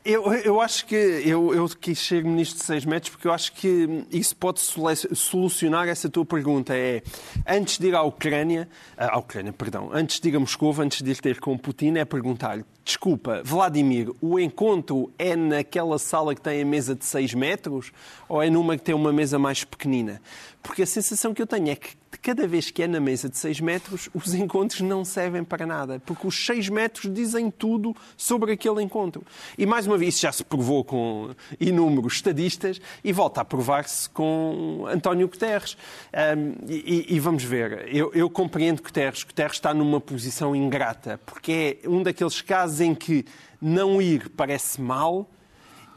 Eu, 0.05 0.31
eu 0.35 0.61
acho 0.61 0.85
que 0.85 0.95
eu, 0.95 1.55
eu 1.55 1.67
quis 1.81 1.99
ser 1.99 2.23
ministro 2.23 2.59
de 2.59 2.67
6 2.67 2.85
metros 2.85 3.11
porque 3.11 3.27
eu 3.27 3.33
acho 3.33 3.51
que 3.55 4.05
isso 4.11 4.37
pode 4.37 4.61
solucionar 4.61 5.89
essa 5.89 6.11
tua 6.11 6.27
pergunta. 6.27 6.77
É, 6.77 7.03
antes 7.49 7.79
de 7.79 7.87
ir 7.87 7.95
à 7.95 8.03
Ucrânia, 8.03 8.69
à 8.99 9.19
Ucrânia, 9.19 9.51
perdão, 9.51 9.89
antes 9.95 10.21
de 10.21 10.29
ir 10.29 10.37
a 10.37 10.41
Moscou, 10.41 10.75
antes 10.79 11.01
de 11.01 11.11
ir 11.11 11.17
ter 11.23 11.41
com 11.41 11.57
Putin, 11.57 11.97
é 11.97 12.05
perguntar-lhe, 12.05 12.67
desculpa, 12.85 13.41
Vladimir, 13.43 14.11
o 14.21 14.39
encontro 14.39 15.11
é 15.19 15.35
naquela 15.35 15.99
sala 15.99 16.35
que 16.35 16.43
tem 16.43 16.61
a 16.61 16.67
mesa 16.67 16.95
de 16.95 17.07
6 17.07 17.33
metros 17.33 17.91
ou 18.29 18.43
é 18.43 18.51
numa 18.51 18.77
que 18.77 18.85
tem 18.85 18.95
uma 18.95 19.11
mesa 19.11 19.39
mais 19.39 19.65
pequenina? 19.65 20.21
Porque 20.65 20.83
a 20.83 20.87
sensação 20.87 21.35
que 21.35 21.43
eu 21.43 21.47
tenho 21.47 21.69
é 21.69 21.77
que 21.77 21.95
cada 22.23 22.49
vez 22.49 22.71
que 22.71 22.83
é 22.83 22.89
na 22.89 22.99
mesa 22.99 23.29
de 23.29 23.37
6 23.37 23.61
metros, 23.61 24.09
os 24.15 24.33
encontros 24.35 24.81
não 24.81 25.05
servem 25.05 25.45
para 25.45 25.67
nada, 25.67 26.01
porque 26.05 26.27
os 26.27 26.47
6 26.47 26.71
metros 26.71 27.13
dizem 27.13 27.51
tudo 27.51 27.95
sobre 28.17 28.53
aquele 28.53 28.83
encontro. 28.83 29.23
E 29.59 29.67
mais 29.67 29.87
uma 29.87 29.99
vez, 29.99 30.15
isso 30.15 30.23
já 30.23 30.33
se 30.33 30.43
provou 30.43 30.83
com 30.83 31.31
inúmeros 31.61 32.15
estadistas 32.15 32.81
e 33.05 33.13
volta 33.13 33.43
a 33.43 33.45
provar-se 33.45 34.09
com 34.09 34.87
António 34.89 35.29
Guterres. 35.29 35.77
Ahm, 36.13 36.55
e, 36.67 37.15
e 37.15 37.21
vamos 37.21 37.45
ver, 37.45 37.87
eu, 37.95 38.11
eu 38.15 38.31
compreendo 38.31 38.83
Guterres. 38.83 39.23
Guterres 39.23 39.57
está 39.57 39.75
numa 39.75 40.01
posição 40.01 40.57
ingrata, 40.57 41.21
porque 41.27 41.79
é 41.85 41.89
um 41.89 42.03
daqueles 42.03 42.41
casos 42.41 42.81
em 42.81 42.95
que 42.95 43.27
não 43.61 44.01
ir 44.01 44.31
parece 44.31 44.81
mal 44.81 45.31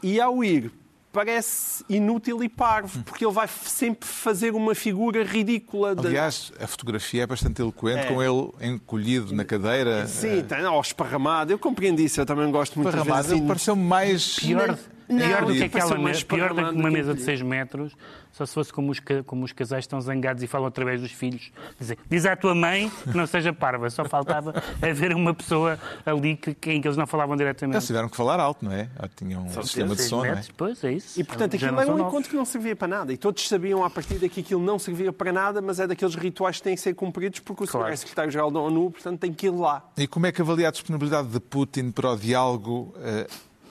e 0.02 0.20
ao 0.20 0.44
ir 0.44 0.70
parece 1.12 1.84
inútil 1.88 2.42
e 2.42 2.48
parvo, 2.48 3.02
porque 3.04 3.24
ele 3.24 3.32
vai 3.32 3.48
sempre 3.48 4.08
fazer 4.08 4.54
uma 4.54 4.74
figura 4.74 5.24
ridícula. 5.24 5.94
de- 5.96 6.06
Aliás, 6.06 6.52
a 6.60 6.66
fotografia 6.66 7.22
é 7.22 7.26
bastante 7.26 7.60
eloquente, 7.62 8.00
É. 8.00 8.04
com 8.06 8.22
ele 8.22 8.50
encolhido 8.74 9.34
na 9.34 9.44
cadeira. 9.44 10.06
Sim, 10.06 10.42
tem, 10.42 10.64
ó, 10.64 10.80
esparramado. 10.80 11.52
Eu 11.52 11.58
compreendo 11.58 12.00
isso, 12.00 12.20
eu 12.20 12.26
também 12.26 12.50
gosto 12.50 12.76
muito 12.78 12.90
de 12.90 12.96
ver 12.96 13.04
Parramado, 13.04 13.28
assim. 13.28 13.38
ele 13.38 13.46
pareceu 13.46 13.74
mais. 13.76 14.36
Pior, 14.38 14.78
Não, 15.08 15.18
pior 15.26 15.44
do 15.46 15.52
que 15.52 15.62
aquela 15.64 15.70
pareceu 15.70 15.96
me- 15.98 16.04
mais 16.04 16.22
pior 16.22 16.52
do 16.54 16.64
que 16.68 16.70
uma 16.78 16.90
mesa 16.90 17.14
de 17.14 17.20
aquilo. 17.22 17.24
6 17.24 17.42
metros, 17.42 17.92
só 18.32 18.44
se 18.44 18.52
fosse 18.54 18.72
como 18.72 18.90
os, 18.92 19.00
como 19.26 19.44
os 19.44 19.52
casais 19.52 19.84
estão 19.84 20.00
zangados 20.00 20.42
e 20.42 20.46
falam 20.46 20.66
através 20.68 21.00
dos 21.00 21.10
filhos. 21.12 21.50
Dizem, 21.80 21.96
diz 22.08 22.26
à 22.26 22.36
tua 22.36 22.54
mãe 22.54 22.90
que 23.04 23.16
não 23.16 23.26
seja 23.26 23.52
parva. 23.52 23.88
Só 23.90 24.04
faltava 24.04 24.52
haver 24.82 25.14
uma 25.14 25.32
pessoa 25.34 25.78
ali 26.04 26.36
que, 26.36 26.54
que- 26.54 26.70
em 26.72 26.80
que 26.80 26.86
eles 26.88 26.96
não 26.96 27.06
falavam 27.06 27.34
Eles 27.34 27.38
diretamente. 27.40 27.86
tiveram 27.86 28.08
que 28.08 28.16
falar 28.16 28.38
alto, 28.38 28.64
não 28.64 28.72
é? 28.72 28.88
Ou 29.02 29.08
tinham 29.08 29.42
um 29.44 29.62
sistema 29.62 29.94
de 29.96 30.02
som, 30.02 30.18
não 30.18 30.24
é? 30.26 30.28
metros, 30.30 30.50
Pois, 30.56 30.84
é 30.84 30.92
isso. 30.92 31.18
E, 31.20 31.24
portanto, 31.24 31.56
Já 31.56 31.68
aquilo 31.70 31.82
são 31.86 31.96
um 31.96 32.06
encontro 32.08 32.30
que 32.30 32.36
não 32.36 32.44
servia 32.44 32.76
para 32.76 32.88
nada. 32.88 33.12
E 33.12 33.16
todos 33.16 33.48
sabiam 33.48 33.82
à 33.84 33.90
partida 33.90 34.28
que 34.28 34.40
aquilo 34.40 34.62
não 34.62 34.78
servia 34.78 35.12
para 35.12 35.32
nada, 35.32 35.60
mas 35.62 35.80
é 35.80 35.86
daqueles 35.86 36.14
rituais 36.14 36.56
que 36.58 36.62
têm 36.64 36.74
que 36.74 36.80
ser 36.80 36.94
cumpridos 36.94 37.40
porque 37.40 37.64
o 37.64 37.66
Claro. 37.66 37.92
é 37.92 37.96
secretário-geral 37.96 38.50
da 38.50 38.60
ONU, 38.60 38.90
portanto, 38.90 39.18
tem 39.20 39.32
que 39.32 39.46
ir 39.46 39.50
lá. 39.50 39.82
E 39.96 40.06
como 40.06 40.26
é 40.26 40.32
que 40.32 40.42
avalia 40.42 40.68
a 40.68 40.70
disponibilidade 40.70 41.28
de 41.28 41.40
Putin 41.40 41.90
para 41.90 42.10
o 42.12 42.16
diálogo 42.16 42.94
eh, 43.00 43.26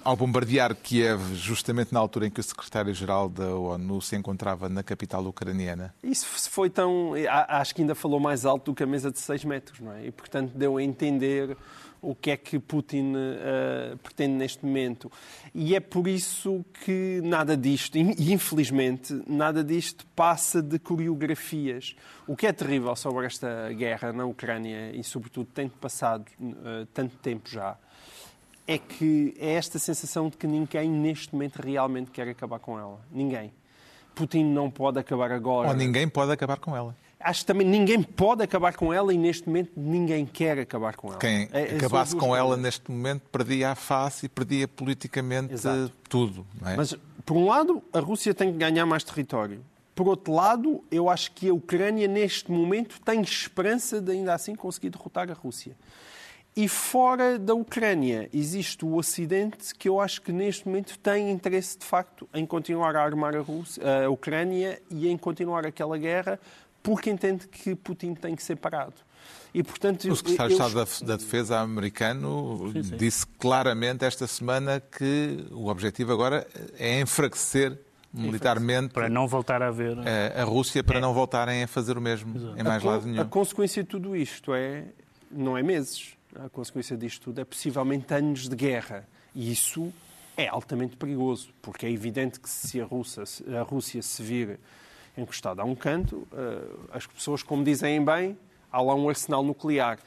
ao 0.08 0.16
bombardear 0.16 0.74
Kiev, 0.74 1.36
justamente 1.36 1.94
na 1.94 2.00
altura 2.00 2.28
em 2.28 2.30
que 2.32 2.40
o 2.40 2.44
secretário-geral 2.44 3.28
da 3.28 3.54
ONU 3.54 4.02
se 4.02 4.16
encontrava 4.16 4.70
na 4.70 4.82
capital 4.82 5.26
ucraniana? 5.26 5.94
Isso 6.02 6.50
foi 6.50 6.70
tão. 6.70 7.12
Acho 7.50 7.76
que 7.76 7.82
ainda 7.82 7.94
falou 7.94 8.18
mais 8.18 8.46
alto 8.46 8.72
do 8.72 8.74
que 8.76 8.84
a 8.84 8.86
mesa 8.88 9.12
de 9.12 9.20
6 9.20 9.44
metros, 9.44 9.82
não 9.82 9.92
é? 9.92 10.06
E, 10.06 10.12
portanto, 10.12 10.54
deu 10.56 10.78
a 10.78 10.82
entender 10.82 11.58
o 12.02 12.16
que 12.16 12.32
é 12.32 12.38
que 12.38 12.58
Putin 12.58 13.16
eh, 13.18 13.98
pretende 14.02 14.36
neste 14.36 14.66
momento. 14.66 15.12
E 15.54 15.76
é 15.76 15.82
por 15.82 16.08
isso 16.08 16.64
que 16.86 17.20
nada 17.26 17.58
disto, 17.58 17.98
e 17.98 18.32
infelizmente, 18.32 19.22
nada 19.28 19.62
disto 19.62 20.06
passa 20.16 20.62
de 20.62 20.80
coreografias. 20.80 21.98
O 22.26 22.34
que 22.34 22.48
é 22.48 22.54
terrível 22.54 22.96
sobre 22.96 23.26
esta 23.26 23.74
guerra 23.74 24.14
na 24.14 24.24
Ucrânia 24.24 24.96
e, 24.96 25.04
sobretudo, 25.04 25.50
tendo 25.54 25.72
passado 25.72 26.26
eh, 26.40 26.88
tanto 26.94 27.18
tempo 27.18 27.50
já, 27.50 27.78
é 28.68 28.78
que 28.78 29.34
é 29.40 29.54
esta 29.54 29.80
sensação 29.80 30.30
de 30.30 30.36
que 30.38 30.46
ninguém 30.46 30.90
neste 30.90 31.34
momento 31.34 31.62
realmente 31.62 32.12
quer 32.12 32.28
acabar 32.28 32.60
com 32.60 32.78
ela. 32.78 33.00
Ninguém. 33.12 33.52
Putin 34.14 34.44
não 34.46 34.70
pode 34.70 35.00
acabar 35.00 35.32
agora. 35.32 35.70
Ou 35.70 35.76
ninguém 35.76 36.08
pode 36.08 36.32
acabar 36.32 36.58
com 36.58 36.76
ela. 36.76 36.96
Acho 37.20 37.42
que 37.42 37.46
também 37.48 37.66
ninguém 37.68 38.02
pode 38.04 38.44
acabar 38.44 38.76
com 38.76 38.94
ela 38.94 39.14
e 39.14 39.18
neste 39.18 39.48
momento 39.48 39.72
ninguém 39.76 40.26
quer 40.26 40.60
acabar 40.60 40.96
com 40.96 41.08
ela. 41.10 41.18
Quem 41.18 41.48
É- 41.52 41.76
acabasse 41.76 42.16
com 42.16 42.36
ela 42.36 42.48
coisas. 42.50 42.64
neste 42.64 42.92
momento 42.92 43.24
perdia 43.32 43.72
a 43.72 43.76
face 43.76 44.26
e 44.28 44.30
perdia 44.30 44.68
politicamente 44.68 45.54
Exato. 45.54 45.92
tudo. 46.10 46.46
É? 46.66 46.76
Mas, 46.76 46.96
por 47.26 47.36
um 47.38 47.48
lado, 47.48 47.82
a 47.94 48.00
Rússia 48.00 48.34
tem 48.34 48.52
que 48.52 48.58
ganhar 48.58 48.86
mais 48.86 49.04
território. 49.04 49.64
Por 49.96 50.08
outro 50.08 50.32
lado, 50.34 50.84
eu 50.92 51.10
acho 51.10 51.32
que 51.32 51.50
a 51.50 51.54
Ucrânia, 51.54 52.08
neste 52.08 52.52
momento, 52.52 53.00
tem 53.04 53.20
esperança 53.22 54.00
de 54.00 54.12
ainda 54.12 54.34
assim 54.36 54.54
conseguir 54.54 54.92
derrotar 54.92 55.30
a 55.32 55.34
Rússia. 55.34 55.76
E 56.58 56.68
fora 56.68 57.38
da 57.38 57.54
Ucrânia 57.54 58.28
existe 58.34 58.84
o 58.84 58.96
Ocidente 58.96 59.76
que 59.76 59.88
eu 59.88 60.02
acho 60.02 60.20
que 60.24 60.32
neste 60.32 60.68
momento 60.68 60.98
tem 60.98 61.30
interesse 61.30 61.78
de 61.78 61.86
facto 61.86 62.28
em 62.34 62.48
continuar 62.48 62.96
a 62.96 63.04
armar 63.04 63.36
a, 63.36 63.42
Rússia, 63.42 63.84
a 64.06 64.10
Ucrânia 64.10 64.82
e 64.90 65.08
em 65.08 65.16
continuar 65.16 65.68
aquela 65.68 66.00
guerra 66.00 66.40
porque 66.82 67.12
entende 67.12 67.48
que 67.48 67.76
Putin 67.76 68.16
tem 68.16 68.36
que 68.36 68.42
ser 68.42 68.56
parado. 68.56 68.96
E, 69.54 69.62
portanto, 69.62 70.10
o 70.10 70.16
secretário 70.16 70.56
de 70.56 70.64
Estado 70.64 71.06
da 71.06 71.16
Defesa 71.16 71.60
americano 71.60 72.72
sim, 72.74 72.82
sim. 72.82 72.98
disse 72.98 73.28
claramente 73.38 74.04
esta 74.04 74.26
semana 74.26 74.80
que 74.80 75.46
o 75.52 75.68
objetivo 75.68 76.12
agora 76.12 76.48
é 76.80 77.00
enfraquecer 77.00 77.78
militarmente 78.12 78.96
para 78.96 79.08
não 79.08 79.28
voltar 79.28 79.62
a 79.62 79.70
ver 79.70 79.96
a, 80.00 80.42
a 80.42 80.44
Rússia 80.44 80.84
para 80.84 80.98
é. 80.98 81.02
não 81.02 81.14
voltarem 81.14 81.62
a 81.62 81.68
fazer 81.68 82.00
o 82.00 82.02
mesmo 82.02 82.36
Exato. 82.36 82.60
em 82.60 82.64
mais 82.64 82.84
a, 82.84 82.90
lado 82.90 83.06
nenhum. 83.06 83.22
A 83.22 83.26
consequência 83.26 83.84
de 83.84 83.90
tudo 83.90 84.16
isto 84.16 84.56
é 84.56 84.86
não 85.30 85.56
é 85.56 85.62
meses. 85.62 86.17
A 86.46 86.50
consequência 86.50 86.96
disto 86.96 87.24
tudo 87.24 87.42
é 87.42 87.46
possivelmente 87.46 88.14
anos 88.14 88.48
de 88.48 88.56
guerra. 88.56 89.08
E 89.34 89.52
isso 89.52 89.92
é 90.36 90.48
altamente 90.48 90.96
perigoso, 90.96 91.50
porque 91.62 91.86
é 91.86 91.92
evidente 91.92 92.40
que 92.40 92.50
se 92.50 92.80
a 92.80 92.86
Rússia, 92.86 93.24
a 93.60 93.64
Rússia 93.64 94.02
se 94.04 94.22
vir 94.22 94.60
encostada 95.18 95.64
a 95.64 95.66
um 95.66 95.74
canto, 95.74 96.28
eh, 96.32 96.76
as 96.92 97.08
pessoas, 97.08 97.42
como 97.42 97.64
dizem 97.64 98.06
bem, 98.06 98.38
há 98.72 98.80
lá 98.80 98.94
um 98.94 99.10
arsenal 99.10 99.42
nuclear. 99.42 99.98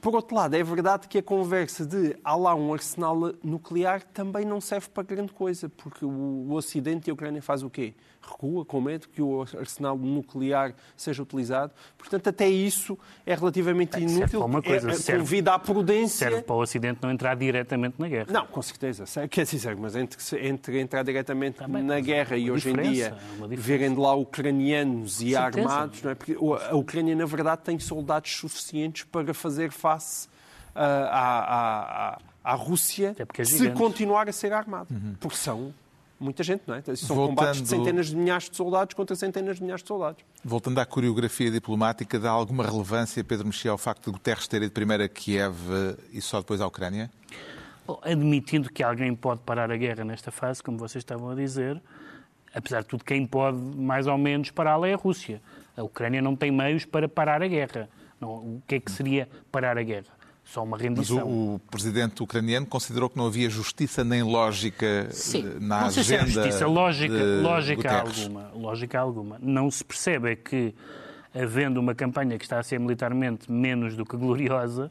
Por 0.00 0.14
outro 0.14 0.36
lado, 0.36 0.54
é 0.54 0.62
verdade 0.62 1.06
que 1.06 1.18
a 1.18 1.22
conversa 1.22 1.86
de 1.86 2.16
há 2.24 2.34
lá 2.34 2.54
um 2.54 2.72
arsenal 2.72 3.32
nuclear 3.42 4.02
também 4.02 4.44
não 4.44 4.60
serve 4.60 4.88
para 4.88 5.04
grande 5.04 5.32
coisa, 5.32 5.68
porque 5.68 6.04
o 6.04 6.52
Ocidente 6.52 7.08
e 7.08 7.10
a 7.10 7.14
Ucrânia 7.14 7.40
faz 7.40 7.62
o 7.62 7.70
quê? 7.70 7.94
Recua 8.26 8.64
com 8.64 8.80
medo 8.80 9.08
que 9.08 9.22
o 9.22 9.42
arsenal 9.42 9.96
nuclear 9.96 10.74
seja 10.96 11.22
utilizado. 11.22 11.72
Portanto, 11.96 12.28
até 12.28 12.48
isso 12.48 12.98
é 13.24 13.34
relativamente 13.34 13.98
inútil. 13.98 14.44
Uma 14.44 14.62
coisa, 14.62 14.90
é, 14.90 14.94
serve, 14.94 15.20
convida 15.20 15.54
à 15.54 15.58
prudência. 15.58 16.28
Serve 16.28 16.42
para 16.42 16.56
o 16.56 16.60
Ocidente 16.60 16.98
não 17.02 17.10
entrar 17.10 17.36
diretamente 17.36 17.96
na 17.98 18.08
guerra. 18.08 18.26
Não, 18.30 18.46
com 18.46 18.62
certeza. 18.62 19.04
Quer 19.28 19.44
dizer, 19.44 19.76
mas 19.76 19.94
entre, 19.96 20.46
entre 20.46 20.80
entrar 20.80 21.02
diretamente 21.02 21.58
Também, 21.58 21.82
na 21.82 22.00
guerra 22.00 22.36
e 22.36 22.50
hoje 22.50 22.70
em 22.70 22.76
dia 22.76 23.16
verem 23.50 23.94
de 23.94 24.00
lá 24.00 24.14
ucranianos 24.14 25.20
e 25.22 25.36
armados, 25.36 26.02
não 26.02 26.10
é? 26.10 26.14
porque 26.14 26.36
a 26.70 26.76
Ucrânia, 26.76 27.14
na 27.14 27.26
verdade, 27.26 27.62
tem 27.62 27.78
soldados 27.78 28.34
suficientes 28.36 29.04
para 29.04 29.32
fazer 29.32 29.70
face 29.70 30.28
uh, 30.74 30.78
à, 30.78 32.14
à, 32.14 32.18
à, 32.44 32.54
Rússia 32.54 33.14
é 33.18 33.44
se 33.44 33.70
continuar 33.70 34.28
a 34.28 34.32
ser 34.32 34.52
armado. 34.52 34.92
Uhum. 34.92 35.14
Porque 35.20 35.36
são 35.36 35.72
muita 36.18 36.42
gente, 36.42 36.62
não 36.66 36.74
é? 36.74 36.82
São 36.96 37.16
Voltando... 37.16 37.36
combates 37.36 37.62
de 37.62 37.68
centenas 37.68 38.06
de 38.06 38.16
milhares 38.16 38.50
de 38.50 38.56
soldados 38.56 38.94
contra 38.94 39.14
centenas 39.14 39.56
de 39.56 39.62
milhares 39.62 39.82
de 39.82 39.88
soldados. 39.88 40.24
Voltando 40.44 40.78
à 40.78 40.86
coreografia 40.86 41.50
diplomática, 41.50 42.18
dá 42.18 42.30
alguma 42.30 42.64
relevância, 42.64 43.22
Pedro 43.22 43.46
Mexia, 43.46 43.70
ao 43.70 43.78
facto 43.78 44.06
de 44.06 44.12
Guterres 44.12 44.46
ter 44.48 44.62
ido 44.62 44.72
primeiro 44.72 45.02
a 45.02 45.08
Kiev 45.08 45.56
e 46.12 46.20
só 46.20 46.40
depois 46.40 46.60
à 46.60 46.66
Ucrânia? 46.66 47.10
Bom, 47.86 48.00
admitindo 48.02 48.70
que 48.70 48.82
alguém 48.82 49.14
pode 49.14 49.40
parar 49.42 49.70
a 49.70 49.76
guerra 49.76 50.04
nesta 50.04 50.30
fase, 50.32 50.62
como 50.62 50.76
vocês 50.76 51.02
estavam 51.02 51.30
a 51.30 51.34
dizer, 51.34 51.80
apesar 52.52 52.80
de 52.80 52.88
tudo, 52.88 53.04
quem 53.04 53.24
pode 53.26 53.58
mais 53.58 54.06
ou 54.06 54.18
menos 54.18 54.50
pará-la 54.50 54.88
é 54.88 54.94
a 54.94 54.96
Rússia. 54.96 55.40
A 55.76 55.82
Ucrânia 55.82 56.20
não 56.20 56.34
tem 56.34 56.50
meios 56.50 56.84
para 56.84 57.08
parar 57.08 57.42
a 57.42 57.46
guerra. 57.46 57.88
Não, 58.20 58.30
o 58.30 58.62
que 58.66 58.76
é 58.76 58.80
que 58.80 58.90
seria 58.90 59.28
parar 59.52 59.76
a 59.76 59.82
guerra? 59.82 60.15
Só 60.46 60.62
uma 60.62 60.78
rendição. 60.78 61.16
Mas 61.16 61.26
o, 61.26 61.54
o, 61.56 61.58
presidente 61.58 62.22
ucraniano 62.22 62.66
considerou 62.66 63.10
que 63.10 63.18
não 63.18 63.26
havia 63.26 63.50
justiça 63.50 64.04
nem 64.04 64.22
lógica 64.22 65.08
Sim. 65.10 65.44
Eh, 65.44 65.60
na 65.60 65.82
não 65.82 65.90
sei 65.90 66.02
agenda. 66.02 66.24
Se 66.24 66.38
é 66.38 66.42
justiça, 66.42 66.66
lógica, 66.66 67.24
lógica 67.42 68.00
alguma, 68.00 68.50
lógica 68.54 69.00
alguma. 69.00 69.38
Não 69.42 69.68
se 69.70 69.84
percebe 69.84 70.30
é 70.30 70.36
que, 70.36 70.72
havendo 71.34 71.80
uma 71.80 71.94
campanha 71.96 72.38
que 72.38 72.44
está 72.44 72.60
a 72.60 72.62
ser 72.62 72.78
militarmente 72.78 73.50
menos 73.50 73.96
do 73.96 74.04
que 74.04 74.16
gloriosa, 74.16 74.90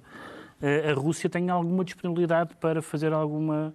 eh, 0.62 0.92
a 0.92 0.94
Rússia 0.94 1.30
tem 1.30 1.50
alguma 1.50 1.86
disponibilidade 1.86 2.54
para 2.60 2.82
fazer 2.82 3.14
alguma, 3.14 3.74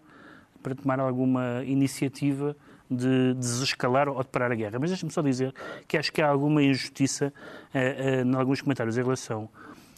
para 0.62 0.75
tomar 0.75 1.01
alguma 1.01 1.64
iniciativa 1.64 2.55
de 2.90 3.33
desescalar 3.35 4.07
ou 4.07 4.23
de 4.23 4.29
parar 4.29 4.53
a 4.53 4.55
guerra. 4.55 4.79
Mas 4.79 4.90
deixe-me 4.90 5.11
só 5.11 5.23
dizer 5.23 5.55
que 5.88 5.97
acho 5.97 6.12
que 6.12 6.21
há 6.21 6.29
alguma 6.29 6.62
injustiça 6.62 7.33
uh, 7.75 8.29
em 8.29 8.35
alguns 8.35 8.61
comentários 8.61 8.99
em 8.99 9.03
relação 9.03 9.49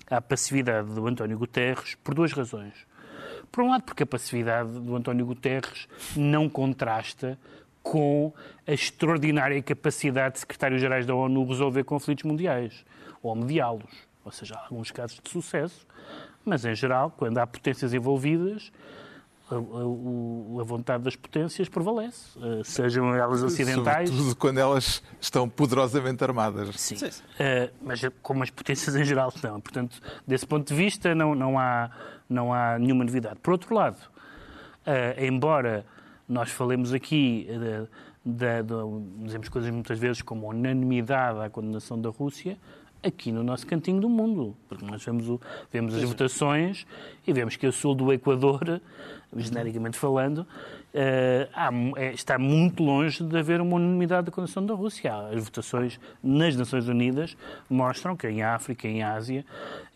à 0.09 0.21
passividade 0.21 0.89
do 0.89 1.07
António 1.07 1.39
Guterres 1.39 1.95
por 1.97 2.15
duas 2.15 2.33
razões. 2.33 2.75
Por 3.51 3.65
um 3.65 3.71
lado, 3.71 3.83
porque 3.83 4.03
a 4.03 4.07
passividade 4.07 4.71
do 4.71 4.97
António 4.97 5.27
Guterres 5.27 5.87
não 6.17 6.49
contrasta 6.49 7.39
com 7.83 8.33
a 8.67 8.73
extraordinária 8.73 9.61
capacidade 9.63 10.35
de 10.35 10.41
secretários-gerais 10.41 11.05
da 11.05 11.15
ONU 11.15 11.45
resolver 11.45 11.85
conflitos 11.85 12.25
mundiais 12.25 12.85
ou 13.23 13.35
mediá-los. 13.35 13.91
Ou 14.25 14.31
seja, 14.31 14.55
há 14.55 14.65
alguns 14.65 14.91
casos 14.91 15.21
de 15.23 15.29
sucesso, 15.29 15.87
mas 16.45 16.65
em 16.65 16.75
geral, 16.75 17.11
quando 17.11 17.39
há 17.39 17.47
potências 17.47 17.93
envolvidas, 17.93 18.73
a, 19.55 20.61
a, 20.61 20.65
vontade 20.65 21.05
das 21.05 21.17
potências 21.17 21.69
prevalece, 21.69 22.39
eh, 22.41 22.63
sejam 22.65 23.15
elas 23.15 23.43
ocidentais. 23.43 24.09
Sobretudo 24.09 24.37
quando 24.37 24.59
elas 24.59 25.03
estão 25.21 25.49
poderosamente 25.49 26.23
armadas. 26.25 26.75
Sim, 26.81 26.97
Sim. 26.97 27.07
Uh, 27.07 27.73
mas 27.83 28.01
como 28.23 28.43
as 28.43 28.51
potências 28.51 28.95
em 28.97 29.05
geral 29.05 29.29
estão. 29.29 29.61
Portanto, 29.61 30.01
desse 30.27 30.47
ponto 30.47 30.67
de 30.67 30.75
vista, 30.75 31.15
não, 31.15 31.35
não, 31.35 31.59
há, 31.59 31.91
não 32.29 32.53
há 32.53 32.79
nenhuma 32.79 33.05
novidade. 33.05 33.39
Por 33.43 33.53
outro 33.53 33.75
lado, 33.75 33.99
uh, 34.87 35.23
embora 35.23 35.85
nós 36.29 36.51
falemos 36.51 36.93
aqui. 36.93 37.49
Uh, 37.51 38.13
de, 38.25 38.63
de, 38.63 38.75
dizemos 39.25 39.49
coisas 39.49 39.71
muitas 39.71 39.99
vezes 39.99 40.23
como 40.23 40.49
unanimidade 40.49 41.41
à 41.41 41.51
condenação 41.51 42.01
da 42.01 42.09
Rússia, 42.09 42.57
aqui 43.03 43.33
no 43.33 43.43
nosso 43.43 43.67
cantinho 43.67 44.01
do 44.01 44.09
mundo. 44.09 44.57
Porque 44.69 44.85
nós 44.85 45.05
vemos, 45.05 45.29
o, 45.29 45.41
vemos 45.71 45.95
as 45.95 46.03
votações 46.03 46.87
e 47.27 47.33
vemos 47.33 47.57
que 47.57 47.67
o 47.67 47.73
sul 47.73 47.95
do 47.95 48.13
Equador 48.13 48.81
genericamente 49.37 49.99
falando, 49.99 50.47
Uh, 50.95 51.49
há, 51.55 51.71
é, 51.97 52.13
está 52.13 52.39
muito 52.39 52.83
longe 52.83 53.25
de 53.25 53.39
haver 53.39 53.63
uma 53.63 53.77
unanimidade 53.77 54.27
da 54.27 54.33
condição 54.33 54.65
da 54.65 54.75
Rússia. 54.75 55.15
As 55.29 55.43
votações 55.45 55.99
nas 56.23 56.55
Nações 56.55 56.87
Unidas 56.87 57.35
mostram 57.69 58.15
que 58.15 58.29
em 58.29 58.43
África, 58.43 58.87
em 58.87 59.03
Ásia 59.03 59.43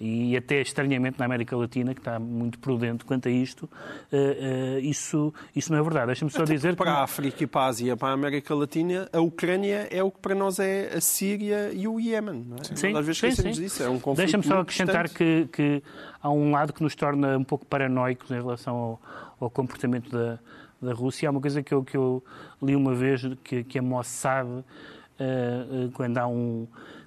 e 0.01 0.35
até 0.35 0.63
estranhamente 0.63 1.19
na 1.19 1.27
América 1.27 1.55
Latina, 1.55 1.93
que 1.93 2.01
está 2.01 2.19
muito 2.19 2.59
prudente 2.59 3.05
quanto 3.05 3.29
a 3.29 3.31
isto, 3.31 3.65
uh, 3.65 4.17
uh, 4.17 4.79
isso, 4.81 5.35
isso 5.55 5.71
não 5.71 5.79
é 5.79 5.83
verdade. 5.83 6.07
Deixa-me 6.07 6.31
só 6.31 6.45
dizer 6.45 6.75
para 6.75 6.87
que... 6.87 6.99
a 6.99 7.03
África 7.03 7.45
e 7.45 7.47
para 7.47 7.61
a 7.61 7.67
Ásia, 7.67 7.95
para 7.95 8.09
a 8.09 8.13
América 8.13 8.55
Latina, 8.55 9.07
a 9.13 9.21
Ucrânia 9.21 9.89
é 9.91 10.03
o 10.03 10.11
que 10.11 10.21
para 10.21 10.35
nós 10.35 10.59
é 10.59 10.95
a 10.95 11.01
Síria 11.03 11.73
e 11.75 11.87
o 11.87 12.01
Iémen. 12.01 12.55
É? 12.59 12.75
Sim, 12.75 12.97
Às 12.97 13.05
vezes 13.05 13.19
sim, 13.19 13.31
sim. 13.33 13.51
disso. 13.51 13.83
É 13.83 13.91
um 13.91 14.01
Deixa-me 14.15 14.45
só 14.45 14.61
acrescentar 14.61 15.11
que, 15.11 15.47
que, 15.53 15.83
há 16.23 16.31
um 16.31 16.53
lado 16.53 16.73
que 16.73 16.83
nos 16.83 16.95
torna 16.95 17.37
um 17.37 17.45
pouco 17.45 17.67
paranoicos 17.67 18.31
em 18.31 18.41
relação 18.41 18.75
ao, 18.75 19.03
ao 19.39 19.51
comportamento 19.51 20.11
da 20.11 20.39
da 20.81 20.93
Rússia. 20.93 21.29
Há 21.29 21.31
uma 21.31 21.41
coisa 21.41 21.63
que 21.63 21.73
eu, 21.73 21.83
que 21.83 21.97
eu 21.97 22.23
li 22.63 22.77
uma 22.77 22.95
vez, 22.95 23.23
que, 23.43 23.65
que 23.65 23.79
a 23.79 23.83
Mossad, 23.83 24.47
uh, 24.47 24.61
uh, 24.61 25.91
quando 25.93 26.19
há 26.19 26.27
um 26.27 26.67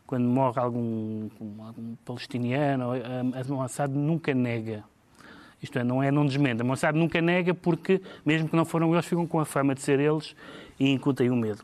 quando 0.10 0.26
morre 0.26 0.60
algum, 0.60 1.30
algum 1.60 1.96
palestiniano, 2.04 2.94
a, 2.94 3.54
Mossad 3.54 3.94
nunca 3.94 4.34
nega. 4.34 4.84
Isto 5.62 5.78
é, 5.78 5.84
não 5.84 6.02
é, 6.02 6.10
não 6.10 6.26
desmente. 6.26 6.64
A 6.64 6.66
Mossad 6.66 6.98
nunca 6.98 7.22
nega 7.22 7.54
porque, 7.54 8.02
mesmo 8.26 8.50
que 8.50 8.56
não 8.56 8.66
foram 8.66 8.92
eles, 8.92 9.06
ficam 9.06 9.28
com 9.28 9.40
a 9.40 9.46
fama 9.46 9.76
de 9.76 9.82
ser 9.84 10.00
eles 10.00 10.36
e 10.80 10.90
incutem 10.90 11.30
o 11.30 11.36
medo. 11.36 11.64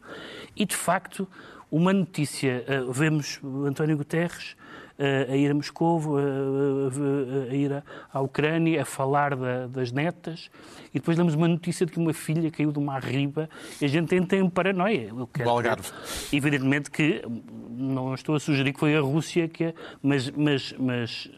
E, 0.55 0.63
de 0.63 0.75
facto, 0.75 1.27
uma 1.71 1.91
notícia, 1.91 2.63
uh, 2.69 2.93
vemos 2.93 3.39
António 3.65 3.97
Guterres 3.97 4.55
a 4.97 5.35
ir 5.35 5.51
a 5.51 5.53
Moscou, 5.53 6.17
a, 6.17 7.51
a, 7.51 7.55
ir 7.55 7.83
à 8.13 8.21
Ucrânia, 8.21 8.81
a 8.81 8.85
falar 8.85 9.35
da, 9.35 9.67
das 9.67 9.91
netas, 9.91 10.49
e 10.93 10.99
depois 10.99 11.17
damos 11.17 11.35
uma 11.35 11.47
notícia 11.47 11.85
de 11.85 11.91
que 11.91 11.99
uma 11.99 12.13
filha 12.13 12.49
caiu 12.49 12.71
de 12.71 12.79
uma 12.79 12.95
arriba 12.95 13.49
e 13.81 13.85
a 13.85 13.87
gente 13.87 14.15
entra 14.15 14.37
em 14.37 14.49
paranoia. 14.49 15.13
O 15.13 15.49
Algarve. 15.49 15.91
Evidentemente 16.31 16.89
que 16.89 17.21
não 17.69 18.13
estou 18.13 18.35
a 18.35 18.39
sugerir 18.39 18.73
que 18.73 18.79
foi 18.79 18.95
a 18.95 19.01
Rússia 19.01 19.47
que. 19.47 19.73
Mas, 20.01 20.29
mas, 20.31 20.73
mas 20.77 21.29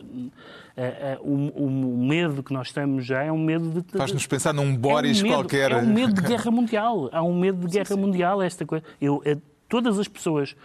Uh, 0.78 1.24
uh, 1.26 1.54
o, 1.60 1.66
o, 1.66 2.08
medo 2.08 2.44
que 2.44 2.54
nós 2.54 2.68
estamos 2.68 3.04
já 3.04 3.24
é 3.24 3.32
um 3.32 3.44
medo 3.44 3.82
de. 3.82 3.98
Faz-nos 3.98 4.28
pensar 4.28 4.54
num 4.54 4.76
Boris 4.76 5.18
é 5.18 5.22
um 5.22 5.24
medo, 5.24 5.34
qualquer. 5.34 5.72
É 5.72 5.78
um 5.78 5.92
medo 5.92 6.14
de 6.14 6.22
guerra 6.22 6.52
mundial. 6.54 7.10
Há 7.12 7.24
um 7.24 7.36
medo 7.36 7.66
de 7.66 7.74
guerra 7.74 7.86
sim, 7.86 7.96
sim. 7.96 8.00
mundial, 8.00 8.44
esta 8.44 8.64
coisa. 8.64 8.86
Eu, 9.02 9.24
todas 9.68 9.98
as 9.98 10.08
pessoas 10.08 10.56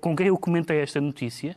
com 0.00 0.16
quem 0.16 0.26
eu 0.26 0.36
comentei 0.36 0.80
esta 0.80 1.00
notícia 1.00 1.56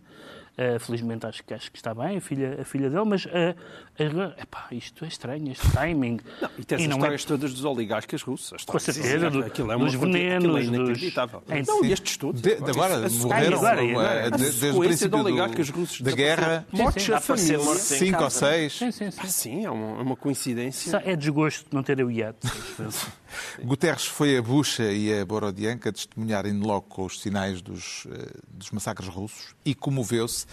Uh, 0.58 0.80
felizmente 0.80 1.26
acho 1.26 1.44
que, 1.44 1.54
acho 1.54 1.70
que 1.70 1.78
está 1.78 1.94
bem, 1.94 2.16
a 2.16 2.22
filha, 2.22 2.62
a 2.62 2.64
filha 2.64 2.90
dele, 2.90 3.04
mas 3.04 3.26
uh, 3.26 3.30
uh, 3.30 4.42
epá, 4.42 4.68
isto 4.72 5.04
é 5.04 5.08
estranho, 5.10 5.52
este 5.52 5.70
timing. 5.72 6.22
Não, 6.42 6.50
e 6.58 6.64
tem 6.64 6.78
as 6.78 6.84
histórias 6.94 7.24
é... 7.24 7.28
todas 7.28 7.54
dos 7.54 7.66
oligarcas 7.66 8.22
russos. 8.24 8.64
Com 8.64 8.80
certeza, 8.80 9.30
do, 9.30 9.44
aquilo 9.44 9.70
é 9.74 9.78
dos 9.78 9.96
uma, 9.96 10.06
venenos. 10.06 10.46
Aquilo 10.46 10.58
é 10.58 10.64
inacreditável. 10.64 11.44
Dos... 11.46 11.68
Não, 11.68 11.84
e 11.84 11.92
estes 11.92 12.16
todos. 12.16 12.42
De, 12.42 12.56
de 12.56 12.70
agora, 12.72 13.10
morreram 13.10 13.58
agora, 13.58 13.82
agora. 13.82 14.32
desde 14.32 14.70
o 14.70 14.80
princípio 14.80 15.18
de 15.18 15.24
oligarcas 15.24 15.70
russos 15.70 16.00
da 16.00 16.12
guerra. 16.12 16.66
Mortes 16.72 17.10
a 17.10 17.20
família. 17.20 17.60
Cinco 17.76 18.24
ou 18.24 18.30
seis. 18.30 18.78
Sim, 18.78 18.92
sim, 18.92 19.12
sim. 19.12 19.20
Ah, 19.22 19.28
sim 19.28 19.66
é, 19.66 19.70
uma, 19.70 20.00
é 20.00 20.04
uma 20.04 20.16
coincidência. 20.16 21.02
É 21.06 21.18
desgosto 21.18 21.70
de 21.70 21.76
não 21.76 21.84
ter 21.84 22.02
o 22.02 22.10
iate. 22.10 22.48
Guterres 23.64 24.06
foi 24.06 24.38
a 24.38 24.42
Bucha 24.42 24.92
e 24.92 25.20
a 25.20 25.26
Borodianka 25.26 25.92
testemunhar 25.92 26.46
in 26.46 26.60
loco 26.60 27.06
os 27.06 27.22
sinais 27.22 27.62
dos, 27.62 28.08
eh, 28.12 28.32
dos 28.48 28.72
massacres 28.72 29.10
russos 29.10 29.56
e 29.64 29.74
comoveu-se. 29.74 30.46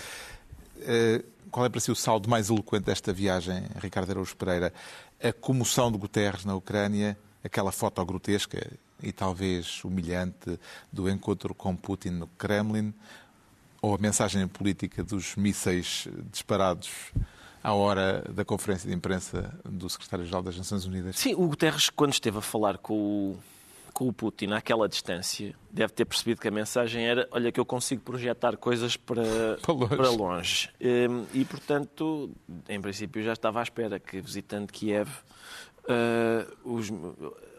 Eh, 0.80 1.24
qual 1.50 1.66
é 1.66 1.68
para 1.68 1.80
si 1.80 1.90
o 1.90 1.94
saldo 1.94 2.28
mais 2.28 2.48
eloquente 2.48 2.84
desta 2.84 3.12
viagem, 3.12 3.64
Ricardo 3.80 4.10
Araújo 4.10 4.34
Pereira? 4.36 4.72
A 5.22 5.32
comoção 5.32 5.92
de 5.92 5.98
Guterres 5.98 6.44
na 6.44 6.54
Ucrânia, 6.54 7.16
aquela 7.44 7.70
foto 7.70 8.04
grotesca 8.04 8.72
e 9.02 9.12
talvez 9.12 9.84
humilhante 9.84 10.58
do 10.90 11.10
encontro 11.10 11.54
com 11.54 11.76
Putin 11.76 12.10
no 12.10 12.26
Kremlin, 12.26 12.94
ou 13.82 13.94
a 13.94 13.98
mensagem 13.98 14.46
política 14.46 15.02
dos 15.02 15.34
mísseis 15.36 16.08
disparados 16.30 17.12
à 17.62 17.72
hora 17.72 18.24
da 18.30 18.44
conferência 18.44 18.88
de 18.88 18.94
imprensa 18.94 19.56
do 19.64 19.88
secretário-geral 19.88 20.42
das 20.42 20.56
Nações 20.56 20.84
Unidas? 20.84 21.16
Sim, 21.16 21.34
o 21.34 21.46
Guterres, 21.46 21.90
quando 21.90 22.12
esteve 22.12 22.38
a 22.38 22.40
falar 22.40 22.78
com 22.78 22.94
o, 22.94 23.38
com 23.92 24.08
o 24.08 24.12
Putin 24.12 24.52
àquela 24.52 24.88
distância, 24.88 25.54
deve 25.70 25.92
ter 25.92 26.04
percebido 26.04 26.40
que 26.40 26.48
a 26.48 26.50
mensagem 26.50 27.06
era: 27.06 27.28
olha, 27.30 27.52
que 27.52 27.60
eu 27.60 27.64
consigo 27.64 28.02
projetar 28.02 28.56
coisas 28.56 28.96
para, 28.96 29.22
para 29.62 29.72
longe. 29.72 29.96
Para 29.96 30.10
longe. 30.10 30.70
Hum, 30.80 31.24
e, 31.32 31.44
portanto, 31.44 32.30
em 32.68 32.80
princípio, 32.80 33.22
já 33.22 33.32
estava 33.32 33.60
à 33.60 33.62
espera 33.62 34.00
que, 34.00 34.20
visitando 34.20 34.70
Kiev, 34.72 35.08
uh, 35.84 36.68
os, 36.74 36.88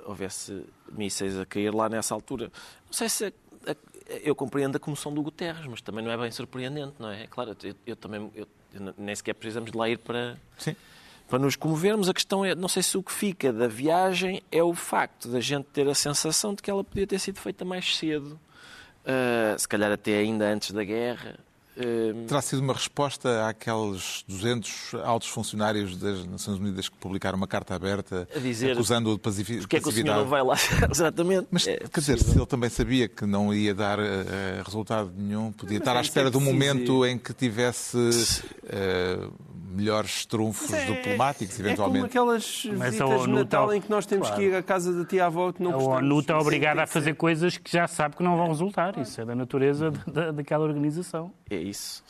houvesse 0.05 0.65
mísseis 0.91 1.39
a 1.39 1.45
cair 1.45 1.73
lá 1.73 1.87
nessa 1.87 2.13
altura. 2.13 2.51
Não 2.85 2.93
sei 2.93 3.07
se 3.07 3.33
eu 4.23 4.35
compreendo 4.35 4.75
a 4.75 4.79
comoção 4.79 5.13
do 5.13 5.21
Guterres, 5.21 5.65
mas 5.65 5.81
também 5.81 6.03
não 6.03 6.11
é 6.11 6.17
bem 6.17 6.29
surpreendente, 6.31 6.95
não 6.99 7.09
é? 7.09 7.25
Claro, 7.27 7.55
eu, 7.63 7.75
eu 7.85 7.95
também 7.95 8.29
eu, 8.35 8.45
nem 8.97 9.15
sequer 9.15 9.33
precisamos 9.33 9.71
de 9.71 9.77
lá 9.77 9.89
ir 9.89 9.97
para, 9.97 10.37
Sim. 10.57 10.75
para 11.27 11.39
nos 11.39 11.55
comovermos. 11.55 12.09
A 12.09 12.13
questão 12.13 12.43
é, 12.43 12.55
não 12.55 12.67
sei 12.67 12.83
se 12.83 12.97
o 12.97 13.03
que 13.03 13.11
fica 13.11 13.51
da 13.51 13.67
viagem 13.67 14.41
é 14.51 14.63
o 14.63 14.73
facto 14.73 15.27
da 15.27 15.39
gente 15.39 15.65
ter 15.65 15.87
a 15.87 15.95
sensação 15.95 16.53
de 16.53 16.61
que 16.61 16.69
ela 16.69 16.83
podia 16.83 17.07
ter 17.07 17.19
sido 17.19 17.39
feita 17.39 17.63
mais 17.63 17.95
cedo, 17.95 18.39
uh, 19.05 19.57
se 19.57 19.67
calhar 19.67 19.91
até 19.91 20.17
ainda 20.17 20.45
antes 20.45 20.71
da 20.71 20.83
guerra. 20.83 21.37
Ehm, 21.75 22.25
Terá 22.27 22.41
sido 22.41 22.59
uma 22.59 22.73
resposta 22.73 23.47
àqueles 23.47 24.23
200 24.27 24.95
altos 25.03 25.27
funcionários 25.27 25.97
das 25.97 26.25
Nações 26.25 26.59
Unidas 26.59 26.87
que 26.87 26.95
publicaram 26.97 27.37
uma 27.37 27.47
carta 27.47 27.73
aberta 27.75 28.27
acusando-o 28.71 29.13
de 29.13 29.19
passividade. 29.19 29.61
Porque 29.61 29.77
é 29.77 29.79
que 29.79 29.89
o 29.89 29.91
senhor 29.91 30.15
não 30.17 30.25
vai 30.25 30.43
lá? 30.43 30.55
Exatamente. 30.89 31.47
Mas, 31.49 31.67
é 31.67 31.77
quer 31.77 31.99
dizer, 31.99 32.19
se 32.19 32.37
ele 32.37 32.45
também 32.45 32.69
sabia 32.69 33.07
que 33.07 33.25
não 33.25 33.53
ia 33.53 33.73
dar 33.73 33.99
uh, 33.99 34.03
resultado 34.63 35.11
nenhum, 35.17 35.51
podia 35.51 35.79
Mas 35.79 35.87
estar 35.87 35.97
à 35.97 36.01
espera 36.01 36.29
de 36.29 36.37
um 36.37 36.41
momento 36.41 37.05
em 37.05 37.17
que 37.17 37.33
tivesse 37.33 37.97
uh, 37.97 39.33
melhores 39.73 40.25
trunfos 40.25 40.71
é, 40.71 40.85
diplomáticos, 40.85 41.59
eventualmente. 41.59 42.05
É 42.05 42.09
como 42.09 42.29
aquelas 42.29 42.65
Mas 42.77 42.91
visitas 42.91 43.21
de 43.23 43.29
Natal 43.29 43.67
tá... 43.67 43.75
em 43.75 43.81
que 43.81 43.89
nós 43.89 44.05
temos 44.05 44.27
claro. 44.27 44.41
que 44.41 44.47
ir 44.47 44.55
à 44.55 44.63
casa 44.63 44.93
da 44.93 45.05
tia-avó 45.05 45.51
que 45.51 45.63
não 45.63 45.71
A 45.71 45.77
ONU 45.77 46.19
está 46.19 46.37
obrigada 46.39 46.83
a 46.83 46.87
fazer 46.87 47.15
coisas 47.15 47.57
que 47.57 47.71
já 47.71 47.87
sabe 47.87 48.15
que 48.15 48.23
não 48.23 48.37
vão 48.37 48.47
resultar. 48.47 48.97
Isso 48.97 49.19
é 49.19 49.25
da 49.25 49.35
natureza 49.35 49.91
da, 50.07 50.31
daquela 50.31 50.63
organização. 50.63 51.31
É 51.49 51.55
isso. 51.55 52.03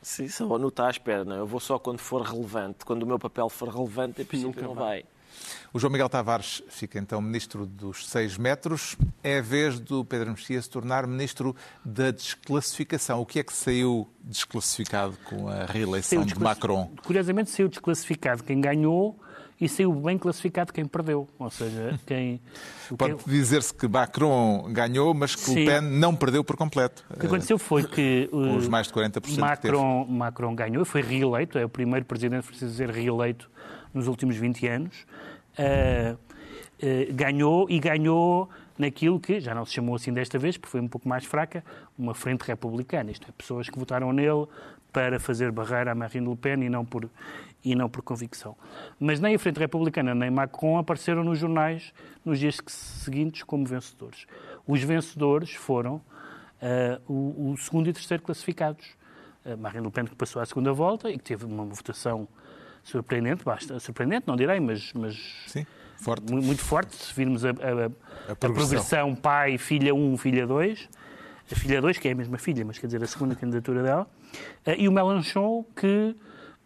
Se, 0.00 0.28
se 0.28 0.42
a 0.42 0.46
ONU 0.46 0.68
está 0.68 0.86
à 0.86 0.90
espera, 0.90 1.24
não? 1.24 1.36
É? 1.36 1.38
eu 1.40 1.46
vou 1.46 1.58
só 1.60 1.78
quando 1.78 1.98
for 1.98 2.22
relevante. 2.22 2.84
Quando 2.84 3.02
o 3.02 3.06
meu 3.06 3.18
papel 3.18 3.48
for 3.48 3.68
relevante, 3.68 4.22
é 4.22 4.24
preciso 4.24 4.52
que 4.52 4.62
não 4.62 4.74
vai. 4.74 5.04
O 5.72 5.78
João 5.78 5.90
Miguel 5.90 6.08
Tavares 6.08 6.62
fica 6.68 6.98
então 6.98 7.20
ministro 7.20 7.66
dos 7.66 8.08
seis 8.08 8.36
metros. 8.36 8.96
É 9.22 9.38
a 9.38 9.42
vez 9.42 9.78
do 9.78 10.04
Pedro 10.04 10.30
Mexia 10.30 10.60
se 10.60 10.70
tornar 10.70 11.06
ministro 11.06 11.54
da 11.84 12.10
desclassificação. 12.10 13.20
O 13.20 13.26
que 13.26 13.38
é 13.38 13.42
que 13.42 13.52
saiu 13.52 14.08
desclassificado 14.22 15.16
com 15.24 15.48
a 15.48 15.64
reeleição 15.66 16.24
de 16.24 16.38
Macron? 16.38 16.90
Curiosamente, 17.04 17.50
saiu 17.50 17.68
desclassificado 17.68 18.42
quem 18.42 18.60
ganhou 18.60 19.18
e 19.60 19.68
saiu 19.68 19.92
bem 19.92 20.18
classificado 20.18 20.72
quem 20.72 20.84
perdeu. 20.84 21.28
Ou 21.38 21.50
seja, 21.50 21.98
quem. 22.06 22.40
Pode 22.96 23.16
dizer-se 23.26 23.72
que 23.72 23.88
Macron 23.88 24.70
ganhou, 24.70 25.14
mas 25.14 25.34
que 25.34 25.42
Sim. 25.42 25.54
Le 25.54 25.66
Pen 25.66 25.80
não 25.80 26.14
perdeu 26.14 26.44
por 26.44 26.56
completo. 26.56 27.04
O 27.10 27.18
que 27.18 27.26
aconteceu 27.26 27.58
foi 27.58 27.84
que. 27.84 28.28
Com 28.30 28.56
os 28.56 28.68
mais 28.68 28.86
de 28.86 28.92
40% 28.92 29.38
Macron, 29.38 30.04
que 30.04 30.12
Macron 30.12 30.54
ganhou, 30.54 30.84
foi 30.84 31.00
reeleito, 31.00 31.58
é 31.58 31.64
o 31.64 31.68
primeiro 31.68 32.04
presidente 32.04 32.42
francês 32.42 32.72
a 32.72 32.74
ser 32.74 32.90
reeleito 32.90 33.50
nos 33.94 34.06
últimos 34.06 34.36
20 34.36 34.66
anos. 34.66 35.06
Uh, 35.58 36.14
uh, 36.14 37.14
ganhou 37.14 37.66
e 37.70 37.78
ganhou 37.78 38.48
naquilo 38.78 39.18
que 39.18 39.40
já 39.40 39.54
não 39.54 39.64
se 39.64 39.72
chamou 39.72 39.94
assim 39.94 40.12
desta 40.12 40.38
vez, 40.38 40.56
porque 40.56 40.70
foi 40.70 40.80
um 40.80 40.88
pouco 40.88 41.08
mais 41.08 41.24
fraca, 41.24 41.64
uma 41.98 42.14
frente 42.14 42.42
republicana. 42.42 43.10
Isto 43.10 43.28
é, 43.28 43.32
pessoas 43.32 43.68
que 43.68 43.78
votaram 43.78 44.12
nele 44.12 44.46
para 44.92 45.20
fazer 45.20 45.50
barreira 45.52 45.92
a 45.92 45.94
Marine 45.94 46.28
Le 46.28 46.36
Pen 46.36 46.64
e 46.64 46.70
não 46.70 46.84
por, 46.84 47.10
e 47.64 47.74
não 47.74 47.88
por 47.88 48.02
convicção. 48.02 48.56
Mas 48.98 49.20
nem 49.20 49.34
a 49.34 49.38
Frente 49.38 49.58
Republicana 49.58 50.14
nem 50.14 50.30
Macron 50.30 50.78
apareceram 50.78 51.22
nos 51.22 51.38
jornais 51.38 51.92
nos 52.24 52.38
dias 52.38 52.58
seguintes 52.66 53.42
como 53.42 53.66
vencedores. 53.66 54.26
Os 54.66 54.82
vencedores 54.82 55.52
foram 55.52 55.96
uh, 55.96 57.12
o, 57.12 57.52
o, 57.52 57.56
segundo 57.58 57.88
e 57.88 57.92
terceiro 57.92 58.22
classificados. 58.22 58.86
Uh, 59.44 59.56
Marine 59.58 59.84
Le 59.84 59.92
Pen, 59.92 60.06
que 60.06 60.14
passou 60.14 60.40
à 60.40 60.46
segunda 60.46 60.72
volta 60.72 61.10
e 61.10 61.18
que 61.18 61.24
teve 61.24 61.44
uma 61.44 61.64
votação 61.64 62.26
surpreendente, 62.86 63.44
basta, 63.44 63.78
surpreendente, 63.80 64.26
não 64.26 64.36
direi, 64.36 64.60
mas, 64.60 64.92
mas 64.94 65.16
Sim, 65.46 65.66
forte. 65.96 66.32
Muito, 66.32 66.62
forte, 66.62 66.94
se 66.94 67.12
virmos 67.12 67.44
a, 67.44 67.50
a, 67.50 67.52
a, 67.52 68.32
a 68.32 68.36
progressão 68.36 69.14
pai, 69.14 69.58
filha 69.58 69.92
1, 69.92 70.16
filha 70.16 70.46
2, 70.46 70.88
a 71.50 71.54
filha 71.56 71.82
2, 71.82 71.98
que 71.98 72.08
é 72.08 72.12
a 72.12 72.14
mesma 72.14 72.38
filha, 72.38 72.64
mas 72.64 72.78
quer 72.78 72.86
dizer, 72.86 73.02
a 73.02 73.06
segunda 73.06 73.34
candidatura 73.36 73.82
dela, 73.82 74.06
uh, 74.66 74.70
e 74.78 74.88
o 74.88 74.92
Mélenchon, 74.92 75.64
que 75.74 76.16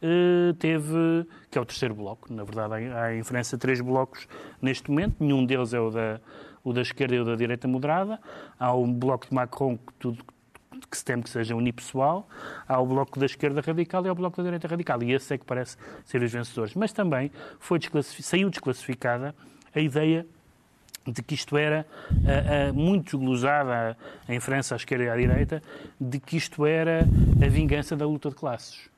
eh, 0.02 0.54
teve, 0.58 1.26
que 1.50 1.58
é 1.58 1.60
o 1.60 1.64
terceiro 1.64 1.94
bloco. 1.94 2.32
Na 2.32 2.44
verdade, 2.44 2.74
há 2.92 3.14
em 3.14 3.22
França 3.22 3.58
três 3.58 3.80
blocos 3.80 4.26
neste 4.60 4.90
momento. 4.90 5.16
Nenhum 5.20 5.44
deles 5.44 5.74
é 5.74 5.80
o 5.80 5.90
da, 5.90 6.20
o 6.64 6.72
da 6.72 6.80
esquerda 6.80 7.14
e 7.14 7.20
o 7.20 7.24
da 7.24 7.36
direita 7.36 7.68
moderada. 7.68 8.18
Há 8.58 8.74
um 8.74 8.92
bloco 8.92 9.28
de 9.28 9.34
Macron 9.34 9.76
que 9.76 9.92
tudo 9.98 10.24
que 10.90 10.96
se 10.96 11.04
teme 11.04 11.22
que 11.22 11.30
seja 11.30 11.54
unipessoal, 11.54 12.28
há 12.66 12.80
o 12.80 12.86
bloco 12.86 13.18
da 13.18 13.26
esquerda 13.26 13.60
radical 13.60 14.04
e 14.04 14.08
há 14.08 14.12
o 14.12 14.14
bloco 14.14 14.36
da 14.36 14.42
direita 14.42 14.68
radical. 14.68 15.02
E 15.02 15.12
esse 15.12 15.34
é 15.34 15.38
que 15.38 15.44
parece 15.44 15.76
ser 16.04 16.22
os 16.22 16.32
vencedores. 16.32 16.74
Mas 16.74 16.92
também 16.92 17.30
foi 17.58 17.78
desclassific... 17.78 18.22
saiu 18.22 18.50
desclassificada 18.50 19.34
a 19.74 19.80
ideia 19.80 20.26
de 21.06 21.22
que 21.22 21.34
isto 21.34 21.56
era 21.56 21.86
uh, 22.10 22.70
uh, 22.70 22.74
muito 22.74 23.18
glosada 23.18 23.96
em 24.28 24.38
França, 24.38 24.74
à 24.74 24.76
esquerda 24.76 25.04
e 25.04 25.08
à 25.08 25.16
direita, 25.16 25.62
de 26.00 26.20
que 26.20 26.36
isto 26.36 26.66
era 26.66 27.00
a 27.44 27.48
vingança 27.48 27.96
da 27.96 28.06
luta 28.06 28.28
de 28.28 28.34
classes. 28.36 28.90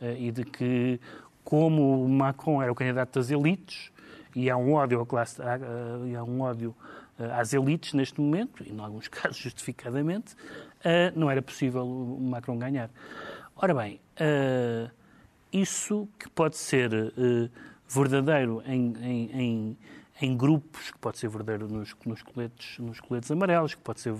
Eh, 0.00 0.16
e 0.20 0.30
de 0.30 0.44
que, 0.44 1.00
como 1.42 2.06
Macron 2.08 2.62
era 2.62 2.70
o 2.70 2.74
candidato 2.74 3.18
das 3.18 3.30
elites, 3.30 3.90
e 4.34 4.50
há 4.50 4.56
um 4.56 4.74
ódio, 4.74 5.00
à 5.00 5.06
classe, 5.06 5.40
há, 5.40 5.54
há 6.18 6.24
um 6.24 6.42
ódio 6.42 6.74
eh, 7.18 7.30
às 7.32 7.54
elites 7.54 7.94
neste 7.94 8.20
momento, 8.20 8.62
e 8.62 8.70
em 8.72 8.80
alguns 8.80 9.08
casos 9.08 9.38
justificadamente, 9.38 10.36
eh, 10.88 11.12
não 11.16 11.30
era 11.30 11.42
possível 11.42 11.84
o 11.84 12.20
Macron 12.20 12.58
ganhar. 12.58 12.90
Ora 13.56 13.74
bem, 13.74 14.00
isso 15.50 16.06
que 16.18 16.28
pode 16.28 16.56
ser 16.56 16.90
verdadeiro 17.88 18.62
em, 18.66 18.92
em, 19.00 19.40
em, 19.40 19.78
em, 20.20 20.36
grupos, 20.36 20.90
que 20.90 20.98
pode 20.98 21.18
ser 21.18 21.28
verdadeiro 21.28 21.68
nos, 21.68 21.94
nos, 22.04 22.22
coletes, 22.22 22.78
nos 22.78 23.00
coletes 23.00 23.30
amarelos, 23.30 23.74
que 23.74 23.80
pode 23.80 24.00
ser 24.00 24.14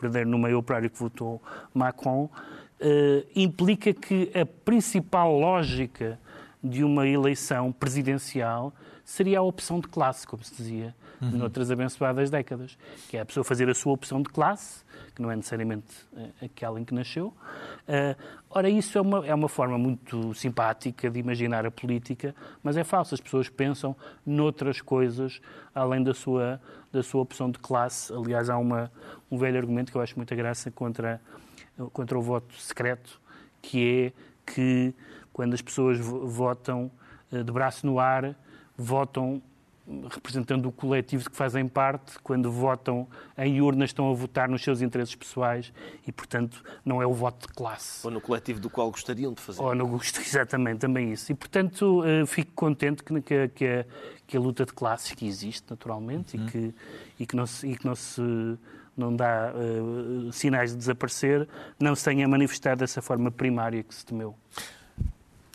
verdadeiro 0.00 0.28
no 0.28 0.38
meio 0.38 0.58
operário 0.58 0.90
que 0.90 0.98
votou 0.98 1.40
Macron, 1.72 2.24
uh, 2.24 3.26
implica 3.34 3.92
que 3.92 4.30
a 4.38 4.44
principal 4.44 5.38
lógica 5.38 6.18
de 6.62 6.84
uma 6.84 7.06
eleição 7.06 7.72
presidencial 7.72 8.72
seria 9.04 9.40
a 9.40 9.42
opção 9.42 9.80
de 9.80 9.88
classe, 9.88 10.26
como 10.26 10.42
se 10.44 10.54
dizia 10.54 10.94
uhum. 11.20 11.30
noutras 11.30 11.70
abençoadas 11.70 12.30
décadas, 12.30 12.78
que 13.08 13.16
é 13.16 13.20
a 13.20 13.26
pessoa 13.26 13.42
fazer 13.42 13.68
a 13.68 13.74
sua 13.74 13.92
opção 13.92 14.22
de 14.22 14.28
classe, 14.28 14.84
que 15.14 15.22
não 15.22 15.30
é 15.30 15.36
necessariamente 15.36 15.94
uh, 16.12 16.44
aquela 16.44 16.80
em 16.80 16.84
que 16.84 16.94
nasceu. 16.94 17.28
Uh, 17.28 18.16
ora, 18.50 18.68
isso 18.68 18.96
é 18.96 19.00
uma, 19.00 19.26
é 19.26 19.34
uma 19.34 19.48
forma 19.48 19.76
muito 19.76 20.32
simpática 20.34 21.10
de 21.10 21.20
imaginar 21.20 21.66
a 21.66 21.70
política, 21.70 22.34
mas 22.62 22.76
é 22.76 22.84
falso. 22.84 23.14
As 23.14 23.20
pessoas 23.20 23.48
pensam 23.48 23.94
noutras 24.24 24.80
coisas 24.80 25.40
além 25.74 26.02
da 26.02 26.14
sua, 26.14 26.60
da 26.92 27.02
sua 27.02 27.22
opção 27.22 27.50
de 27.50 27.58
classe. 27.58 28.12
Aliás, 28.12 28.48
há 28.50 28.56
uma, 28.58 28.90
um 29.30 29.38
velho 29.38 29.58
argumento 29.58 29.90
que 29.90 29.98
eu 29.98 30.02
acho 30.02 30.16
muita 30.16 30.34
graça 30.34 30.70
contra 30.70 31.20
contra 31.92 32.18
o 32.18 32.22
voto 32.22 32.54
secreto, 32.56 33.20
que 33.60 34.12
é 34.14 34.52
que 34.52 34.94
quando 35.32 35.54
as 35.54 35.62
pessoas 35.62 35.98
votam 35.98 36.90
eh, 37.30 37.42
de 37.42 37.52
braço 37.52 37.86
no 37.86 37.98
ar, 37.98 38.36
votam 38.76 39.42
representando 40.10 40.66
o 40.66 40.72
coletivo 40.72 41.24
de 41.24 41.30
que 41.30 41.36
fazem 41.36 41.68
parte, 41.68 42.18
quando 42.20 42.50
votam 42.50 43.06
em 43.36 43.60
urnas 43.60 43.90
estão 43.90 44.10
a 44.10 44.14
votar 44.14 44.48
nos 44.48 44.62
seus 44.62 44.80
interesses 44.80 45.14
pessoais 45.14 45.72
e, 46.06 46.12
portanto, 46.12 46.62
não 46.84 47.02
é 47.02 47.06
o 47.06 47.12
voto 47.12 47.46
de 47.46 47.54
classe. 47.54 48.06
Ou 48.06 48.12
no 48.12 48.20
coletivo 48.20 48.60
do 48.60 48.70
qual 48.70 48.90
gostariam 48.90 49.32
de 49.32 49.40
fazer. 49.40 49.62
Ou 49.62 49.74
no 49.74 50.00
exatamente, 50.02 50.78
também 50.78 51.12
isso. 51.12 51.30
E, 51.30 51.34
portanto, 51.34 52.02
eh, 52.04 52.26
fico 52.26 52.52
contente 52.54 53.02
que, 53.02 53.20
que, 53.20 53.48
que, 53.48 53.66
a, 53.66 53.84
que 54.26 54.36
a 54.36 54.40
luta 54.40 54.64
de 54.64 54.72
classes 54.72 55.12
que 55.12 55.26
existe, 55.26 55.64
naturalmente, 55.70 56.36
uhum. 56.36 56.46
e, 56.46 56.50
que, 56.50 56.74
e, 57.20 57.26
que 57.26 57.36
não 57.36 57.46
se, 57.46 57.66
e 57.66 57.76
que 57.76 57.86
não 57.86 57.94
se 57.94 58.22
não 58.96 59.14
dá 59.14 59.52
uh, 59.54 60.30
sinais 60.32 60.72
de 60.72 60.76
desaparecer, 60.76 61.48
não 61.80 61.94
se 61.94 62.04
tenha 62.04 62.28
manifestado 62.28 62.80
dessa 62.80 63.00
forma 63.00 63.30
primária 63.30 63.82
que 63.82 63.94
se 63.94 64.04
temeu. 64.04 64.36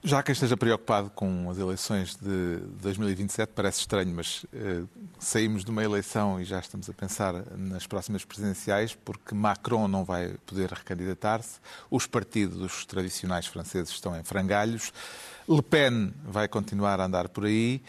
Já 0.08 0.24
quem 0.24 0.32
esteja 0.32 0.56
preocupado 0.56 1.10
com 1.10 1.50
as 1.50 1.58
eleições 1.58 2.16
de 2.16 2.62
2027, 2.82 3.52
parece 3.54 3.82
estranho, 3.82 4.16
mas 4.16 4.46
uh, 4.46 4.88
saímos 5.20 5.66
de 5.66 5.70
uma 5.70 5.84
eleição 5.84 6.40
e 6.40 6.46
já 6.46 6.60
estamos 6.60 6.90
a 6.90 6.94
pensar 6.94 7.34
nas 7.58 7.86
próximas 7.86 8.24
presidenciais, 8.24 8.96
porque 8.96 9.36
Macron 9.36 9.86
não 9.86 10.06
vai 10.06 10.30
poder 10.46 10.72
recandidatar-se, 10.72 11.60
os 11.92 12.08
partidos 12.08 12.86
tradicionais 12.86 13.48
franceses 13.48 13.90
estão 13.90 14.18
em 14.18 14.24
frangalhos, 14.24 14.94
Le 15.46 15.62
Pen 15.62 16.14
vai 16.24 16.48
continuar 16.48 17.02
a 17.02 17.06
andar 17.06 17.28
por 17.28 17.44
aí. 17.44 17.84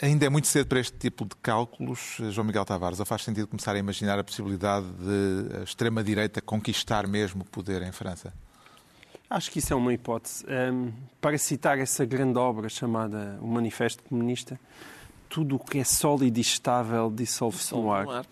Ainda 0.00 0.26
é 0.26 0.28
muito 0.28 0.46
cedo 0.46 0.68
para 0.68 0.78
este 0.78 0.96
tipo 0.96 1.24
de 1.24 1.34
cálculos, 1.42 2.18
João 2.30 2.46
Miguel 2.46 2.64
Tavares, 2.64 3.00
ou 3.00 3.06
faz 3.06 3.24
sentido 3.24 3.48
começar 3.48 3.74
a 3.74 3.78
imaginar 3.80 4.16
a 4.16 4.22
possibilidade 4.22 4.86
de 4.86 5.56
a 5.58 5.64
extrema-direita 5.64 6.40
conquistar 6.40 7.04
mesmo 7.08 7.42
o 7.42 7.44
poder 7.44 7.82
em 7.82 7.90
França? 7.90 8.32
Acho 9.28 9.50
que 9.50 9.58
isso 9.58 9.72
é 9.72 9.76
uma 9.76 9.92
hipótese. 9.92 10.44
Um, 10.46 10.92
para 11.20 11.36
citar 11.36 11.78
essa 11.78 12.04
grande 12.04 12.38
obra 12.38 12.68
chamada 12.68 13.38
O 13.40 13.46
Manifesto 13.46 14.02
Comunista, 14.04 14.58
tudo 15.28 15.56
o 15.56 15.58
que 15.58 15.78
é 15.78 15.84
sólido 15.84 16.38
e 16.38 16.40
estável 16.40 17.10
dissolve-se 17.10 17.74
no 17.74 17.92
ar. 17.92 18.24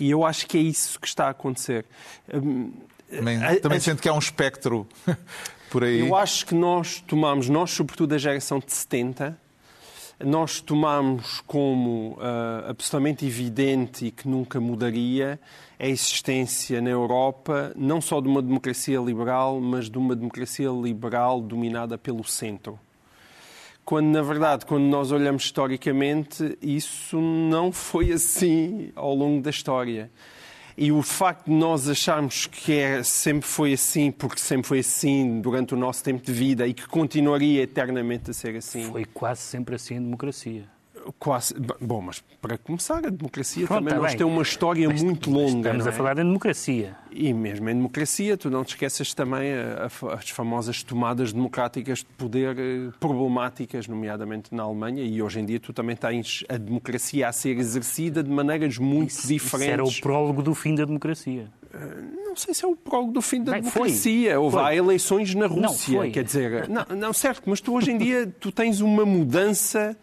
E 0.00 0.10
eu 0.10 0.24
acho 0.24 0.46
que 0.46 0.56
é 0.56 0.60
isso 0.60 0.98
que 0.98 1.06
está 1.06 1.26
a 1.26 1.30
acontecer. 1.30 1.84
Um, 2.32 2.72
também, 3.10 3.42
a, 3.42 3.60
também 3.60 3.78
a, 3.78 3.80
sente 3.80 4.00
que 4.00 4.08
há 4.08 4.12
um 4.14 4.18
espectro 4.18 4.86
por 5.70 5.84
aí. 5.84 6.00
Eu 6.00 6.16
acho 6.16 6.46
que 6.46 6.54
nós 6.54 7.02
tomamos, 7.06 7.48
nós 7.48 7.70
sobretudo 7.70 8.14
a 8.14 8.18
geração 8.18 8.58
de 8.58 8.72
70, 8.72 9.38
nós 10.24 10.60
tomamos 10.60 11.40
como 11.46 12.12
uh, 12.14 12.68
absolutamente 12.68 13.24
evidente 13.24 14.06
e 14.06 14.10
que 14.10 14.28
nunca 14.28 14.60
mudaria 14.60 15.38
a 15.78 15.86
existência 15.86 16.80
na 16.80 16.90
Europa 16.90 17.72
não 17.76 18.00
só 18.00 18.20
de 18.20 18.26
uma 18.26 18.42
democracia 18.42 18.98
liberal, 18.98 19.60
mas 19.60 19.88
de 19.88 19.96
uma 19.96 20.16
democracia 20.16 20.68
liberal 20.70 21.40
dominada 21.40 21.96
pelo 21.96 22.24
centro. 22.24 22.78
Quando, 23.84 24.08
na 24.08 24.20
verdade, 24.20 24.66
quando 24.66 24.84
nós 24.84 25.12
olhamos 25.12 25.44
historicamente, 25.44 26.58
isso 26.60 27.18
não 27.20 27.72
foi 27.72 28.12
assim 28.12 28.92
ao 28.94 29.14
longo 29.14 29.40
da 29.40 29.50
história. 29.50 30.10
E 30.80 30.92
o 30.92 31.02
facto 31.02 31.46
de 31.46 31.52
nós 31.52 31.88
acharmos 31.88 32.46
que 32.46 32.78
é, 32.78 33.02
sempre 33.02 33.48
foi 33.48 33.72
assim, 33.72 34.12
porque 34.12 34.38
sempre 34.38 34.68
foi 34.68 34.78
assim 34.78 35.40
durante 35.40 35.74
o 35.74 35.76
nosso 35.76 36.04
tempo 36.04 36.24
de 36.24 36.32
vida 36.32 36.68
e 36.68 36.72
que 36.72 36.86
continuaria 36.86 37.62
eternamente 37.62 38.30
a 38.30 38.32
ser 38.32 38.54
assim. 38.54 38.84
Foi 38.84 39.04
quase 39.04 39.40
sempre 39.40 39.74
assim 39.74 39.96
em 39.96 40.02
democracia. 40.02 40.77
Quase. 41.18 41.54
Bom, 41.80 42.00
mas 42.00 42.22
para 42.40 42.58
começar, 42.58 42.98
a 43.06 43.10
democracia 43.10 43.66
Pronto, 43.66 43.80
também 43.80 43.94
tá 43.94 44.00
nós 44.00 44.14
tem 44.14 44.26
uma 44.26 44.42
história 44.42 44.88
mas, 44.88 45.02
muito 45.02 45.30
longa. 45.30 45.68
Estamos 45.68 45.86
é? 45.86 45.88
a 45.88 45.92
falar 45.92 46.18
em 46.18 46.24
democracia. 46.24 46.96
E 47.10 47.32
mesmo 47.32 47.68
em 47.68 47.74
democracia, 47.74 48.36
tu 48.36 48.50
não 48.50 48.64
te 48.64 48.70
esqueças 48.70 49.14
também 49.14 49.52
as 50.12 50.30
famosas 50.30 50.82
tomadas 50.82 51.32
democráticas 51.32 52.00
de 52.00 52.06
poder 52.16 52.56
eh, 52.58 52.90
problemáticas, 53.00 53.86
nomeadamente 53.86 54.54
na 54.54 54.62
Alemanha, 54.62 55.02
e 55.02 55.22
hoje 55.22 55.40
em 55.40 55.46
dia 55.46 55.58
tu 55.58 55.72
também 55.72 55.96
tens 55.96 56.44
a 56.48 56.56
democracia 56.56 57.28
a 57.28 57.32
ser 57.32 57.58
exercida 57.58 58.22
de 58.22 58.30
maneiras 58.30 58.78
muito 58.78 59.10
isso, 59.10 59.28
diferentes. 59.28 59.62
Isso 59.62 59.72
era 59.72 59.84
o 59.84 60.00
prólogo 60.00 60.42
do 60.42 60.54
fim 60.54 60.74
da 60.74 60.84
democracia. 60.84 61.50
Eh, 61.72 61.78
não 62.26 62.36
sei 62.36 62.54
se 62.54 62.64
é 62.64 62.68
o 62.68 62.76
prólogo 62.76 63.12
do 63.12 63.22
fim 63.22 63.42
da 63.42 63.52
Bem, 63.52 63.62
democracia. 63.62 64.30
Foi. 64.30 64.36
Houve 64.36 64.56
foi. 64.56 64.64
há 64.64 64.74
eleições 64.74 65.34
na 65.34 65.46
Rússia, 65.46 66.02
não, 66.02 66.10
quer 66.10 66.24
dizer. 66.24 66.68
Não, 66.68 66.96
não, 66.96 67.12
certo, 67.12 67.42
mas 67.46 67.60
tu 67.60 67.74
hoje 67.74 67.90
em 67.90 67.98
dia 67.98 68.32
tu 68.40 68.52
tens 68.52 68.80
uma 68.80 69.04
mudança 69.04 69.96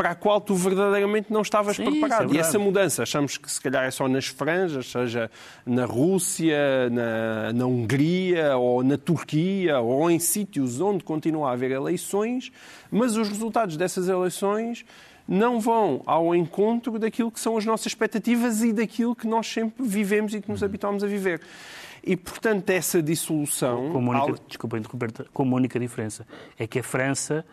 para 0.00 0.12
a 0.12 0.14
qual 0.14 0.40
tu 0.40 0.54
verdadeiramente 0.54 1.30
não 1.30 1.42
estavas 1.42 1.76
Sim, 1.76 1.84
preparado. 1.84 2.32
É 2.32 2.36
e 2.36 2.40
essa 2.40 2.58
mudança, 2.58 3.02
achamos 3.02 3.36
que 3.36 3.52
se 3.52 3.60
calhar 3.60 3.84
é 3.84 3.90
só 3.90 4.08
nas 4.08 4.26
franjas, 4.26 4.90
seja 4.90 5.30
na 5.66 5.84
Rússia, 5.84 6.88
na, 6.88 7.52
na 7.52 7.66
Hungria 7.66 8.56
ou 8.56 8.82
na 8.82 8.96
Turquia 8.96 9.78
ou 9.78 10.10
em 10.10 10.18
sítios 10.18 10.80
onde 10.80 11.04
continua 11.04 11.50
a 11.50 11.52
haver 11.52 11.70
eleições, 11.70 12.50
mas 12.90 13.14
os 13.14 13.28
resultados 13.28 13.76
dessas 13.76 14.08
eleições 14.08 14.86
não 15.28 15.60
vão 15.60 16.02
ao 16.06 16.34
encontro 16.34 16.98
daquilo 16.98 17.30
que 17.30 17.38
são 17.38 17.58
as 17.58 17.66
nossas 17.66 17.88
expectativas 17.88 18.62
e 18.62 18.72
daquilo 18.72 19.14
que 19.14 19.26
nós 19.26 19.46
sempre 19.46 19.86
vivemos 19.86 20.32
e 20.32 20.40
que 20.40 20.50
nos 20.50 20.62
habituamos 20.62 21.04
a 21.04 21.06
viver. 21.06 21.42
E, 22.02 22.16
portanto, 22.16 22.70
essa 22.70 23.02
dissolução... 23.02 23.92
Com 23.92 24.12
a 24.14 24.24
única, 24.24 24.42
desculpa 24.48 24.78
interromper, 24.78 25.12
com 25.30 25.42
única 25.52 25.78
diferença. 25.78 26.26
É 26.58 26.66
que 26.66 26.78
a 26.78 26.82
França 26.82 27.44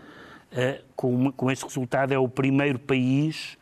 com, 0.95 1.31
com 1.31 1.51
este 1.51 1.65
resultado, 1.65 2.13
é 2.13 2.19
o 2.19 2.27
primeiro 2.27 2.79
país 2.79 3.57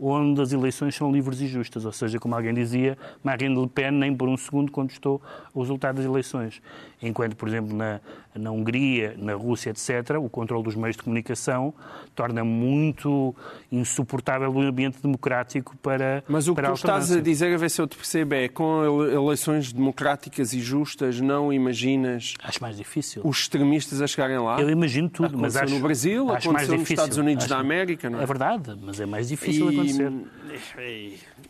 onde 0.00 0.40
as 0.40 0.52
eleições 0.52 0.94
são 0.94 1.12
livres 1.12 1.40
e 1.40 1.46
justas. 1.46 1.84
Ou 1.84 1.92
seja, 1.92 2.18
como 2.18 2.34
alguém 2.34 2.54
dizia, 2.54 2.96
Marine 3.22 3.60
Le 3.60 3.68
Pen 3.68 3.90
nem 3.90 4.16
por 4.16 4.28
um 4.28 4.36
segundo 4.36 4.72
contestou 4.72 5.20
o 5.52 5.60
resultado 5.60 5.96
das 5.96 6.04
eleições. 6.06 6.62
Enquanto, 7.02 7.34
por 7.34 7.48
exemplo, 7.48 7.74
na, 7.74 7.98
na 8.34 8.50
Hungria, 8.50 9.14
na 9.16 9.32
Rússia, 9.34 9.70
etc., 9.70 10.18
o 10.20 10.28
controle 10.28 10.62
dos 10.62 10.74
meios 10.74 10.96
de 10.96 11.02
comunicação 11.02 11.72
torna 12.14 12.44
muito 12.44 13.34
insuportável 13.72 14.52
o 14.52 14.60
ambiente 14.60 14.98
democrático 15.00 15.74
para 15.78 16.22
Mas 16.28 16.46
o 16.46 16.54
que 16.54 16.62
tu 16.62 16.72
estás 16.74 17.10
a 17.10 17.20
dizer, 17.20 17.54
a 17.54 17.56
ver 17.56 17.70
se 17.70 17.80
eu 17.80 17.86
te 17.86 17.96
percebo, 17.96 18.34
é 18.34 18.48
com 18.48 19.02
eleições 19.04 19.72
democráticas 19.72 20.52
e 20.52 20.60
justas, 20.60 21.20
não 21.20 21.50
imaginas... 21.50 22.34
Acho 22.42 22.60
mais 22.60 22.76
difícil. 22.76 23.22
Os 23.24 23.38
extremistas 23.38 24.02
a 24.02 24.06
chegarem 24.06 24.38
lá? 24.38 24.60
Eu 24.60 24.68
imagino 24.68 25.08
tudo, 25.08 25.36
aconteceu 25.36 25.40
mas 25.40 25.56
acho... 25.56 25.74
no 25.74 25.80
Brasil, 25.80 26.30
acho 26.30 26.50
aconteceu 26.50 26.76
nos 26.76 26.90
Estados 26.90 27.16
Unidos 27.16 27.44
acho... 27.44 27.54
da 27.54 27.60
América, 27.60 28.10
não 28.10 28.20
é? 28.20 28.24
É 28.24 28.26
verdade, 28.26 28.78
mas 28.82 29.00
é 29.00 29.06
mais 29.06 29.28
difícil 29.28 29.72
e... 29.72 29.74
acontecer. 29.74 30.12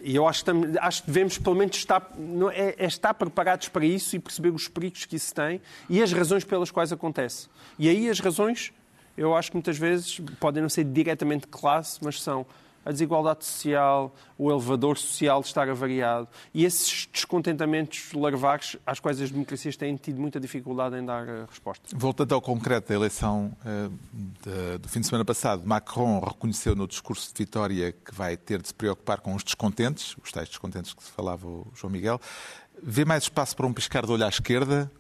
E 0.03 0.17
eu 0.17 0.27
acho 0.29 0.45
que, 0.45 0.51
acho 0.81 1.03
que 1.03 1.11
devemos, 1.11 1.39
pelo 1.39 1.57
menos, 1.57 1.77
estar, 1.77 2.11
é, 2.53 2.85
é 2.85 2.87
estar 2.87 3.13
preparados 3.15 3.69
para 3.69 3.85
isso 3.85 4.15
e 4.15 4.19
perceber 4.19 4.51
os 4.51 4.69
perigos 4.69 5.05
que 5.05 5.17
isso 5.17 5.35
tem 5.35 5.40
e 5.89 6.03
as 6.03 6.13
razões 6.13 6.45
pelas 6.45 6.71
quais 6.71 6.93
acontece. 6.93 7.49
E 7.79 7.89
aí 7.89 8.09
as 8.09 8.21
razões, 8.21 8.73
eu 9.17 9.35
acho 9.35 9.51
que 9.51 9.57
muitas 9.57 9.79
vezes 9.79 10.21
podem 10.39 10.63
não 10.63 10.69
ser 10.69 10.85
diretamente 10.85 11.47
classe, 11.47 11.99
mas 12.03 12.21
são 12.21 12.47
a 12.85 12.91
desigualdade 12.91 13.45
social, 13.45 14.15
o 14.39 14.51
elevador 14.51 14.97
social 14.97 15.41
estar 15.41 15.69
avariado 15.69 16.27
e 16.55 16.65
esses 16.65 17.09
descontentamentos 17.13 18.13
larvares 18.15 18.77
às 18.87 18.99
quais 18.99 19.21
as 19.21 19.31
democracias 19.31 19.77
têm 19.77 19.97
tido 19.97 20.21
muita 20.21 20.41
dificuldade 20.41 20.97
em 20.97 21.05
dar 21.05 21.29
eh, 21.29 21.45
resposta. 21.49 21.85
Voltando 21.95 22.35
ao 22.35 22.41
concreto 22.41 22.89
da 22.89 22.95
eleição 22.95 23.53
de, 24.13 24.79
do 24.79 24.89
fim 24.89 25.01
de 25.01 25.07
semana 25.07 25.25
passado, 25.25 25.63
Macron 25.67 26.21
reconheceu 26.21 26.75
no 26.75 26.87
discurso 26.87 27.33
de 27.33 27.39
vitória 27.45 27.93
que 27.93 28.15
vai 28.15 28.37
ter 28.37 28.63
de 28.63 28.69
se 28.69 28.75
preocupar 28.75 29.21
com 29.21 29.35
os 29.35 29.45
descontentes, 29.45 30.17
os 30.23 30.33
tais 30.33 30.49
descontentes 30.49 30.95
que 30.95 31.03
se 31.03 31.11
falava 31.11 31.47
o 31.47 31.67
João 31.75 31.93
Miguel. 31.93 32.21
Vê 32.83 33.05
mais 33.05 33.25
espaço 33.25 33.55
para 33.55 33.67
um 33.67 33.73
piscar 33.75 34.07
de 34.07 34.13
olho 34.13 34.25
à 34.25 34.29
esquerda 34.29 34.91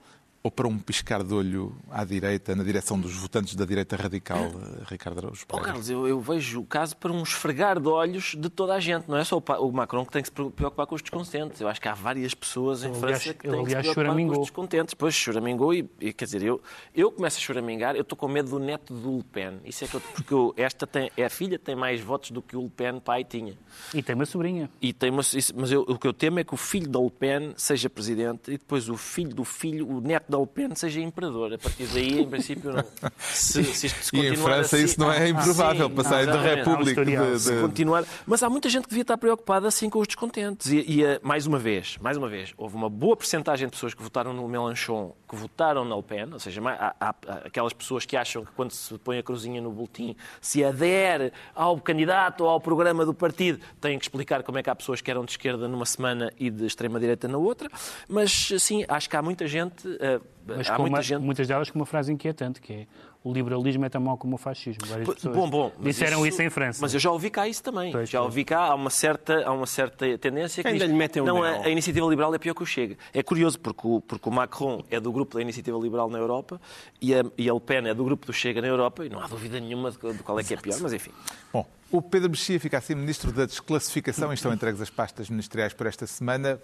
ou 0.43 0.51
para 0.51 0.67
um 0.67 0.79
piscar 0.79 1.23
de 1.23 1.35
olho 1.35 1.77
à 1.91 2.03
direita, 2.03 2.57
na 2.57 2.65
direção 2.65 2.99
dos 2.99 3.15
votantes 3.15 3.55
da 3.55 3.67
direita 3.67 3.95
radical, 3.95 4.45
eh, 4.45 4.85
Ricardo 4.89 5.19
Araújo 5.19 5.47
Pereira? 5.47 5.63
Oh, 5.63 5.71
Carlos, 5.71 5.91
eu, 5.91 6.09
eu, 6.09 6.19
vejo 6.19 6.61
o 6.61 6.65
caso 6.65 6.97
para 6.97 7.13
um 7.13 7.23
esfregar 7.23 7.79
de 7.79 7.89
olhos 7.89 8.35
de 8.39 8.49
toda 8.49 8.75
a 8.75 8.81
gente. 8.81 9.07
Não 9.07 9.19
é 9.19 9.25
só 9.25 9.37
o 9.39 9.73
Macron 9.73 10.05
que 10.07 10.13
tem 10.13 10.23
que 10.23 10.29
se 10.29 10.33
preocupar 10.33 10.87
com 10.87 10.95
os 10.95 11.03
descontentes. 11.03 11.61
Eu 11.61 11.69
acho 11.69 11.79
que 11.79 11.89
há 11.89 11.95
várias 11.95 12.33
pessoas 12.33 12.83
em 12.83 12.89
eu, 12.89 12.95
França 12.95 13.17
aliás, 13.17 13.37
que 13.37 13.49
têm 13.49 13.65
que 13.65 13.71
se 13.71 13.77
preocupar 13.77 14.17
com 14.17 14.31
os 14.31 14.39
descontentes. 14.39 14.95
Pois, 14.95 15.15
choramingou 15.15 15.75
e, 15.75 15.91
e, 16.01 16.13
quer 16.13 16.25
dizer, 16.25 16.43
eu, 16.43 16.63
eu 16.95 17.13
começo 17.13 17.37
a 17.37 17.41
choramingar, 17.41 17.95
eu 17.95 18.03
estou 18.03 18.17
com 18.17 18.27
medo 18.27 18.49
do 18.49 18.59
neto 18.59 18.95
do 18.95 19.19
Le 19.19 19.25
Pen. 19.25 19.61
Isso 19.65 19.85
é 19.85 19.89
que 19.89 19.95
eu, 19.95 20.01
porque 20.01 20.33
eu, 20.33 20.55
esta 20.57 20.87
tem, 20.87 21.11
é 21.19 21.25
a 21.27 21.31
filha 21.31 21.59
tem 21.59 21.77
mais 21.77 22.01
votos 22.01 22.31
do 22.31 22.41
que 22.41 22.57
o 22.57 22.63
Le 22.63 22.71
Pen 22.71 22.99
pai 22.99 23.25
tinha. 23.25 23.55
E 23.93 24.03
tem 24.03 24.15
uma 24.15 24.25
sobrinha. 24.25 24.71
E 24.81 24.95
tem 24.95 25.11
uma, 25.11 25.23
mas 25.55 25.71
eu, 25.71 25.83
o 25.83 25.99
que 25.99 26.07
eu 26.07 26.15
temo 26.15 26.39
é 26.39 26.45
que 26.45 26.55
o 26.55 26.57
filho 26.57 26.89
da 26.89 26.99
Le 26.99 27.11
Pen 27.11 27.53
seja 27.57 27.91
presidente 27.91 28.51
e 28.51 28.57
depois 28.57 28.89
o 28.89 28.97
filho 28.97 29.35
do 29.35 29.45
filho, 29.45 29.87
o 29.87 30.01
neto 30.01 30.30
da 30.31 30.39
Le 30.39 30.47
Pen 30.47 30.75
seja 30.75 31.01
imperador. 31.01 31.53
A 31.53 31.59
partir 31.59 31.87
daí, 31.87 32.21
em 32.21 32.29
princípio, 32.29 32.73
não. 32.73 32.85
Se, 33.19 33.65
se 33.65 33.87
isto 33.87 34.05
se 34.05 34.17
e 34.17 34.27
em 34.27 34.37
França 34.37 34.77
assim, 34.77 34.85
isso 34.85 35.01
não 35.01 35.13
é 35.13 35.29
improvável, 35.29 35.87
ah, 35.87 35.91
passar 35.91 36.27
da 36.27 36.41
República. 36.41 37.05
De, 37.05 37.17
de... 37.17 37.39
Se 37.39 37.61
continuar. 37.61 38.05
Mas 38.27 38.43
há 38.43 38.49
muita 38.49 38.69
gente 38.69 38.85
que 38.85 38.91
devia 38.91 39.03
estar 39.03 39.19
preocupada 39.19 39.69
assim 39.69 39.91
com 39.91 39.99
os 39.99 40.07
descontentes. 40.07 40.71
E, 40.71 40.85
e, 40.87 41.05
eh, 41.05 41.21
mais 41.23 41.47
uma 41.47 41.59
vez, 41.59 41.99
mais 42.01 42.17
uma 42.17 42.29
vez, 42.29 42.53
houve 42.57 42.77
uma 42.77 42.89
boa 42.89 43.17
percentagem 43.17 43.67
de 43.67 43.73
pessoas 43.73 43.95
que 43.95 44.03
votaram 44.03 44.33
no 44.33 44.49
Mélenchon 44.49 45.15
que 45.31 45.37
votaram 45.37 45.85
na 45.85 45.95
Le 45.95 46.03
Pen, 46.03 46.33
ou 46.33 46.41
seja, 46.41 46.61
há, 46.69 46.95
há, 46.99 47.15
há 47.29 47.35
aquelas 47.47 47.73
pessoas 47.73 48.05
que 48.05 48.17
acham 48.17 48.45
que 48.45 48.51
quando 48.51 48.73
se 48.73 48.99
põe 48.99 49.19
a 49.19 49.23
cruzinha 49.23 49.61
no 49.61 49.71
boletim 49.71 50.17
se 50.41 50.65
adere 50.65 51.33
ao 51.55 51.81
candidato 51.81 52.43
ou 52.43 52.51
ao 52.51 52.61
programa 52.61 53.07
do 53.07 53.15
partido, 53.15 53.61
têm 53.81 53.97
que 53.97 54.05
explicar 54.05 54.43
como 54.43 54.59
é 54.59 54.63
que 54.63 54.69
há 54.69 54.75
pessoas 54.75 55.01
que 55.01 55.09
eram 55.09 55.25
de 55.25 55.31
esquerda 55.31 55.69
numa 55.69 55.87
semana 55.87 56.33
e 56.37 56.51
de 56.51 56.67
extrema-direita 56.67 57.29
na 57.29 57.39
outra. 57.39 57.71
Mas, 58.09 58.53
sim, 58.59 58.85
acho 58.89 59.09
que 59.09 59.17
há 59.17 59.23
muita 59.23 59.47
gente. 59.47 59.87
Uh, 59.87 60.21
mas 60.47 60.69
há 60.69 60.79
muita 60.79 60.97
uma, 60.97 61.03
gente... 61.03 61.21
muitas 61.21 61.49
delas 61.49 61.71
com 61.71 61.79
uma 61.79 61.87
frase 61.87 62.13
inquietante, 62.13 62.61
que 62.61 62.73
é 62.73 62.87
o 63.23 63.33
liberalismo 63.33 63.85
é 63.85 63.89
tão 63.89 64.01
mau 64.01 64.17
como 64.17 64.37
o 64.37 64.39
fascismo. 64.39 64.87
Várias 64.87 65.09
pessoas 65.09 65.37
bom, 65.37 65.49
bom, 65.49 65.73
disseram 65.81 66.27
isso, 66.27 66.37
isso, 66.37 66.43
em 66.43 66.51
França. 66.51 66.79
Mas 66.81 66.95
eu 66.95 67.01
já 67.01 67.11
ouvi 67.11 67.29
cá 67.29 67.47
isso 67.47 67.63
também. 67.63 67.93
Pois, 67.93 68.09
já 68.09 68.23
ouvi 68.23 68.45
cá, 68.45 68.61
há 68.61 68.75
uma 68.75 68.89
certa, 68.89 69.45
há 69.45 69.53
uma 69.53 69.67
certa 69.67 70.17
tendência 70.17 70.63
que 70.63 70.69
Ainda 70.69 70.85
diz, 70.85 70.91
lhe 70.91 70.97
metem 70.97 71.23
um 71.23 71.27
não, 71.27 71.43
a, 71.43 71.67
a, 71.67 71.69
iniciativa 71.69 72.07
liberal 72.07 72.35
é 72.35 72.39
pior 72.39 72.55
que 72.55 72.63
o 72.63 72.67
Chega. 72.67 72.97
É 73.13 73.23
curioso 73.23 73.61
porque 73.61 73.87
o, 73.87 74.01
porque 74.01 74.27
o 74.29 74.33
Macron 74.33 74.83
é 74.91 74.99
do 74.99 75.13
grupo 75.13 75.37
da 75.37 75.43
iniciativa 75.43 75.79
liberal 75.79 76.09
na 76.09 76.19
Europa 76.19 76.59
e 77.01 77.15
a, 77.15 77.23
e 77.37 77.51
a 77.51 77.53
Le 77.53 77.61
Pen 77.61 77.89
é 77.89 77.95
do 77.95 78.05
grupo 78.05 78.27
do 78.27 78.33
Chega 78.33 78.63
na 78.63 78.69
Europa 78.69 79.05
e 79.05 79.11
não 79.11 79.21
há 79.21 79.27
dúvida 79.27 79.61
nenhuma 79.61 79.91
de, 79.91 79.99
de 79.99 80.23
qual 80.23 80.41
é 80.41 80.45
que 80.45 80.55
é 80.55 80.57
pior, 80.57 80.79
mas 80.81 80.93
enfim. 80.95 81.11
Bom, 81.53 81.67
o 81.91 82.01
Pedro 82.01 82.31
Mexia 82.31 82.59
fica 82.59 82.79
assim 82.79 82.95
ministro 82.95 83.33
da 83.33 83.45
desclassificação 83.45 84.31
e 84.31 84.35
estão 84.35 84.53
entregues 84.53 84.81
as 84.81 84.89
pastas 84.89 85.29
ministeriais 85.29 85.75
por 85.75 85.87
esta 85.87 86.07
semana. 86.07 86.59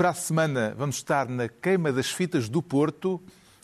Para 0.00 0.08
a 0.08 0.14
semana 0.14 0.74
vamos 0.78 0.96
estar 0.96 1.28
na 1.28 1.46
queima 1.46 1.92
das 1.92 2.10
fitas 2.10 2.48
do 2.48 2.62
Porto 2.62 3.20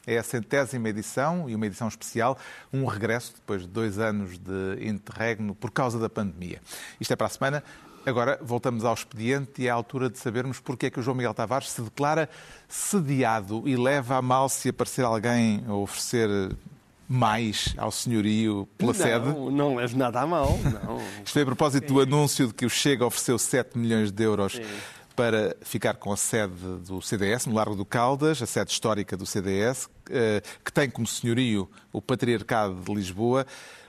É 0.07 0.19
a 0.19 0.23
centésima 0.23 0.91
edição 0.91 1.49
e 1.49 1.55
uma 1.55 1.65
edição 1.65 1.89
especial, 1.89 2.37
um 2.71 2.85
regresso 2.85 3.33
depois 3.37 3.63
de 3.63 3.69
dois 3.69 3.99
anos 3.99 4.37
de 4.37 4.87
interregno 4.87 5.55
por 5.55 5.71
causa 5.71 5.99
da 5.99 6.11
pandemia. 6.11 6.61
Isto 7.01 7.15
é 7.15 7.17
para 7.17 7.29
a 7.29 7.31
semana. 7.31 7.65
Agora 8.05 8.39
voltamos 8.43 8.85
ao 8.85 8.93
expediente 8.93 9.63
e 9.63 9.67
é 9.67 9.71
a 9.71 9.75
altura 9.75 10.11
de 10.11 10.19
sabermos 10.19 10.61
porque 10.61 10.85
é 10.85 10.91
que 10.91 11.01
o 11.01 11.03
João 11.03 11.17
Miguel 11.17 11.33
Tavares 11.33 11.71
se 11.71 11.81
declara 11.81 12.29
sediado 12.69 13.63
e 13.65 13.75
leva 13.75 14.17
a 14.17 14.21
mal 14.21 14.51
se 14.51 14.69
aparecer 14.69 15.07
alguém 15.07 15.65
a 15.67 15.73
oferecer 15.73 16.29
mais 17.09 17.75
ao 17.79 17.91
senhorio 17.91 18.69
pela 18.77 18.93
não, 18.93 19.01
sede? 19.01 19.27
Não 19.27 19.77
levo 19.77 19.97
nada 19.97 20.21
a 20.21 20.27
mal. 20.27 20.59
Não. 20.59 21.01
Isto 21.25 21.39
é 21.39 21.43
a 21.43 21.47
propósito 21.47 21.95
do 21.95 21.99
anúncio 21.99 22.49
de 22.49 22.53
que 22.53 22.67
o 22.67 22.71
Chega 22.71 23.07
ofereceu 23.07 23.39
7 23.39 23.79
milhões 23.79 24.13
de 24.13 24.23
euros 24.23 24.53
Sim. 24.53 24.63
Para 25.17 25.57
ficar 25.63 25.95
com 25.95 26.13
a 26.13 26.17
sede 26.17 26.55
do 26.87 27.01
CDS, 27.01 27.47
no 27.47 27.55
Largo 27.55 27.75
do 27.75 27.87
Caldas, 27.87 28.43
a 28.43 28.47
sede 28.47 28.71
histórica 28.71 29.17
do 29.17 29.25
CDS, 29.25 29.89
eh, 30.11 30.43
que 30.63 30.71
tem 30.71 30.91
como 30.91 31.07
senhorio 31.07 31.69
o 31.91 32.03
Patriarcado 32.03 32.75
de 32.75 32.95
Lisboa. 32.95 33.47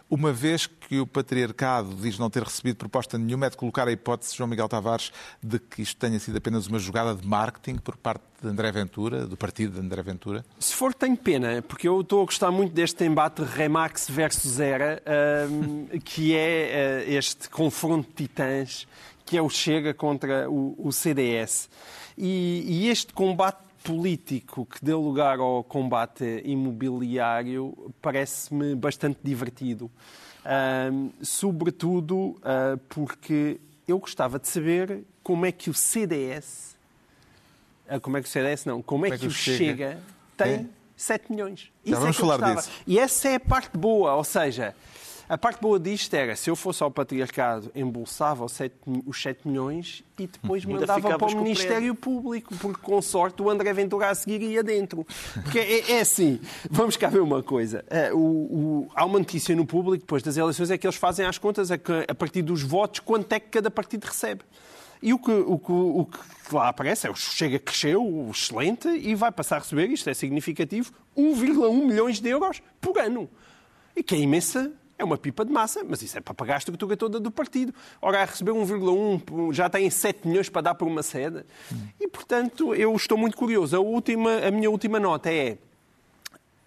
Uma 0.10 0.32
vez 0.32 0.66
que 0.66 1.02
o 1.02 1.06
Patriarcado 1.06 1.94
diz 1.96 2.18
não 2.18 2.30
ter 2.30 2.42
recebido 2.42 2.78
proposta 2.78 3.18
nenhuma, 3.18 3.48
é 3.48 3.50
de 3.50 3.58
colocar 3.58 3.90
a 3.90 3.92
hipótese, 3.92 4.38
João 4.38 4.48
Miguel 4.48 4.70
Tavares, 4.70 5.12
de 5.44 5.60
que 5.60 5.82
isto 5.82 5.98
tenha 5.98 6.18
sido 6.18 6.38
apenas 6.38 6.66
uma 6.68 6.80
jogada 6.80 7.14
de 7.14 7.28
marketing 7.28 7.76
por 7.76 7.98
parte 7.98 8.24
de 8.42 8.48
André 8.48 8.72
Ventura, 8.72 9.28
do 9.28 9.36
partido 9.36 9.74
de 9.74 9.86
André 9.86 10.02
Ventura? 10.02 10.46
Se 10.58 10.74
for, 10.74 10.94
tenho 10.94 11.18
pena, 11.18 11.62
porque 11.62 11.90
eu 11.90 12.00
estou 12.00 12.22
a 12.22 12.26
gostar 12.26 12.52
muito 12.52 12.72
deste 12.72 13.04
embate 13.04 13.44
Remax 13.44 14.10
versus 14.10 14.62
Era, 14.62 15.04
um, 15.52 15.88
que 16.00 16.34
é 16.34 17.04
uh, 17.06 17.12
este 17.12 17.50
confronto 17.50 18.08
de 18.08 18.16
titãs, 18.16 18.88
que 19.28 19.38
é 19.38 19.42
o 19.42 19.50
Chega 19.50 19.94
contra 19.94 20.50
o, 20.50 20.74
o 20.80 20.92
CDS. 20.92 21.70
E, 22.18 22.64
e 22.66 22.90
este 22.90 23.14
combate 23.14 23.60
político 23.84 24.66
que 24.66 24.84
deu 24.84 25.02
lugar 25.02 25.38
ao 25.40 25.64
combate 25.64 26.42
imobiliário 26.46 27.94
parece-me 28.02 28.74
bastante 28.74 29.20
divertido. 29.22 29.92
Um, 30.92 31.12
sobretudo 31.22 32.16
uh, 32.16 32.78
porque 32.88 33.60
eu 33.86 34.00
gostava 34.00 34.40
de 34.40 34.48
saber 34.48 35.04
como 35.22 35.46
é 35.46 35.52
que 35.52 35.70
o 35.70 35.74
CDS, 35.74 36.78
uh, 37.90 38.00
como 38.00 38.16
é 38.16 38.22
que 38.22 38.30
o 38.30 38.32
CDS 38.32 38.64
não, 38.64 38.82
como 38.82 39.06
é, 39.06 39.10
Como 39.10 39.16
é 39.16 39.18
que, 39.18 39.28
que 39.28 39.28
o 39.28 39.32
Chega 39.32 39.58
Chega, 39.58 40.00
tem 40.38 40.54
É? 40.54 40.66
7 40.96 41.32
milhões. 41.32 41.60
Já 41.60 41.92
Isso 41.92 41.96
é 41.96 42.00
vamos 42.00 42.18
eu 42.18 42.26
falar 42.28 42.56
disso. 42.56 42.72
E 42.88 42.98
essa 42.98 43.28
é 43.28 43.36
a 43.36 43.40
parte 43.40 43.78
boa, 43.78 44.16
ou 44.16 44.24
seja, 44.24 44.74
a 45.30 45.38
parte 45.38 45.60
boa 45.62 45.80
disto 45.80 46.14
era, 46.14 46.36
se 46.36 46.50
eu 46.50 46.56
fosse 46.56 46.82
ao 46.82 46.90
patriarcado, 46.90 47.70
embolsava 47.76 48.46
os 48.46 48.52
7, 48.54 48.74
os 49.06 49.22
7 49.22 49.48
milhões 49.48 50.04
e 50.18 50.26
depois 50.28 50.64
Ainda 50.66 50.80
mandava 50.80 51.18
para 51.18 51.28
o 51.28 51.44
Ministério 51.44 51.94
Público, 51.96 52.54
porque 52.56 52.82
com 52.82 53.02
sorte 53.02 53.42
o 53.42 53.50
André 53.50 53.74
Ventura 53.74 54.10
a 54.10 54.16
seguir 54.16 54.42
ia 54.42 54.64
dentro. 54.64 55.06
Porque 55.44 55.60
é, 55.60 55.92
é 55.92 56.00
assim, 56.02 56.40
vamos 56.70 56.96
cá 56.96 57.10
ver 57.10 57.20
uma 57.22 57.44
coisa. 57.44 57.84
É, 57.90 58.14
o- 58.14 58.18
o- 58.18 58.88
há 58.96 59.04
uma 59.06 59.20
notícia 59.20 59.56
no 59.56 59.66
público, 59.66 60.04
depois 60.04 60.24
das 60.24 60.38
eleições, 60.38 60.72
é 60.72 60.78
que 60.78 60.88
eles 60.88 60.96
fazem 60.98 61.26
as 61.26 61.38
contas 61.38 61.70
que, 61.70 62.06
a 62.08 62.16
partir 62.16 62.42
dos 62.42 62.62
votos, 62.64 63.00
quanto 63.02 63.32
é 63.34 63.40
que 63.40 63.50
cada 63.50 63.70
partido 63.70 64.06
recebe. 64.06 64.42
E 65.02 65.14
o 65.14 65.20
que, 65.20 65.30
o, 65.32 65.60
que, 65.60 65.72
o 65.72 66.06
que 66.50 66.56
lá 66.56 66.70
aparece 66.70 67.06
é 67.06 67.12
o 67.12 67.16
Chega 67.16 67.60
cresceu, 67.60 68.28
excelente, 68.32 68.88
e 68.88 69.14
vai 69.14 69.32
passar 69.32 69.58
a 69.58 69.60
receber, 69.60 69.88
isto 69.92 70.10
é 70.10 70.14
significativo, 70.14 70.92
1,1 71.16 71.86
milhões 71.86 72.20
de 72.20 72.30
euros 72.30 72.62
por 72.82 72.98
ano. 72.98 73.30
E 73.96 74.02
que 74.02 74.16
é 74.16 74.18
imensa, 74.18 74.72
é 74.98 75.04
uma 75.04 75.18
pipa 75.18 75.46
de 75.46 75.52
massa, 75.52 75.84
mas 75.88 76.02
isso 76.02 76.18
é 76.18 76.22
para 76.22 76.34
pagar 76.34 76.56
a 76.56 76.58
estrutura 76.58 76.98
toda 76.98 77.20
do 77.20 77.30
partido. 77.30 77.74
Ora, 78.02 78.22
a 78.22 78.26
receber 78.26 78.52
1,1 78.52 79.54
já 79.54 79.70
tem 79.70 79.90
7 79.90 80.28
milhões 80.28 80.50
para 80.50 80.62
dar 80.62 80.76
por 80.76 80.88
uma 80.88 81.04
sede. 81.04 81.46
E, 82.00 82.08
portanto, 82.08 82.74
eu 82.74 82.96
estou 82.96 83.18
muito 83.18 83.38
curioso. 83.38 83.76
A, 83.76 83.80
última, 83.80 84.38
a 84.38 84.52
minha 84.52 84.70
última 84.70 85.00
nota 85.00 85.32
é, 85.32 85.58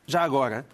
já 0.06 0.22
agora, 0.22 0.64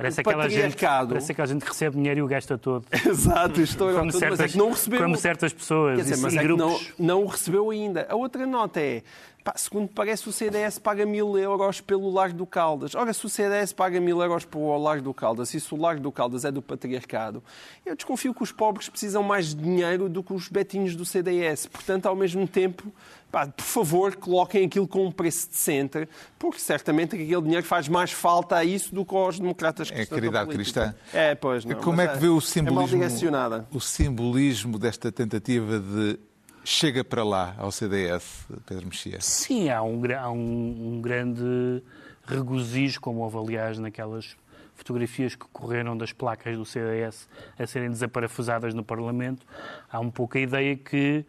Parece 0.00 0.20
aquela, 0.22 0.48
gente, 0.48 0.76
parece 0.78 1.32
aquela 1.32 1.46
gente 1.46 1.62
que 1.62 1.68
recebe 1.68 1.96
dinheiro 1.96 2.20
e 2.20 2.22
o 2.22 2.26
gasta 2.26 2.56
todo. 2.56 2.86
Exato, 3.06 3.60
estou 3.60 3.90
a 3.90 4.00
Como 4.00 4.06
mas 4.06 4.40
é 4.40 4.48
que 4.48 4.56
não 4.56 4.70
recebeu. 4.70 5.02
como 5.02 5.14
certas 5.14 5.52
pessoas 5.52 5.98
dizer, 5.98 6.16
mas 6.16 6.32
e 6.32 6.38
é 6.38 6.40
que 6.40 6.48
não, 6.48 6.56
grupos. 6.56 6.92
não 6.98 7.22
o 7.22 7.26
recebeu 7.26 7.68
ainda. 7.68 8.06
A 8.08 8.16
outra 8.16 8.46
nota 8.46 8.80
é, 8.80 9.02
pá, 9.44 9.54
segundo 9.56 9.88
parece, 9.88 10.28
o 10.28 10.32
CDS 10.32 10.78
paga 10.78 11.04
mil 11.06 11.36
euros 11.38 11.80
pelo 11.80 12.10
Largo 12.10 12.36
do 12.38 12.46
Caldas. 12.46 12.94
Ora, 12.94 13.12
se 13.12 13.24
o 13.24 13.28
CDS 13.28 13.72
paga 13.72 14.00
mil 14.00 14.20
euros 14.20 14.44
pelo 14.44 14.76
Largo 14.78 15.02
do 15.04 15.14
Caldas, 15.14 15.52
e 15.54 15.60
se 15.60 15.74
o 15.74 15.78
Largo 15.80 16.00
do 16.02 16.12
Caldas 16.12 16.44
é 16.44 16.50
do 16.52 16.60
patriarcado, 16.62 17.42
eu 17.84 17.96
desconfio 17.96 18.34
que 18.34 18.42
os 18.42 18.52
pobres 18.52 18.88
precisam 18.88 19.22
mais 19.22 19.54
de 19.54 19.62
dinheiro 19.62 20.08
do 20.08 20.22
que 20.22 20.32
os 20.32 20.48
betinhos 20.48 20.94
do 20.94 21.04
CDS. 21.04 21.66
Portanto, 21.66 22.06
ao 22.06 22.14
mesmo 22.16 22.46
tempo, 22.46 22.92
pá, 23.30 23.46
por 23.46 23.64
favor, 23.64 24.14
coloquem 24.16 24.66
aquilo 24.66 24.86
com 24.88 25.06
um 25.06 25.12
preço 25.12 25.48
decente, 25.48 26.08
porque 26.38 26.58
certamente 26.58 27.14
aquele 27.14 27.42
dinheiro 27.42 27.64
faz 27.66 27.88
mais 27.88 28.10
falta 28.12 28.56
a 28.56 28.64
isso 28.64 28.94
do 28.94 29.04
que 29.04 29.14
aos 29.14 29.38
democratas 29.38 29.88
É 29.90 29.94
cristãos. 29.94 30.08
da 30.10 30.16
caridade 30.16 30.50
cristã. 30.50 30.94
É, 31.12 31.34
pois 31.34 31.64
não. 31.64 31.76
Como 31.76 32.00
é 32.00 32.08
que 32.08 32.18
vê 32.18 32.26
o 32.28 32.30
É 32.30 32.32
mal 32.32 32.40
simbolismo, 32.40 32.86
direcionada. 32.98 33.66
o 33.72 33.80
simbolismo 33.80 34.78
desta 34.78 35.10
tentativa 35.12 35.78
de 35.78 36.18
chega 36.64 37.02
para 37.04 37.24
lá 37.24 37.54
ao 37.58 37.70
CDS, 37.72 38.46
Pedro 38.66 38.86
Mexia? 38.86 39.20
Sim, 39.20 39.70
há 39.70 39.82
um, 39.82 40.00
há 40.18 40.30
um- 40.30 40.94
um 40.96 41.00
grande 41.00 41.82
regozijo, 42.26 43.00
como 43.00 43.20
houve, 43.20 43.36
aliás, 43.38 43.78
naquelas 43.78 44.36
fotografias 44.74 45.34
que 45.34 45.44
correram 45.52 45.96
das 45.96 46.12
placas 46.12 46.56
do 46.56 46.64
CDS 46.64 47.28
a 47.58 47.66
serem 47.66 47.90
desaparafusadas 47.90 48.72
no 48.72 48.82
Parlamento. 48.84 49.46
Há 49.90 50.00
um 50.00 50.10
pouco 50.10 50.38
a 50.38 50.40
ideia 50.40 50.76
que, 50.76 51.24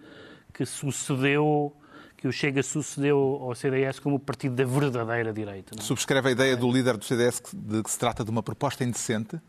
que 0.54 0.66
sucedeu, 0.66 1.76
que 2.16 2.28
o 2.28 2.32
Chega 2.32 2.62
sucedeu 2.64 3.40
ao 3.42 3.54
CDS 3.56 4.00
como 4.00 4.16
o 4.16 4.20
partido 4.20 4.56
da 4.56 4.64
verdadeira 4.64 5.34
direita. 5.34 5.72
Não, 5.76 5.82
é? 5.84 5.86
Subscreve 5.86 6.30
a 6.30 6.32
ideia 6.32 6.56
do 6.56 6.72
líder 6.72 6.96
do 6.96 7.04
CDS 7.04 7.42
de 7.54 7.84
que 7.84 7.92
se 7.92 7.98
trata 8.00 8.24
de 8.24 8.30
uma 8.30 8.44
proposta 8.44 8.84
indecente? 8.84 9.40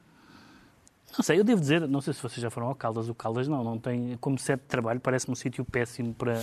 Não 1.16 1.22
sei, 1.22 1.38
eu 1.38 1.44
devo 1.44 1.60
dizer, 1.60 1.86
não 1.88 2.00
sei 2.00 2.12
se 2.14 2.22
vocês 2.22 2.40
já 2.40 2.50
foram 2.50 2.68
ao 2.68 2.74
Caldas, 2.74 3.08
o 3.08 3.14
Caldas 3.14 3.46
não, 3.48 3.62
não 3.62 3.78
tem, 3.78 4.16
como 4.20 4.38
sede 4.38 4.62
de 4.62 4.68
trabalho, 4.68 4.98
parece-me 5.00 5.32
um 5.32 5.36
sítio 5.36 5.64
péssimo 5.64 6.14
para, 6.14 6.40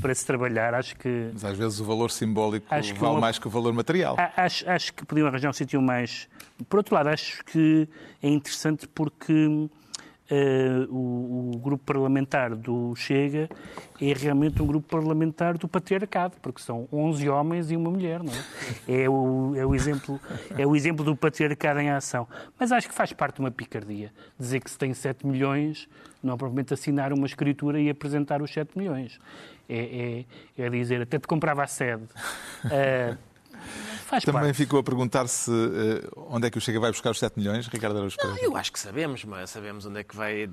para 0.00 0.14
se 0.14 0.26
trabalhar. 0.26 0.74
Acho 0.74 0.96
que 0.96 1.30
Mas 1.32 1.44
às 1.44 1.56
vezes 1.56 1.80
o 1.80 1.84
valor 1.84 2.10
simbólico 2.10 2.66
Acho 2.70 2.94
vale 2.96 3.14
uma- 3.14 3.20
mais 3.20 3.38
que 3.38 3.46
o 3.46 3.50
valor 3.50 3.72
material. 3.72 4.16
Acho, 4.36 4.68
acho 4.68 4.94
que 4.94 5.04
podiam 5.06 5.26
arranjar 5.28 5.50
um 5.50 5.52
sítio 5.52 5.80
mais. 5.80 6.28
Por 6.68 6.78
outro 6.78 6.94
lado, 6.94 7.08
acho 7.08 7.44
que 7.44 7.88
é 8.22 8.28
interessante 8.28 8.88
porque 8.88 9.68
eh, 10.30 10.86
o, 10.90 11.52
o 11.54 11.58
grupo 11.58 11.84
parlamentar 11.84 12.54
do 12.54 12.94
Chega 12.94 13.48
é 14.00 14.12
realmente 14.12 14.60
um 14.62 14.66
grupo 14.66 14.86
parlamentar 14.88 15.56
do 15.56 15.66
patriarcado, 15.66 16.36
porque 16.42 16.60
são 16.60 16.86
11 16.92 17.28
homens 17.28 17.70
e 17.70 17.76
uma 17.76 17.90
mulher, 17.90 18.22
não 18.22 18.32
é? 18.32 19.02
É 19.02 19.08
o, 19.08 19.54
é 19.56 19.64
o, 19.64 19.74
exemplo, 19.74 20.20
é 20.56 20.66
o 20.66 20.76
exemplo 20.76 21.04
do 21.04 21.16
patriarcado 21.16 21.80
em 21.80 21.90
ação. 21.90 22.28
Mas 22.58 22.72
acho 22.72 22.88
que 22.88 22.94
faz 22.94 23.12
parte 23.12 23.36
de 23.36 23.40
uma 23.40 23.50
picardia. 23.50 24.12
Dizer 24.38 24.60
que 24.60 24.70
se 24.70 24.76
tem 24.76 24.92
7 24.92 25.26
milhões, 25.26 25.88
não 26.22 26.34
é 26.34 26.36
propriamente 26.36 26.74
assinar 26.74 27.12
uma 27.12 27.26
escritura 27.26 27.80
e 27.80 27.88
apresentar 27.88 28.42
os 28.42 28.52
7 28.52 28.76
milhões. 28.76 29.18
É, 29.68 30.24
é, 30.58 30.64
é 30.64 30.70
dizer, 30.70 31.02
até 31.02 31.18
te 31.18 31.26
comprava 31.26 31.62
a 31.62 31.66
sede. 31.66 32.04
Eh, 32.70 33.16
faz 34.08 34.24
Também 34.24 34.40
parte. 34.42 34.54
ficou 34.56 34.80
a 34.80 34.82
perguntar 34.82 35.26
se 35.28 35.50
eh, 35.50 36.08
onde 36.16 36.46
é 36.46 36.50
que 36.50 36.58
o 36.58 36.60
Chega 36.60 36.80
vai 36.80 36.90
buscar 36.90 37.10
os 37.10 37.18
7 37.18 37.38
milhões, 37.38 37.66
Ricardo 37.68 37.96
Araújo 37.96 38.16
Pereira. 38.16 38.40
Eu 38.42 38.56
acho 38.56 38.72
que 38.72 38.78
sabemos, 38.78 39.24
mas 39.24 39.50
sabemos 39.50 39.86
onde 39.86 40.00
é 40.00 40.04
que 40.04 40.16
vai. 40.16 40.48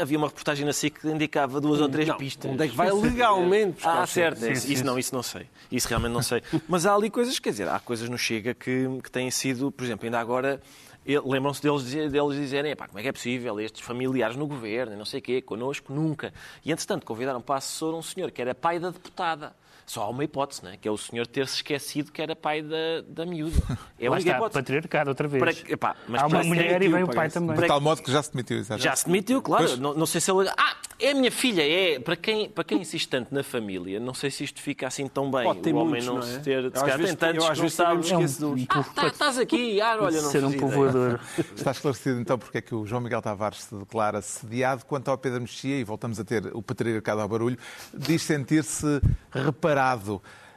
Havia 0.00 0.18
uma 0.18 0.26
reportagem 0.28 0.64
na 0.66 0.72
SIC 0.72 1.00
que 1.00 1.08
indicava 1.08 1.60
duas 1.60 1.80
ou 1.80 1.88
três 1.88 2.08
Não, 2.08 2.16
pistas. 2.16 2.50
onde 2.50 2.64
é 2.64 2.68
que 2.68 2.76
vai 2.76 2.90
legalmente 2.90 3.74
buscar 3.80 4.00
Ah, 4.00 4.04
os 4.04 4.10
certo. 4.10 4.38
Sim, 4.40 4.52
isso, 4.52 4.66
sim, 4.66 4.72
isso 4.72 4.80
sim. 4.82 4.86
não, 4.86 4.98
isso 4.98 5.14
não 5.14 5.22
sei. 5.22 5.46
Isso 5.70 5.88
realmente 5.88 6.12
não 6.12 6.22
sei. 6.22 6.42
Mas 6.68 6.84
há 6.86 6.94
ali 6.94 7.08
coisas, 7.10 7.38
quer 7.38 7.50
dizer, 7.50 7.68
há 7.68 7.78
coisas 7.80 8.08
no 8.08 8.18
Chega 8.18 8.52
que, 8.54 8.86
que 9.02 9.10
têm 9.10 9.30
sido, 9.30 9.70
por 9.72 9.84
exemplo, 9.84 10.04
ainda 10.06 10.18
agora. 10.20 10.60
ele- 11.06 11.22
Lembram-se 11.24 11.62
deles, 11.62 11.84
deles 11.84 12.34
dizerem 12.36 12.72
"Epá, 12.72 12.86
como 12.86 12.98
é 12.98 13.02
que 13.02 13.08
é 13.08 13.12
possível 13.12 13.58
estes 13.60 13.80
familiares 13.80 14.36
no 14.36 14.46
governo 14.46 14.92
e 14.94 14.96
não 14.96 15.04
sei 15.06 15.20
o 15.20 15.22
quê, 15.22 15.40
connosco 15.40 15.92
nunca. 15.92 16.32
E, 16.64 16.70
entretanto, 16.70 17.06
convidaram 17.06 17.40
para 17.40 17.54
a 17.54 17.58
assessora 17.58 17.96
um 17.96 18.02
senhor 18.02 18.30
que 18.30 18.40
era 18.42 18.54
pai 18.54 18.78
da 18.78 18.90
deputada. 18.90 19.54
Só 19.90 20.02
há 20.02 20.08
uma 20.08 20.22
hipótese, 20.22 20.64
né? 20.64 20.76
que 20.80 20.86
é 20.86 20.90
o 20.90 20.96
senhor 20.96 21.26
ter-se 21.26 21.56
esquecido 21.56 22.12
que 22.12 22.22
era 22.22 22.36
pai 22.36 22.62
da, 22.62 22.76
da 23.08 23.26
miúda. 23.26 23.60
É 23.98 24.06
a 24.06 24.12
única 24.12 24.28
está, 24.30 24.38
hipótese. 24.38 24.58
patriarcado 24.60 25.10
outra 25.10 25.28
vez. 25.28 25.42
Para- 25.60 25.72
epá, 25.74 25.96
mas 26.08 26.22
Há 26.22 26.26
uma 26.26 26.42
mulher 26.42 26.80
e 26.80 26.88
vem 26.88 27.02
o 27.02 27.06
pai 27.06 27.16
parece. 27.16 27.34
também. 27.34 27.54
De 27.54 27.66
tal 27.66 27.80
modo 27.82 28.00
que 28.02 28.10
já 28.10 28.22
se 28.22 28.32
demitiu, 28.32 28.56
exato. 28.56 28.80
Já 28.82 28.96
se 28.96 29.04
demitiu, 29.04 29.42
claro. 29.42 29.66
Pois. 29.66 29.78
Não, 29.78 29.92
não 29.92 30.06
sei 30.06 30.22
se 30.22 30.30
ele. 30.30 30.48
Ah, 30.56 30.76
é 30.98 31.10
a 31.10 31.14
minha 31.14 31.30
filha, 31.30 31.60
é. 31.60 31.98
Para 32.00 32.16
quem, 32.16 32.48
para 32.48 32.64
quem 32.64 32.80
insiste 32.80 33.10
tanto 33.10 33.34
na 33.34 33.42
família, 33.42 34.00
não 34.00 34.14
sei 34.14 34.30
se 34.30 34.42
isto 34.42 34.62
fica 34.62 34.86
assim 34.86 35.06
tão 35.06 35.30
bem. 35.30 35.42
Pode 35.42 35.60
ter 35.60 35.74
o 35.74 35.76
homem 35.76 36.02
muitos, 36.02 36.06
não, 36.06 36.14
não 36.14 36.22
se 36.22 36.36
é? 36.36 36.38
ter. 36.38 36.64
Eu 36.64 36.70
Se 36.70 36.80
calhar 36.80 36.98
tem 36.98 37.14
tantos 37.14 37.44
eu 37.44 37.50
às 37.50 37.60
que 37.60 37.82
não 37.82 38.20
vezes 38.20 38.38
de 38.38 38.44
uns. 38.46 38.66
Ah, 38.70 38.82
tá- 38.84 39.06
estás 39.08 39.38
aqui, 39.38 39.80
ah, 39.82 39.98
olha, 40.00 40.22
não 40.22 40.30
ser 40.30 40.44
um 40.44 40.52
povoador. 40.52 41.20
Está 41.54 41.72
esclarecido 41.72 42.20
então 42.20 42.38
porque 42.38 42.56
é 42.56 42.60
que 42.62 42.74
o 42.74 42.86
João 42.86 43.02
Miguel 43.02 43.20
Tavares 43.20 43.64
se 43.64 43.74
declara 43.74 44.22
sediado 44.22 44.86
quanto 44.86 45.10
ao 45.10 45.18
Pedro 45.18 45.42
Mexia, 45.42 45.76
e 45.78 45.84
voltamos 45.84 46.18
a 46.18 46.24
ter 46.24 46.46
o 46.54 46.62
patriarcado 46.62 47.20
ao 47.20 47.28
barulho, 47.28 47.58
diz 47.92 48.22
sentir-se 48.22 48.86
reparado. 49.30 49.79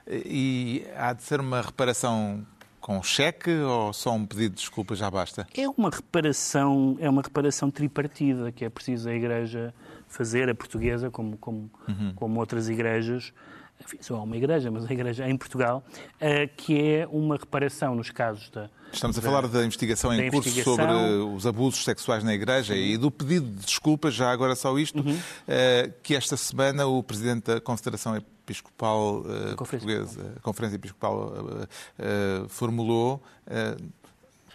E 0.08 0.86
há 0.96 1.14
de 1.14 1.24
ser 1.24 1.40
uma 1.40 1.62
reparação 1.62 2.46
com 2.82 3.02
cheque 3.02 3.50
ou 3.52 3.94
só 3.94 4.12
um 4.14 4.26
pedido 4.26 4.56
de 4.56 4.62
desculpa 4.62 4.94
já 4.96 5.10
basta? 5.10 5.48
É 5.56 5.68
uma 5.70 5.90
reparação, 5.90 6.98
é 7.00 7.10
uma 7.10 7.22
reparação 7.22 7.72
tripartida 7.72 8.52
que 8.52 8.66
é 8.66 8.70
preciso 8.70 9.08
a 9.10 9.14
Igreja 9.14 9.74
fazer, 10.10 10.50
a 10.50 10.54
portuguesa, 10.56 11.10
como, 11.10 11.38
como, 11.38 11.72
como 12.16 12.40
outras 12.40 12.68
igrejas, 12.70 13.34
enfim, 13.84 13.98
só 14.02 14.16
há 14.18 14.22
uma 14.24 14.38
igreja, 14.38 14.70
mas 14.70 14.86
a 14.90 14.94
igreja 14.94 15.28
em 15.28 15.36
Portugal, 15.36 15.84
que 16.56 16.80
é 16.80 17.08
uma 17.12 17.36
reparação 17.38 17.96
nos 17.96 18.12
casos 18.12 18.50
da. 18.52 18.70
Estamos 18.92 19.18
a 19.18 19.22
falar 19.22 19.48
da 19.48 19.66
investigação 19.66 20.14
em 20.14 20.30
curso 20.30 20.50
investigação. 20.50 20.76
sobre 20.76 20.94
os 21.36 21.48
abusos 21.48 21.84
sexuais 21.84 22.24
na 22.24 22.32
Igreja 22.34 22.76
e 22.76 22.96
do 22.96 23.10
pedido 23.10 23.48
de 23.48 23.66
desculpas, 23.66 24.14
já 24.14 24.30
agora 24.32 24.56
só 24.56 24.78
isto, 24.78 25.00
Uhum. 25.02 25.18
eh, 25.48 25.92
que 26.04 26.16
esta 26.16 26.38
semana 26.38 26.86
o 26.86 27.02
Presidente 27.02 27.46
da 27.46 27.60
Confederação 27.60 28.16
Episcopal 28.44 29.24
eh, 29.26 29.56
Conferência 29.56 29.88
Portuguesa, 29.88 30.34
a 30.38 30.40
Conferência 30.42 30.76
Episcopal, 30.76 31.34
eh, 31.62 31.68
eh, 32.00 32.46
formulou. 32.50 33.22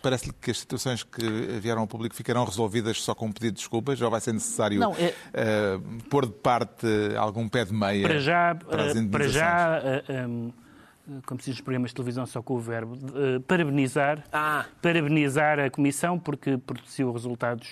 Parece-lhe 0.01 0.33
que 0.41 0.51
as 0.53 0.61
situações 0.61 1.03
que 1.03 1.27
vieram 1.61 1.81
ao 1.81 1.87
público 1.89 2.15
ficarão 2.15 2.45
resolvidas 2.45 3.03
só 3.03 3.15
com 3.17 3.27
um 3.27 3.33
pedido 3.33 3.55
de 3.55 3.59
desculpas? 3.61 4.01
Ou 4.01 4.09
vai 4.11 4.21
ser 4.21 4.33
necessário 4.33 4.79
Não, 4.79 4.95
é- 4.95 5.13
pôr 6.09 6.25
de 6.27 6.33
parte 6.33 6.87
algum 7.17 7.49
pé 7.49 7.65
de 7.65 7.75
meia 7.75 8.07
Para 8.07 8.21
já, 8.21 8.55
para 8.55 8.85
as 8.85 9.07
para 9.07 9.29
já 9.29 9.83
um, 10.29 10.53
como 11.27 11.41
se 11.41 11.47
diz 11.47 11.57
nos 11.57 11.61
programas 11.63 11.91
de 11.91 11.95
televisão 11.97 12.27
só 12.27 12.41
com 12.41 12.55
o 12.55 12.61
verbo, 12.61 12.97
eh, 13.17 13.41
parabenizar, 13.49 14.23
Ah. 14.33 14.67
parabenizar 14.81 15.59
a 15.59 15.69
Comissão 15.71 16.17
porque 16.19 16.59
produziu 16.59 17.11
resultados 17.13 17.67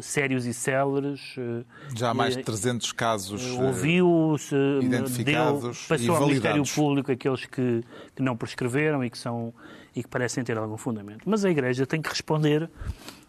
sérios 0.00 0.46
e 0.46 0.54
céleres. 0.54 1.34
eh, 1.38 1.64
Já 1.94 2.10
há 2.10 2.14
mais 2.14 2.34
e, 2.34 2.38
de 2.38 2.44
300 2.44 2.92
casos. 2.92 3.42
eh, 3.44 3.62
ouviu-se, 3.62 4.54
identificados 4.80 5.62
deu, 5.62 5.70
e 5.72 5.88
passou 5.88 6.16
ao 6.16 6.26
Ministério. 6.28 6.62
Público 6.74 7.12
aqueles 7.12 7.44
que, 7.46 7.82
que 8.14 8.22
não 8.22 8.36
prescreveram 8.36 9.04
e 9.04 9.10
que, 9.10 9.18
são, 9.18 9.52
e 9.94 10.02
que 10.02 10.08
parecem 10.08 10.42
ter 10.44 10.56
algum 10.56 10.76
fundamento. 10.76 11.22
Mas 11.26 11.44
a 11.44 11.50
Igreja 11.50 11.86
tem 11.86 12.00
que 12.00 12.08
responder 12.08 12.70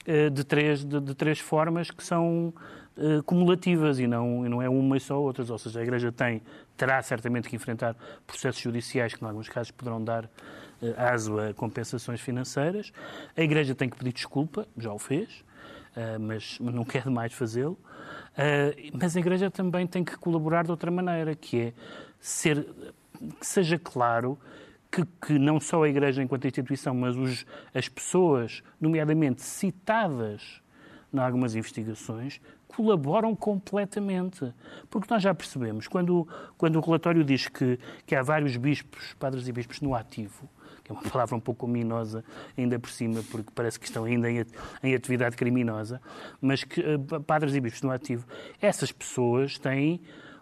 eh, 0.05 0.30
de, 0.30 0.43
três, 0.43 0.84
de, 0.86 0.99
de 0.99 1.16
três 1.16 1.39
formas 1.39 1.89
que 1.91 2.03
são 2.03 2.53
eh, 2.97 3.22
cumulativas 3.26 3.99
e 3.99 4.05
não, 4.07 4.45
e 4.45 4.49
não 4.49 4.61
é 4.61 4.70
uma 4.70 4.97
e 4.97 4.99
só 4.99 5.20
outras. 5.20 5.49
Ou 5.49 5.57
seja, 5.57 5.80
a 5.80 5.84
Igreja 5.84 6.11
tem, 6.11 6.41
terá 6.78 7.01
certamente 7.01 7.49
que 7.49 7.55
enfrentar 7.55 7.95
processos 8.28 8.61
judiciais 8.61 9.14
que, 9.14 9.24
em 9.24 9.28
alguns 9.28 9.49
casos, 9.49 9.72
poderão 9.72 10.03
dar 10.03 10.30
eh, 10.82 10.93
aso 10.97 11.39
a 11.39 11.53
compensações 11.53 12.20
financeiras. 12.22 12.91
A 13.36 13.41
Igreja 13.41 13.74
tem 13.74 13.89
que 13.89 13.97
pedir 13.97 14.14
desculpa, 14.14 14.68
já 14.78 14.91
o 14.93 14.99
fez. 14.99 15.43
Uh, 15.96 16.20
mas 16.20 16.60
não 16.60 16.84
quer 16.84 17.04
demais 17.04 17.34
fazê-lo. 17.34 17.78
Uh, 18.34 18.98
mas 19.00 19.16
a 19.16 19.20
Igreja 19.20 19.52
também 19.52 19.86
tem 19.86 20.04
que 20.04 20.18
colaborar 20.18 20.64
de 20.64 20.72
outra 20.72 20.89
maneira, 20.89 21.36
que 21.36 21.60
é 21.60 21.74
ser, 22.20 22.66
que 23.39 23.46
seja 23.46 23.78
claro 23.78 24.38
que, 24.91 25.06
que 25.26 25.39
não 25.39 25.60
só 25.60 25.84
a 25.84 25.89
Igreja 25.89 26.22
enquanto 26.22 26.46
instituição, 26.46 26.96
mas 26.96 27.16
os, 27.16 27.46
as 27.74 27.88
pessoas, 27.88 28.64
nomeadamente 28.80 29.41
citadas 29.41 30.62
em 31.14 31.20
algumas 31.20 31.56
investigações, 31.56 32.41
colaboram 32.68 33.36
completamente. 33.36 34.52
Porque 34.89 35.08
nós 35.12 35.22
já 35.22 35.34
percebemos, 35.34 35.88
quando, 35.88 36.28
quando 36.58 36.78
o 36.78 36.80
relatório 36.80 37.24
diz 37.24 37.48
que, 37.48 37.80
que 38.06 38.16
há 38.16 38.22
vários 38.24 38.58
bispos, 38.58 39.14
padres 39.20 39.48
e 39.48 39.52
bispos 39.52 39.80
no 39.82 39.96
ativo, 39.96 40.50
que 40.84 40.92
é 40.92 40.96
uma 40.96 41.04
palavra 41.10 41.36
um 41.36 41.40
pouco 41.40 41.66
ominosa 41.66 42.24
ainda 42.58 42.78
por 42.78 42.90
cima, 42.90 43.24
porque 43.32 43.52
parece 43.54 43.80
que 43.80 43.86
estão 43.86 44.04
ainda 44.04 44.30
em, 44.30 44.96
atividade 44.96 45.36
criminosa, 45.36 46.02
mas 46.42 46.64
que 46.64 46.82
uh, 46.82 47.22
padres 47.22 47.56
e 47.56 47.60
bispos 47.60 47.82
no 47.82 47.92
ativo, 47.92 48.26
essas 48.62 48.92
pessoas 48.92 49.58
têm 49.58 50.02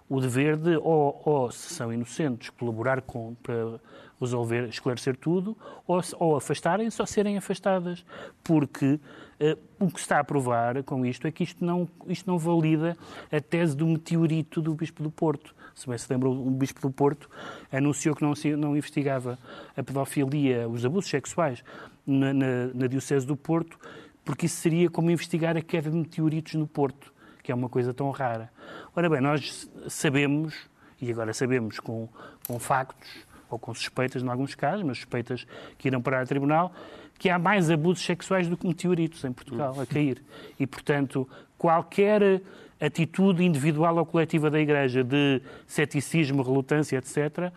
o 0.09 0.19
dever 0.19 0.57
de, 0.57 0.75
ou, 0.75 1.21
ou 1.23 1.51
se 1.51 1.73
são 1.73 1.93
inocentes, 1.93 2.49
colaborar 2.49 3.01
com, 3.01 3.33
para 3.35 3.79
resolver, 4.19 4.67
esclarecer 4.67 5.15
tudo, 5.15 5.57
ou, 5.87 6.01
ou 6.19 6.35
afastarem-se 6.35 7.01
ou 7.01 7.07
serem 7.07 7.37
afastadas. 7.37 8.05
Porque 8.43 8.95
uh, 9.39 9.57
o 9.79 9.87
que 9.89 9.99
se 9.99 10.05
está 10.05 10.19
a 10.19 10.23
provar 10.23 10.83
com 10.83 11.05
isto 11.05 11.25
é 11.27 11.31
que 11.31 11.43
isto 11.43 11.63
não, 11.63 11.87
isto 12.07 12.29
não 12.29 12.37
valida 12.37 12.97
a 13.31 13.39
tese 13.39 13.75
do 13.75 13.87
meteorito 13.87 14.61
do 14.61 14.75
Bispo 14.75 15.01
do 15.01 15.09
Porto. 15.09 15.55
Se 15.75 15.87
bem 15.87 15.97
se 15.97 16.11
lembra, 16.11 16.29
o 16.29 16.51
Bispo 16.51 16.81
do 16.81 16.91
Porto 16.91 17.29
anunciou 17.71 18.15
que 18.15 18.21
não, 18.21 18.33
não 18.57 18.75
investigava 18.75 19.37
a 19.75 19.83
pedofilia, 19.83 20.67
os 20.67 20.85
abusos 20.85 21.09
sexuais 21.09 21.63
na, 22.05 22.33
na, 22.33 22.67
na 22.73 22.87
Diocese 22.87 23.25
do 23.25 23.35
Porto, 23.35 23.77
porque 24.23 24.45
isso 24.45 24.57
seria 24.57 24.89
como 24.89 25.09
investigar 25.09 25.57
a 25.57 25.61
queda 25.61 25.89
de 25.89 25.97
meteoritos 25.97 26.55
no 26.55 26.67
Porto, 26.67 27.13
que 27.43 27.51
é 27.51 27.55
uma 27.55 27.69
coisa 27.69 27.93
tão 27.93 28.09
rara. 28.11 28.51
Ora 28.95 29.09
bem, 29.09 29.21
nós 29.21 29.69
sabemos, 29.87 30.55
e 31.01 31.11
agora 31.11 31.33
sabemos 31.33 31.79
com, 31.79 32.07
com 32.47 32.59
factos, 32.59 33.09
ou 33.49 33.59
com 33.59 33.73
suspeitas 33.73 34.23
em 34.23 34.29
alguns 34.29 34.55
casos, 34.55 34.83
mas 34.83 34.97
suspeitas 34.97 35.45
que 35.77 35.89
irão 35.89 36.01
parar 36.01 36.21
a 36.21 36.25
tribunal, 36.25 36.73
que 37.19 37.29
há 37.29 37.37
mais 37.37 37.69
abusos 37.69 38.03
sexuais 38.03 38.47
do 38.47 38.57
que 38.57 38.65
meteoritos 38.65 39.23
em 39.23 39.31
Portugal 39.31 39.79
a 39.79 39.85
cair. 39.85 40.23
E, 40.59 40.65
portanto, 40.65 41.27
qualquer 41.57 42.41
atitude 42.81 43.43
individual 43.43 43.95
ou 43.97 44.05
coletiva 44.05 44.49
da 44.49 44.59
Igreja 44.59 45.03
de 45.03 45.41
ceticismo, 45.67 46.41
relutância, 46.41 46.97
etc., 46.97 47.53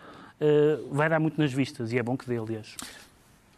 vai 0.91 1.09
dar 1.09 1.19
muito 1.19 1.41
nas 1.41 1.51
vistas. 1.51 1.91
E 1.91 1.97
é 1.97 2.03
bom 2.03 2.15
que 2.15 2.27
dê, 2.27 2.37
aliás. 2.37 2.75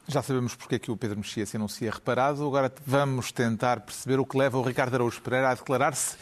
Já 0.07 0.21
sabemos 0.21 0.55
porque 0.55 0.75
é 0.75 0.79
que 0.79 0.89
o 0.89 0.95
Pedro 0.95 1.17
Mexia 1.17 1.45
se 1.45 1.57
anuncia 1.57 1.91
reparado. 1.91 2.45
Agora 2.45 2.71
vamos 2.85 3.31
tentar 3.31 3.81
perceber 3.81 4.19
o 4.19 4.25
que 4.25 4.37
leva 4.37 4.57
o 4.57 4.61
Ricardo 4.61 4.93
Araújo 4.93 5.21
Pereira 5.21 5.49
a 5.49 5.53
declarar-se 5.53 6.15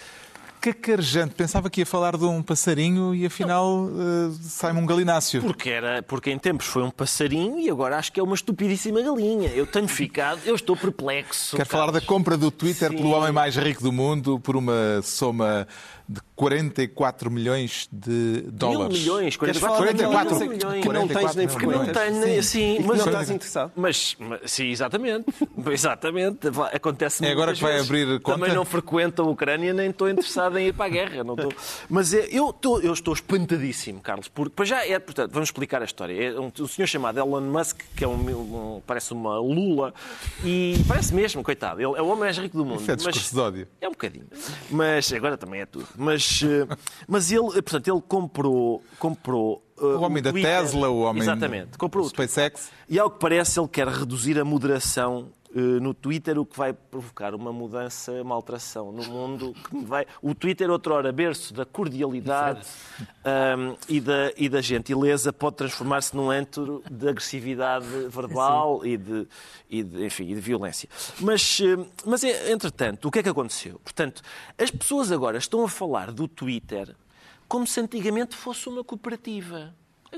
cacarejante. 0.73 1.35
Pensava 1.35 1.69
que 1.69 1.81
ia 1.81 1.85
falar 1.85 2.17
de 2.17 2.25
um 2.25 2.41
passarinho 2.41 3.13
e 3.13 3.25
afinal 3.25 3.85
uh, 3.85 4.31
sai-me 4.41 4.79
um 4.79 4.85
galináceo. 4.85 5.41
Porque, 5.41 5.69
era, 5.69 6.01
porque 6.01 6.31
em 6.31 6.39
tempos 6.39 6.65
foi 6.65 6.81
um 6.83 6.89
passarinho 6.89 7.59
e 7.59 7.69
agora 7.69 7.97
acho 7.97 8.11
que 8.11 8.19
é 8.19 8.23
uma 8.23 8.35
estupidíssima 8.35 9.01
galinha. 9.01 9.49
Eu 9.49 9.67
tenho 9.67 9.87
ficado, 9.87 10.39
eu 10.45 10.55
estou 10.55 10.75
perplexo. 10.75 11.55
Quero 11.55 11.69
falar 11.69 11.91
da 11.91 12.01
compra 12.01 12.37
do 12.37 12.49
Twitter 12.49 12.89
Sim. 12.89 12.97
pelo 12.97 13.09
homem 13.09 13.31
mais 13.31 13.55
rico 13.55 13.83
do 13.83 13.91
mundo 13.91 14.39
por 14.39 14.55
uma 14.55 15.01
soma 15.03 15.67
de 16.07 16.21
44 16.35 17.31
milhões 17.31 17.89
de 17.91 18.41
dólares. 18.51 18.99
Mil 19.03 19.15
milhões, 19.15 19.35
44, 19.37 19.77
44 19.77 20.39
mil 20.39 20.49
milhões. 20.49 20.83
Que 20.83 20.89
não 20.89 21.07
tens 21.07 21.35
nem 21.35 21.47
Que 21.47 21.53
não 21.65 21.71
frequentas. 21.71 21.97
tenho, 22.21 22.39
assim, 22.39 22.79
mas, 22.79 22.97
não 22.99 23.05
estás 23.07 23.29
interessado. 23.31 23.71
Mas, 23.75 24.15
mas- 24.19 24.51
sim, 24.51 24.67
exatamente. 24.69 25.25
exatamente. 25.71 26.39
Acontece 26.73 27.25
É 27.25 27.31
agora 27.31 27.53
que 27.53 27.61
vai 27.61 27.73
vezes. 27.73 27.87
abrir 27.87 28.19
conta? 28.19 28.37
Também 28.39 28.53
não 28.53 28.65
frequento 28.65 29.21
a 29.21 29.25
Ucrânia, 29.25 29.73
nem 29.73 29.89
estou 29.89 30.09
interessado 30.09 30.57
em 30.57 30.67
ir 30.67 30.73
para 30.73 30.85
a 30.85 30.89
guerra. 30.89 31.23
Não 31.23 31.33
estou... 31.35 31.51
Mas 31.89 32.13
é, 32.13 32.27
eu, 32.31 32.49
estou, 32.49 32.81
eu 32.81 32.93
estou 32.93 33.13
espantadíssimo, 33.13 33.99
Carlos, 34.01 34.27
porque 34.27 34.53
para 34.55 34.65
já 34.65 34.85
é, 34.85 34.99
portanto, 34.99 35.31
vamos 35.31 35.47
explicar 35.49 35.81
a 35.81 35.85
história. 35.85 36.13
É 36.35 36.39
um, 36.39 36.51
um 36.59 36.67
senhor 36.67 36.87
chamado 36.87 37.19
Elon 37.19 37.41
Musk, 37.41 37.81
que 37.95 38.03
é 38.03 38.07
um, 38.07 38.13
um- 38.13 38.81
parece 38.85 39.11
uma 39.13 39.39
lula, 39.39 39.93
e 40.43 40.75
parece 40.87 41.13
mesmo, 41.13 41.41
coitado, 41.43 41.79
ele 41.81 41.97
é 41.97 42.01
o 42.01 42.05
homem 42.07 42.19
mais 42.19 42.37
rico 42.37 42.57
do 42.57 42.65
mundo. 42.65 42.81
Isso 42.81 42.91
é 42.91 42.95
discurso 42.95 43.33
de 43.33 43.39
ódio. 43.39 43.67
É 43.81 43.87
um 43.87 43.91
bocadinho. 43.91 44.25
Mas 44.69 45.11
agora 45.13 45.37
também 45.37 45.61
é 45.61 45.65
tudo. 45.65 45.87
Mas, 45.97 46.41
eh, 46.43 46.67
mas 47.07 47.31
ele, 47.31 47.47
eh, 47.57 47.61
portanto, 47.61 47.87
ele 47.87 48.01
comprou. 48.07 48.83
comprou 48.99 49.63
eh, 49.79 49.83
O 49.83 50.01
homem 50.01 50.21
da. 50.21 50.31
Tesla, 50.31 50.89
o 50.89 51.01
homem 51.01 51.21
Exatamente. 51.23 51.77
Comprou 51.77 52.03
do. 52.05 52.09
SpaceX. 52.09 52.69
E 52.89 52.99
ao 52.99 53.09
que 53.09 53.19
parece, 53.19 53.59
ele 53.59 53.67
quer 53.67 53.87
reduzir 53.87 54.39
a 54.39 54.45
moderação 54.45 55.29
no 55.55 55.93
Twitter, 55.93 56.37
o 56.37 56.45
que 56.45 56.57
vai 56.57 56.73
provocar 56.73 57.33
uma 57.33 57.53
mudança, 57.53 58.11
uma 58.21 58.35
alteração 58.35 58.91
no 58.91 59.03
mundo. 59.05 59.53
Que 59.69 59.85
vai... 59.85 60.05
O 60.21 60.35
Twitter, 60.35 60.69
outrora 60.69 61.11
berço 61.11 61.53
da 61.53 61.65
cordialidade 61.65 62.67
ahm, 63.23 63.75
e, 63.87 64.01
da, 64.01 64.33
e 64.35 64.49
da 64.49 64.61
gentileza, 64.61 65.31
pode 65.31 65.55
transformar-se 65.55 66.15
num 66.15 66.29
antro 66.29 66.83
de 66.91 67.07
agressividade 67.07 67.87
verbal 68.09 68.85
e 68.85 68.97
de, 68.97 69.27
e 69.69 69.83
de, 69.83 70.05
enfim, 70.05 70.25
e 70.25 70.35
de 70.35 70.41
violência. 70.41 70.89
Mas, 71.21 71.59
eh, 71.61 71.85
mas, 72.05 72.23
eh, 72.23 72.51
entretanto, 72.51 73.07
o 73.07 73.11
que 73.11 73.19
é 73.19 73.23
que 73.23 73.29
aconteceu? 73.29 73.79
Portanto, 73.83 74.21
as 74.57 74.69
pessoas 74.69 75.11
agora 75.11 75.37
estão 75.37 75.63
a 75.63 75.69
falar 75.69 76.11
do 76.11 76.27
Twitter 76.27 76.95
como 77.47 77.65
se 77.65 77.79
antigamente 77.79 78.35
fosse 78.35 78.67
uma 78.67 78.83
cooperativa. 78.83 79.73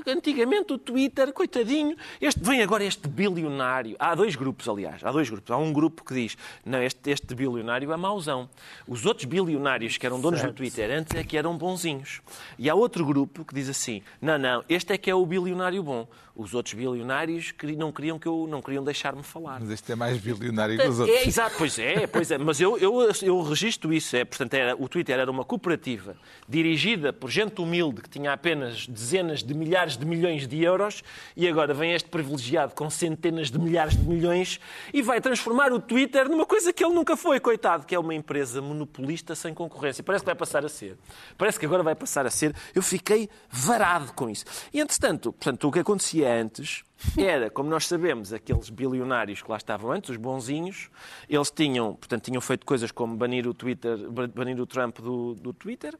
Antigamente 0.06 0.72
o 0.72 0.78
Twitter, 0.78 1.32
coitadinho, 1.32 1.96
este, 2.20 2.40
vem 2.40 2.62
agora 2.62 2.84
este 2.84 3.08
bilionário. 3.08 3.96
Há 3.98 4.14
dois 4.14 4.36
grupos, 4.36 4.68
aliás, 4.68 5.04
há 5.04 5.10
dois 5.10 5.28
grupos. 5.28 5.50
Há 5.50 5.56
um 5.56 5.72
grupo 5.72 6.04
que 6.04 6.14
diz, 6.14 6.36
não, 6.64 6.82
este, 6.82 7.10
este 7.10 7.34
bilionário 7.34 7.92
é 7.92 7.96
mauzão. 7.96 8.48
Os 8.86 9.04
outros 9.04 9.24
bilionários 9.24 9.96
que 9.96 10.06
eram 10.06 10.20
donos 10.20 10.42
do 10.42 10.52
Twitter 10.52 10.90
antes 10.90 11.14
é 11.16 11.24
que 11.24 11.36
eram 11.36 11.56
bonzinhos. 11.56 12.20
E 12.58 12.68
há 12.68 12.74
outro 12.74 13.04
grupo 13.04 13.44
que 13.44 13.54
diz 13.54 13.68
assim, 13.68 14.02
não, 14.20 14.38
não, 14.38 14.64
este 14.68 14.92
é 14.92 14.98
que 14.98 15.10
é 15.10 15.14
o 15.14 15.24
bilionário 15.24 15.82
bom. 15.82 16.06
Os 16.38 16.54
outros 16.54 16.72
bilionários 16.72 17.52
não 17.76 17.90
queriam 17.90 18.16
que 18.16 18.28
eu 18.28 18.46
não 18.48 18.62
queriam 18.62 18.84
deixar-me 18.84 19.24
falar. 19.24 19.58
Mas 19.58 19.70
este 19.70 19.90
é 19.90 19.96
mais 19.96 20.18
bilionário 20.18 20.78
que 20.78 20.86
os 20.86 21.00
outros. 21.00 21.18
É, 21.18 21.26
exato, 21.26 21.56
pois 21.58 21.76
é, 21.80 22.06
pois 22.06 22.30
é. 22.30 22.38
Mas 22.38 22.60
eu, 22.60 22.78
eu, 22.78 23.10
eu 23.22 23.42
registro 23.42 23.92
isso. 23.92 24.14
É, 24.14 24.24
portanto, 24.24 24.54
era, 24.54 24.76
o 24.80 24.88
Twitter 24.88 25.18
era 25.18 25.28
uma 25.28 25.44
cooperativa 25.44 26.16
dirigida 26.48 27.12
por 27.12 27.28
gente 27.28 27.60
humilde 27.60 28.02
que 28.02 28.08
tinha 28.08 28.32
apenas 28.32 28.86
dezenas 28.86 29.42
de 29.42 29.52
milhares 29.52 29.96
de 29.96 30.06
milhões 30.06 30.46
de 30.46 30.62
euros 30.62 31.02
e 31.36 31.48
agora 31.48 31.74
vem 31.74 31.92
este 31.92 32.08
privilegiado 32.08 32.72
com 32.72 32.88
centenas 32.88 33.50
de 33.50 33.58
milhares 33.58 33.96
de 33.96 34.08
milhões 34.08 34.60
e 34.94 35.02
vai 35.02 35.20
transformar 35.20 35.72
o 35.72 35.80
Twitter 35.80 36.28
numa 36.28 36.46
coisa 36.46 36.72
que 36.72 36.84
ele 36.84 36.94
nunca 36.94 37.16
foi, 37.16 37.40
coitado, 37.40 37.84
que 37.84 37.96
é 37.96 37.98
uma 37.98 38.14
empresa 38.14 38.62
monopolista 38.62 39.34
sem 39.34 39.52
concorrência. 39.52 40.04
Parece 40.04 40.22
que 40.22 40.26
vai 40.26 40.36
passar 40.36 40.64
a 40.64 40.68
ser. 40.68 40.96
Parece 41.36 41.58
que 41.58 41.66
agora 41.66 41.82
vai 41.82 41.96
passar 41.96 42.26
a 42.26 42.30
ser. 42.30 42.54
Eu 42.72 42.82
fiquei 42.82 43.28
varado 43.50 44.12
com 44.12 44.30
isso. 44.30 44.44
E, 44.72 44.78
entretanto, 44.78 45.32
portanto, 45.32 45.66
o 45.66 45.72
que 45.72 45.80
acontecia 45.80 46.27
antes 46.28 46.84
era, 47.16 47.48
como 47.48 47.70
nós 47.70 47.86
sabemos, 47.86 48.32
aqueles 48.32 48.70
bilionários 48.70 49.40
que 49.40 49.50
lá 49.50 49.56
estavam 49.56 49.92
antes, 49.92 50.10
os 50.10 50.16
bonzinhos, 50.16 50.90
eles 51.28 51.50
tinham, 51.50 51.94
portanto, 51.94 52.24
tinham 52.24 52.40
feito 52.40 52.66
coisas 52.66 52.90
como 52.90 53.16
banir 53.16 53.46
o 53.46 53.54
Twitter, 53.54 53.96
banir 54.34 54.60
o 54.60 54.66
Trump 54.66 54.98
do, 54.98 55.34
do 55.34 55.52
Twitter, 55.52 55.94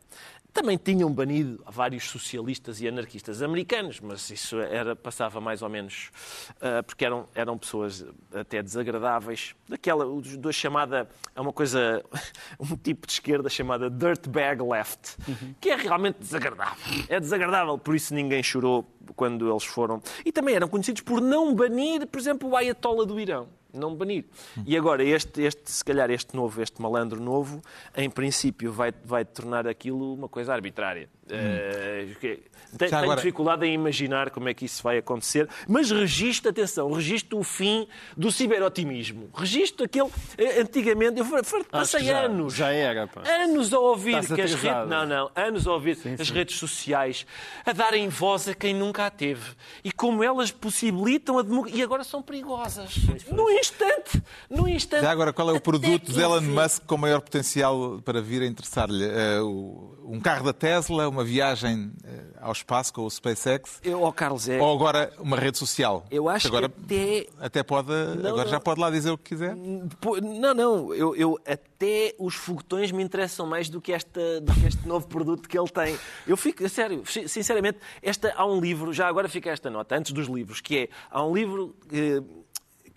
também 0.53 0.77
tinham 0.77 1.13
banido 1.13 1.63
vários 1.67 2.09
socialistas 2.11 2.81
e 2.81 2.89
anarquistas 2.89 3.43
americanos, 3.43 4.01
mas 4.01 4.29
isso 4.31 4.59
era, 4.59 4.97
passava 4.97 5.41
mais 5.41 5.63
ou 5.63 5.69
menos 5.69 6.11
uh, 6.57 6.83
porque 6.85 7.05
eram, 7.05 7.29
eram 7.35 7.57
pessoas 7.57 8.05
até 8.33 8.63
desagradáveis. 8.63 9.55
Daquela, 9.69 10.05
da 10.39 10.53
chamada, 10.53 11.09
é 11.35 11.41
uma 11.41 11.53
coisa, 11.53 12.03
um 12.59 12.77
tipo 12.77 13.07
de 13.07 13.13
esquerda 13.13 13.49
chamada 13.49 13.89
dirtbag 13.89 14.63
left, 14.63 15.17
uhum. 15.29 15.55
que 15.61 15.71
é 15.71 15.77
realmente 15.77 16.19
desagradável. 16.19 17.05
É 17.09 17.21
desagradável, 17.21 17.79
por 17.79 17.95
isso 17.95 18.15
ninguém 18.15 18.43
chorou 18.43 18.85
quando 19.15 19.51
eles 19.51 19.65
foram. 19.65 20.03
E 20.25 20.33
também 20.33 20.55
eram 20.55 20.69
conhecidos 20.69 21.03
por 21.03 21.21
não 21.21 21.55
banir, 21.55 22.07
por 22.07 22.19
exemplo, 22.19 22.49
o 22.49 22.57
Ayatollah 22.57 23.07
do 23.07 23.21
Irão 23.21 23.58
não 23.73 23.95
banir. 23.95 24.25
E 24.67 24.77
agora, 24.77 25.05
este, 25.05 25.43
este, 25.43 25.71
se 25.71 25.85
calhar 25.85 26.11
este 26.11 26.35
novo, 26.35 26.61
este 26.63 26.81
malandro 26.81 27.21
novo, 27.21 27.63
em 27.97 28.09
princípio 28.09 28.73
vai, 28.73 28.93
vai 29.05 29.25
tornar 29.25 29.67
aquilo 29.67 30.15
uma 30.15 30.29
coisa 30.29 30.53
arbitrária. 30.53 31.09
Hum. 31.31 32.13
Uh, 32.13 32.59
tenho, 32.77 32.95
agora... 32.97 33.17
dificuldade 33.17 33.67
em 33.67 33.73
imaginar 33.73 34.31
como 34.31 34.49
é 34.49 34.55
que 34.55 34.65
isso 34.65 34.83
vai 34.83 34.99
acontecer, 34.99 35.49
mas 35.67 35.91
registro, 35.91 36.51
atenção, 36.51 36.93
registro 36.93 37.39
o 37.39 37.45
fim 37.45 37.89
do 38.17 38.31
ciberotimismo. 38.31 39.31
Registro 39.35 39.87
aquele. 39.87 40.11
Eh, 40.37 40.61
antigamente, 40.61 41.19
eu 41.19 41.27
passei 41.71 42.05
já, 42.05 42.21
anos. 42.21 42.55
Já 42.55 42.71
era, 42.71 43.07
pá. 43.07 43.23
Anos 43.27 43.73
a 43.73 43.79
ouvir 43.79 44.27
que 44.27 44.41
as 44.41 44.55
redes. 44.55 44.89
Não, 44.89 45.07
não, 45.07 45.31
anos 45.35 45.67
a 45.67 45.73
ouvir 45.73 45.97
sim, 45.97 46.15
as 46.19 46.29
sim. 46.29 46.35
redes 46.35 46.59
sociais 46.59 47.27
a 47.65 47.73
darem 47.73 48.09
voz 48.09 48.49
a 48.49 48.55
quem 48.55 48.75
nunca 48.75 49.07
a 49.07 49.11
teve. 49.11 49.53
E 49.83 49.91
como 49.91 50.23
elas 50.23 50.51
possibilitam 50.51 51.39
a 51.39 51.43
democracia. 51.43 51.81
E 51.81 51.83
agora 51.83 52.05
são 52.05 52.21
perigosas. 52.21 52.95
Num 53.31 53.51
instante. 53.51 54.23
Num 54.51 54.69
instante. 54.69 55.03
Já 55.03 55.11
agora, 55.11 55.33
qual 55.33 55.49
é 55.51 55.53
o 55.53 55.61
produto 55.61 56.13
de 56.13 56.21
Elon 56.21 56.43
Musk 56.43 56.85
com 56.85 56.97
maior 56.99 57.21
potencial 57.21 58.01
para 58.05 58.21
vir 58.21 58.43
a 58.43 58.47
interessar-lhe? 58.47 59.07
Uh, 59.07 59.97
um 60.09 60.21
carro 60.21 60.45
da 60.45 60.53
Tesla, 60.53 61.09
uma 61.09 61.18
viagem 61.25 61.87
uh, 62.05 62.39
ao 62.41 62.53
espaço 62.53 62.93
com 62.93 63.03
o 63.03 63.11
SpaceX? 63.11 63.81
Eu, 63.83 64.03
oh, 64.03 64.13
Carlos, 64.13 64.49
é... 64.49 64.61
Ou 64.61 64.75
agora 64.75 65.13
uma 65.19 65.37
rede 65.37 65.59
social? 65.59 66.05
Eu 66.11 66.29
acho 66.29 66.49
agora, 66.49 66.69
que 66.69 66.75
até... 66.85 67.45
Até 67.45 67.63
pode... 67.63 67.91
Não, 67.91 68.31
agora 68.31 68.49
já 68.49 68.61
pode 68.61 68.81
lá 68.81 68.91
dizer 68.91 69.11
o 69.11 69.19
que 69.19 69.31
quiser? 69.31 69.57
Não, 69.57 70.55
não. 70.55 70.95
Eu, 70.95 71.15
eu, 71.17 71.39
até 71.47 72.15
os 72.19 72.35
foguetões 72.35 72.93
me 72.93 73.03
interessam 73.03 73.47
mais 73.47 73.69
do 73.69 73.81
que, 73.81 73.93
esta, 73.93 74.41
do 74.41 74.53
que 74.55 74.67
este 74.67 74.87
novo 74.87 75.07
produto 75.07 75.49
que 75.49 75.59
ele 75.59 75.69
tem. 75.69 75.99
Eu 76.27 76.37
fico... 76.37 76.69
Sério, 76.69 77.03
sinceramente, 77.07 77.79
esta, 78.03 78.33
há 78.37 78.47
um 78.47 78.61
livro... 78.61 78.93
Já 78.93 79.09
agora 79.09 79.29
fica 79.29 79.51
esta 79.51 79.71
nota, 79.71 79.97
antes 79.97 80.13
dos 80.13 80.27
livros, 80.29 80.61
que 80.61 80.79
é... 80.79 80.89
Há 81.11 81.25
um 81.25 81.35
livro... 81.35 81.75
Eh, 81.93 82.23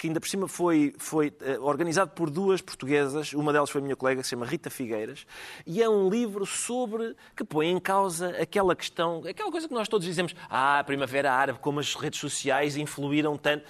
que 0.01 0.07
ainda 0.07 0.19
por 0.19 0.27
cima 0.27 0.47
foi, 0.47 0.95
foi 0.97 1.27
uh, 1.27 1.63
organizado 1.63 2.09
por 2.09 2.31
duas 2.31 2.59
portuguesas, 2.59 3.33
uma 3.33 3.53
delas 3.53 3.69
foi 3.69 3.81
a 3.81 3.83
minha 3.83 3.95
colega, 3.95 4.19
que 4.19 4.25
se 4.25 4.31
chama 4.31 4.47
Rita 4.47 4.67
Figueiras, 4.67 5.27
e 5.63 5.79
é 5.79 5.87
um 5.87 6.09
livro 6.09 6.43
sobre, 6.43 7.15
que 7.35 7.43
põe 7.43 7.67
em 7.69 7.79
causa 7.79 8.29
aquela 8.29 8.75
questão, 8.75 9.21
aquela 9.29 9.51
coisa 9.51 9.67
que 9.67 9.73
nós 9.75 9.87
todos 9.87 10.07
dizemos, 10.07 10.33
ah, 10.49 10.79
a 10.79 10.83
Primavera 10.83 11.31
Árabe, 11.31 11.59
como 11.59 11.79
as 11.79 11.93
redes 11.93 12.19
sociais 12.19 12.77
influíram 12.77 13.37
tanto 13.37 13.63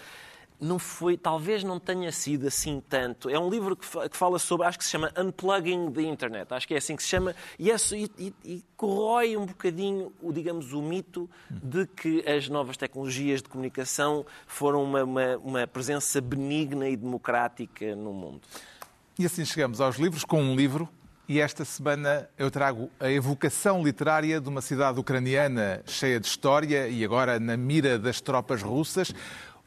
não 0.62 0.78
foi, 0.78 1.18
talvez 1.18 1.64
não 1.64 1.80
tenha 1.80 2.12
sido 2.12 2.48
assim 2.48 2.82
tanto. 2.88 3.30
É 3.30 3.40
um 3.40 3.50
livro 3.50 3.76
que, 3.76 3.86
fala 4.12 4.38
sobre, 4.38 4.68
acho 4.68 4.78
que 4.78 4.86
se 4.86 4.92
chama 4.92 5.12
Unplugging 5.18 5.92
the 5.92 6.04
Internet, 6.04 6.54
acho 6.54 6.68
que 6.68 6.76
é 6.76 6.78
assim 6.78 6.96
que 6.96 7.02
se 7.02 7.10
chama, 7.10 7.36
e, 7.58 7.72
é, 7.72 7.76
e, 8.18 8.34
e 8.46 8.64
corrói 8.78 9.36
um 9.36 9.46
bocadinho, 9.46 10.14
o, 10.22 10.32
digamos, 10.32 10.72
o 10.72 10.82
mito 10.82 11.28
de 11.50 11.88
que 11.88 12.24
as 12.30 12.48
novas 12.48 12.78
tecnologias 12.78 13.42
de 13.42 13.50
comunicação 13.50 14.24
foram 14.46 14.84
uma, 14.84 15.04
uma, 15.04 15.38
uma 15.38 15.68
presença 15.68 16.22
benigna 16.22 16.88
e 16.88 16.96
democrática 16.96 17.96
no 17.96 18.14
mundo. 18.14 18.42
E 19.18 19.26
assim 19.26 19.44
chegamos 19.44 19.82
aos 19.82 19.98
livros 19.98 20.24
com 20.24 20.42
um 20.42 20.56
livro 20.56 20.88
e 21.28 21.40
esta 21.40 21.64
semana 21.64 22.28
eu 22.38 22.52
trago 22.52 22.90
a 23.00 23.10
evocação 23.10 23.82
literária 23.82 24.42
de 24.42 24.50
uma 24.50 24.60
cidade 24.60 25.00
ucraniana 25.00 25.82
cheia 25.86 26.20
de 26.20 26.28
história 26.28 26.90
e 26.90 27.06
agora 27.06 27.40
na 27.40 27.56
mira 27.56 27.98
das 27.98 28.20
tropas 28.20 28.62
russas. 28.62 29.14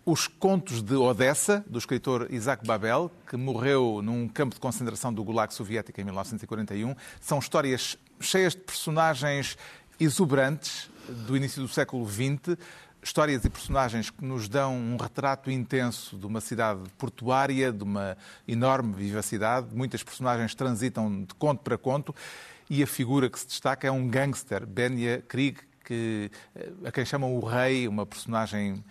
Os 0.07 0.27
Contos 0.27 0.83
de 0.83 0.95
Odessa, 0.97 1.65
do 1.67 1.79
escritor 1.79 2.27
Isaac 2.31 2.67
Babel, 2.67 3.11
que 3.27 3.39
morreu 3.39 4.03
num 4.03 4.29
campo 4.29 4.55
de 4.55 4.61
concentração 4.61 5.11
do 5.11 5.25
Gulag 5.25 5.55
soviético 5.55 5.99
em 5.99 6.05
1941, 6.05 6.95
são 7.23 7.39
histórias 7.39 7.97
cheias 8.21 8.53
de 8.53 8.61
personagens 8.61 9.57
exuberantes 9.99 10.91
do 11.27 11.35
início 11.35 11.63
do 11.63 11.69
século 11.69 12.07
XX, 12.07 12.59
histórias 13.03 13.47
e 13.47 13.49
personagens 13.49 14.11
que 14.11 14.23
nos 14.23 14.47
dão 14.47 14.77
um 14.77 14.99
retrato 14.99 15.51
intenso 15.51 16.19
de 16.19 16.27
uma 16.27 16.43
cidade 16.43 16.81
portuária, 16.99 17.73
de 17.73 17.83
uma 17.83 18.15
enorme 18.47 18.93
vivacidade. 18.93 19.75
Muitas 19.75 20.03
personagens 20.03 20.55
transitam 20.55 21.23
de 21.23 21.35
conto 21.35 21.63
para 21.63 21.79
conto 21.79 22.15
e 22.69 22.83
a 22.83 22.87
figura 22.87 23.31
que 23.31 23.41
se 23.41 23.47
destaca 23.47 23.89
é 23.89 23.91
um 23.91 24.07
gangster, 24.07 24.67
Benya 24.67 25.23
Krieg, 25.27 25.61
que, 25.85 26.31
eh, 26.57 26.73
a 26.87 26.91
quem 26.91 27.05
chamam 27.05 27.37
o 27.37 27.45
Rei, 27.45 27.87
uma 27.87 28.07
personagem 28.07 28.83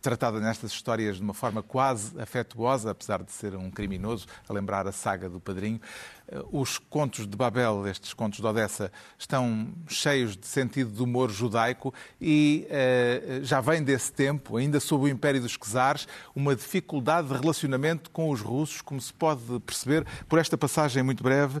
tratada 0.00 0.40
nestas 0.40 0.72
histórias 0.72 1.16
de 1.16 1.22
uma 1.22 1.34
forma 1.34 1.62
quase 1.62 2.18
afetuosa, 2.20 2.90
apesar 2.90 3.22
de 3.22 3.32
ser 3.32 3.54
um 3.54 3.70
criminoso, 3.70 4.26
a 4.48 4.52
lembrar 4.52 4.86
a 4.86 4.92
saga 4.92 5.28
do 5.28 5.38
Padrinho. 5.38 5.80
Eh, 6.28 6.42
os 6.50 6.78
contos 6.78 7.26
de 7.26 7.36
Babel, 7.36 7.86
estes 7.86 8.14
contos 8.14 8.40
de 8.40 8.46
Odessa, 8.46 8.90
estão 9.18 9.72
cheios 9.88 10.36
de 10.36 10.46
sentido 10.46 10.90
de 10.90 11.02
humor 11.02 11.30
judaico 11.30 11.92
e 12.20 12.66
eh, 12.70 13.40
já 13.42 13.60
vem 13.60 13.82
desse 13.82 14.12
tempo, 14.12 14.56
ainda 14.56 14.80
sob 14.80 15.04
o 15.04 15.08
Império 15.08 15.40
dos 15.40 15.56
Czares, 15.58 16.08
uma 16.34 16.56
dificuldade 16.56 17.28
de 17.28 17.34
relacionamento 17.34 18.10
com 18.10 18.30
os 18.30 18.40
russos, 18.40 18.80
como 18.80 19.00
se 19.00 19.12
pode 19.12 19.42
perceber 19.60 20.06
por 20.28 20.38
esta 20.38 20.56
passagem 20.56 21.02
muito 21.02 21.22
breve. 21.22 21.60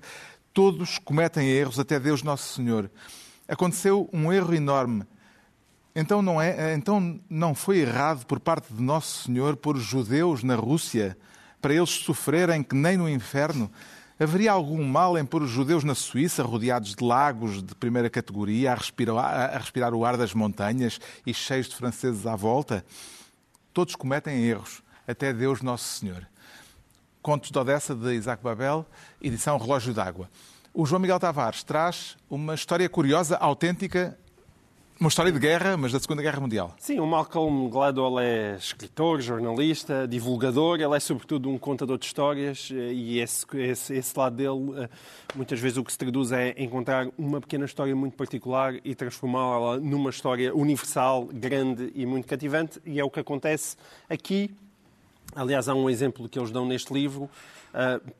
Todos 0.54 0.98
cometem 0.98 1.48
erros, 1.48 1.78
até 1.78 1.98
Deus 1.98 2.22
Nosso 2.22 2.54
Senhor. 2.54 2.90
Aconteceu 3.48 4.08
um 4.12 4.32
erro 4.32 4.54
enorme 4.54 5.06
então 5.94 6.22
não, 6.22 6.40
é, 6.40 6.74
então 6.74 7.20
não 7.28 7.54
foi 7.54 7.78
errado 7.78 8.24
por 8.24 8.40
parte 8.40 8.72
de 8.72 8.82
Nosso 8.82 9.24
Senhor 9.24 9.56
pôr 9.56 9.76
judeus 9.76 10.42
na 10.42 10.54
Rússia 10.54 11.16
para 11.60 11.74
eles 11.74 11.90
sofrerem 11.90 12.62
que 12.62 12.74
nem 12.74 12.96
no 12.96 13.08
inferno? 13.08 13.70
Haveria 14.18 14.52
algum 14.52 14.84
mal 14.84 15.18
em 15.18 15.24
pôr 15.24 15.42
os 15.42 15.50
judeus 15.50 15.84
na 15.84 15.94
Suíça, 15.94 16.42
rodeados 16.42 16.94
de 16.94 17.04
lagos 17.04 17.62
de 17.62 17.74
primeira 17.74 18.08
categoria, 18.08 18.72
a 18.72 18.74
respirar, 18.74 19.54
a 19.54 19.58
respirar 19.58 19.94
o 19.94 20.04
ar 20.04 20.16
das 20.16 20.32
montanhas 20.32 21.00
e 21.26 21.34
cheios 21.34 21.68
de 21.68 21.74
franceses 21.74 22.26
à 22.26 22.36
volta? 22.36 22.84
Todos 23.72 23.96
cometem 23.96 24.44
erros, 24.44 24.82
até 25.08 25.32
Deus 25.32 25.60
Nosso 25.60 25.98
Senhor. 25.98 26.26
Contos 27.20 27.50
de 27.50 27.58
Odessa, 27.58 27.94
de 27.94 28.14
Isaac 28.14 28.42
Babel, 28.42 28.86
edição 29.20 29.58
Relógio 29.58 29.92
d'Água. 29.92 30.30
O 30.72 30.86
João 30.86 31.00
Miguel 31.00 31.20
Tavares 31.20 31.62
traz 31.62 32.16
uma 32.30 32.54
história 32.54 32.88
curiosa, 32.88 33.36
autêntica 33.36 34.16
uma 35.00 35.08
história 35.08 35.32
de 35.32 35.38
guerra, 35.38 35.76
mas 35.76 35.92
da 35.92 35.98
Segunda 35.98 36.22
Guerra 36.22 36.40
Mundial. 36.40 36.74
Sim, 36.78 37.00
o 37.00 37.06
Malcolm 37.06 37.68
Gladwell 37.68 38.20
é 38.20 38.56
escritor, 38.56 39.20
jornalista, 39.20 40.06
divulgador, 40.06 40.80
ele 40.80 40.96
é 40.96 41.00
sobretudo 41.00 41.48
um 41.48 41.58
contador 41.58 41.98
de 41.98 42.06
histórias 42.06 42.70
eh, 42.72 42.92
e 42.92 43.18
esse, 43.18 43.44
esse, 43.54 43.94
esse 43.94 44.18
lado 44.18 44.36
dele, 44.36 44.84
eh, 44.84 44.88
muitas 45.34 45.58
vezes 45.58 45.78
o 45.78 45.84
que 45.84 45.90
se 45.90 45.98
traduz 45.98 46.30
é 46.30 46.54
encontrar 46.56 47.08
uma 47.18 47.40
pequena 47.40 47.64
história 47.64 47.94
muito 47.96 48.16
particular 48.16 48.74
e 48.84 48.94
transformá-la 48.94 49.80
numa 49.80 50.10
história 50.10 50.54
universal, 50.54 51.28
grande 51.32 51.90
e 51.94 52.06
muito 52.06 52.28
cativante, 52.28 52.80
e 52.84 53.00
é 53.00 53.04
o 53.04 53.10
que 53.10 53.20
acontece 53.20 53.76
aqui. 54.08 54.50
Aliás, 55.34 55.68
há 55.68 55.74
um 55.74 55.88
exemplo 55.88 56.28
que 56.28 56.38
eles 56.38 56.50
dão 56.50 56.66
neste 56.66 56.92
livro, 56.92 57.28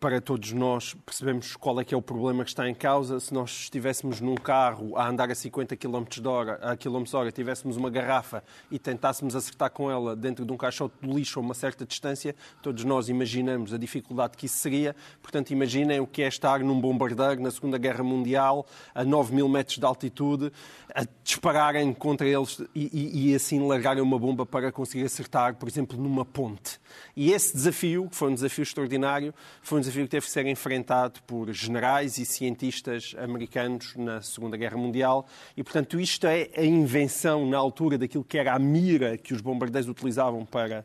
para 0.00 0.20
todos 0.20 0.52
nós 0.52 0.94
percebemos 1.04 1.56
qual 1.56 1.78
é 1.78 1.84
que 1.84 1.94
é 1.94 1.96
o 1.96 2.00
problema 2.00 2.42
que 2.42 2.50
está 2.50 2.68
em 2.68 2.74
causa. 2.74 3.20
Se 3.20 3.34
nós 3.34 3.50
estivéssemos 3.50 4.20
num 4.20 4.34
carro 4.34 4.96
a 4.96 5.06
andar 5.06 5.30
a 5.30 5.34
50 5.34 5.76
km 5.76 6.04
hora, 6.24 6.54
a 6.62 6.76
km 6.76 7.04
hora, 7.12 7.30
tivéssemos 7.30 7.76
uma 7.76 7.90
garrafa 7.90 8.42
e 8.70 8.78
tentássemos 8.78 9.36
acertar 9.36 9.70
com 9.70 9.90
ela 9.90 10.16
dentro 10.16 10.46
de 10.46 10.52
um 10.52 10.56
caixote 10.56 10.94
de 11.02 11.12
lixo 11.12 11.38
a 11.38 11.42
uma 11.42 11.54
certa 11.54 11.84
distância, 11.84 12.34
todos 12.62 12.84
nós 12.84 13.08
imaginamos 13.08 13.74
a 13.74 13.78
dificuldade 13.78 14.36
que 14.36 14.46
isso 14.46 14.56
seria. 14.56 14.96
Portanto, 15.20 15.50
imaginem 15.50 16.00
o 16.00 16.06
que 16.06 16.22
é 16.22 16.28
estar 16.28 16.60
num 16.60 16.80
bombardeiro 16.80 17.42
na 17.42 17.50
Segunda 17.50 17.76
Guerra 17.76 18.02
Mundial, 18.02 18.66
a 18.94 19.04
9 19.04 19.34
mil 19.34 19.48
metros 19.48 19.76
de 19.76 19.84
altitude, 19.84 20.50
a 20.94 21.04
dispararem 21.22 21.92
contra 21.92 22.26
eles 22.26 22.62
e, 22.74 22.90
e, 22.92 23.30
e 23.30 23.34
assim 23.34 23.66
largarem 23.66 24.02
uma 24.02 24.18
bomba 24.18 24.46
para 24.46 24.72
conseguir 24.72 25.04
acertar, 25.04 25.56
por 25.56 25.68
exemplo, 25.68 25.98
numa 25.98 26.24
ponte. 26.24 26.80
E 27.14 27.32
esse 27.32 27.54
desafio, 27.54 28.08
que 28.08 28.16
foi 28.16 28.30
um 28.30 28.34
desafio 28.34 28.62
extraordinário, 28.62 29.34
foi 29.62 29.78
um 29.78 29.80
desafio 29.80 30.04
que 30.04 30.10
teve 30.10 30.26
que 30.26 30.32
ser 30.32 30.46
enfrentado 30.46 31.20
por 31.26 31.52
generais 31.52 32.18
e 32.18 32.26
cientistas 32.26 33.14
americanos 33.18 33.94
na 33.96 34.20
Segunda 34.20 34.56
Guerra 34.56 34.76
Mundial. 34.76 35.26
E, 35.56 35.62
portanto, 35.62 36.00
isto 36.00 36.26
é 36.26 36.48
a 36.56 36.64
invenção 36.64 37.48
na 37.48 37.58
altura 37.58 37.96
daquilo 37.96 38.24
que 38.24 38.38
era 38.38 38.54
a 38.54 38.58
mira 38.58 39.16
que 39.16 39.32
os 39.32 39.40
bombardeiros 39.40 39.88
utilizavam 39.88 40.44
para, 40.44 40.84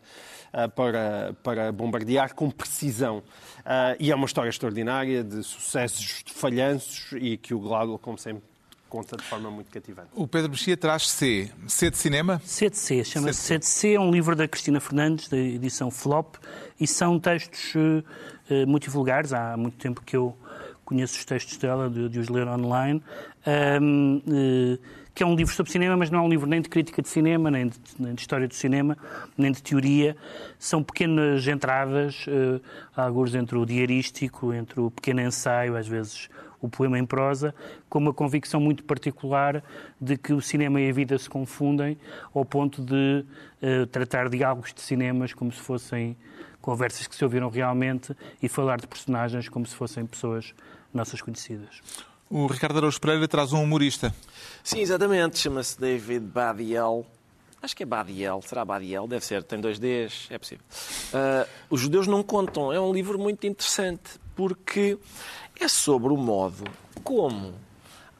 ah, 0.53 0.68
para, 0.68 1.36
para 1.43 1.72
bombardear 1.72 2.36
com 2.36 2.49
precisão. 2.51 3.24
Ah, 3.66 3.95
e 3.99 4.12
é 4.12 4.16
uma 4.16 4.26
história 4.26 4.49
extraordinária 4.49 5.24
de 5.24 5.43
sucessos, 5.43 6.24
de 6.24 6.34
falhanços 6.34 7.14
e 7.20 7.38
que 7.38 7.53
o 7.53 7.60
Gladwell, 7.60 7.97
como 7.97 8.18
sempre, 8.18 8.43
conta 8.88 9.18
de 9.18 9.24
forma 9.24 9.51
muito 9.51 9.70
cativante. 9.70 10.10
O 10.14 10.28
Pedro 10.28 10.51
Mexia 10.51 10.78
traz 10.78 11.10
C. 11.10 11.51
C 11.68 11.89
de 11.89 11.97
cinema? 11.97 12.41
C 12.43 12.70
de 12.70 12.78
C. 12.78 13.03
Chama-se 13.03 13.41
C 13.41 13.60
de 13.60 13.66
C. 13.66 13.93
É 13.93 13.99
um 13.99 14.12
livro 14.12 14.36
da 14.36 14.47
Cristina 14.47 14.80
Fernandes, 14.80 15.28
da 15.28 15.38
edição 15.38 15.91
Flop, 15.91 16.36
e 16.80 16.88
são 16.88 17.20
textos 17.20 17.76
uh, 17.76 18.03
muito 18.68 18.89
vulgares. 18.89 19.34
Há 19.34 19.56
muito 19.58 19.78
tempo 19.78 20.02
que 20.02 20.16
eu 20.16 20.36
conheço 20.88 21.18
os 21.18 21.26
textos 21.26 21.58
dela, 21.58 21.89
de, 21.89 22.08
de 22.08 22.20
os 22.20 22.30
ler 22.30 22.48
online. 22.48 23.04
um, 23.82 24.22
uh, 24.26 24.80
que 25.18 25.24
é 25.24 25.26
um 25.26 25.34
livro 25.34 25.52
sobre 25.52 25.72
cinema, 25.72 25.98
mas 25.98 26.12
não 26.12 26.20
é 26.20 26.22
um 26.22 26.30
livro 26.30 26.48
nem 26.48 26.62
de 26.62 26.70
crítica 26.70 27.02
de 27.02 27.10
cinema, 27.10 27.50
nem 27.50 27.70
de, 27.70 27.80
nem 27.98 28.14
de 28.14 28.22
história 28.22 28.48
do 28.48 28.54
cinema, 28.54 28.95
nem 29.36 29.52
de 29.52 29.64
teoria. 29.64 30.16
São 30.60 30.84
pequenas 30.84 31.48
entradas, 31.48 32.28
uh, 32.28 32.62
alguns 32.95 33.34
entre 33.34 33.58
o 33.58 33.66
diarístico, 33.66 34.54
entre 34.54 34.80
o 34.80 34.91
pequeno 34.91 35.22
ensaio, 35.22 35.76
às 35.76 35.88
vezes 35.88 36.30
o 36.62 36.70
poema 36.70 37.00
em 37.00 37.06
prosa, 37.06 37.54
com 37.89 37.98
uma 37.98 38.14
convicção 38.14 38.62
muito 38.62 38.84
particular 38.84 39.64
de 40.00 40.18
que 40.18 40.34
o 40.34 40.41
cinema 40.41 40.80
e 40.80 40.89
a 40.89 40.93
vida 40.93 41.18
se 41.18 41.28
confundem, 41.28 41.98
ao 42.32 42.45
ponto 42.45 42.84
de 42.84 43.26
uh, 43.62 43.88
tratar 43.88 44.30
diálogos 44.30 44.72
de 44.72 44.82
cinemas 44.82 45.34
como 45.34 45.52
se 45.52 45.60
fossem 45.60 46.16
conversas 46.68 47.07
que 47.07 47.15
se 47.15 47.24
ouviram 47.24 47.47
realmente 47.47 48.13
e 48.43 48.49
falar 48.49 48.78
de 48.78 48.88
personagens 48.88 49.47
como 49.47 49.65
se 49.65 49.74
fossem 49.74 50.05
pessoas 50.05 50.53
nossas 50.93 51.22
conhecidas. 51.22 51.80
O 52.30 52.45
Ricardo 52.45 52.80
Araújo 52.80 52.99
Pereira 52.99 53.26
traz 53.26 53.53
um 53.53 53.63
humorista. 53.63 54.13
Sim, 54.65 54.82
exatamente. 54.82 55.39
Chama-se 55.39 55.80
David 55.80 56.26
Badiel. 56.26 57.05
Acho 57.61 57.74
que 57.74 57.84
é 57.84 57.86
Badiel. 57.86 58.41
Será 58.41 58.65
Badiel? 58.65 59.07
Deve 59.07 59.24
ser. 59.24 59.43
Tem 59.43 59.61
dois 59.61 59.80
Ds. 59.80 60.28
É 60.30 60.38
possível. 60.38 60.65
Uh, 61.13 61.47
Os 61.70 61.80
Judeus 61.80 62.05
Não 62.05 62.22
Contam. 62.22 62.74
É 62.74 62.82
um 62.82 62.91
livro 62.91 63.18
muito 63.18 63.47
interessante 63.47 64.20
porque 64.36 64.97
é 65.57 65.70
sobre 65.70 66.11
o 66.11 66.18
modo 66.18 66.65
como 67.01 67.53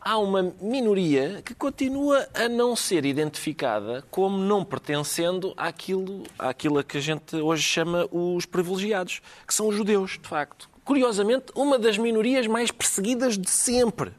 há 0.08 0.18
uma 0.18 0.54
minoria 0.62 1.42
que 1.44 1.54
continua 1.54 2.30
a 2.34 2.48
não 2.48 2.78
ser 2.78 3.06
identificada 3.06 4.06
como 4.10 4.38
não 4.38 4.64
pertencendo 4.64 5.54
àquilo, 5.58 6.24
àquilo 6.40 6.80
a 6.80 6.84
que 6.84 6.98
a 6.98 7.02
gente 7.02 7.36
hoje 7.36 7.64
chama 7.64 8.08
os 8.10 8.46
privilegiados, 8.46 9.22
que 9.46 9.54
são 9.54 9.68
os 9.68 9.76
judeus, 9.76 10.12
de 10.12 10.26
facto. 10.26 10.70
Curiosamente, 10.86 11.48
uma 11.54 11.78
das 11.78 11.98
minorias 11.98 12.48
mais 12.48 12.72
perseguidas 12.72 13.38
de 13.38 13.50
sempre. 13.50 14.14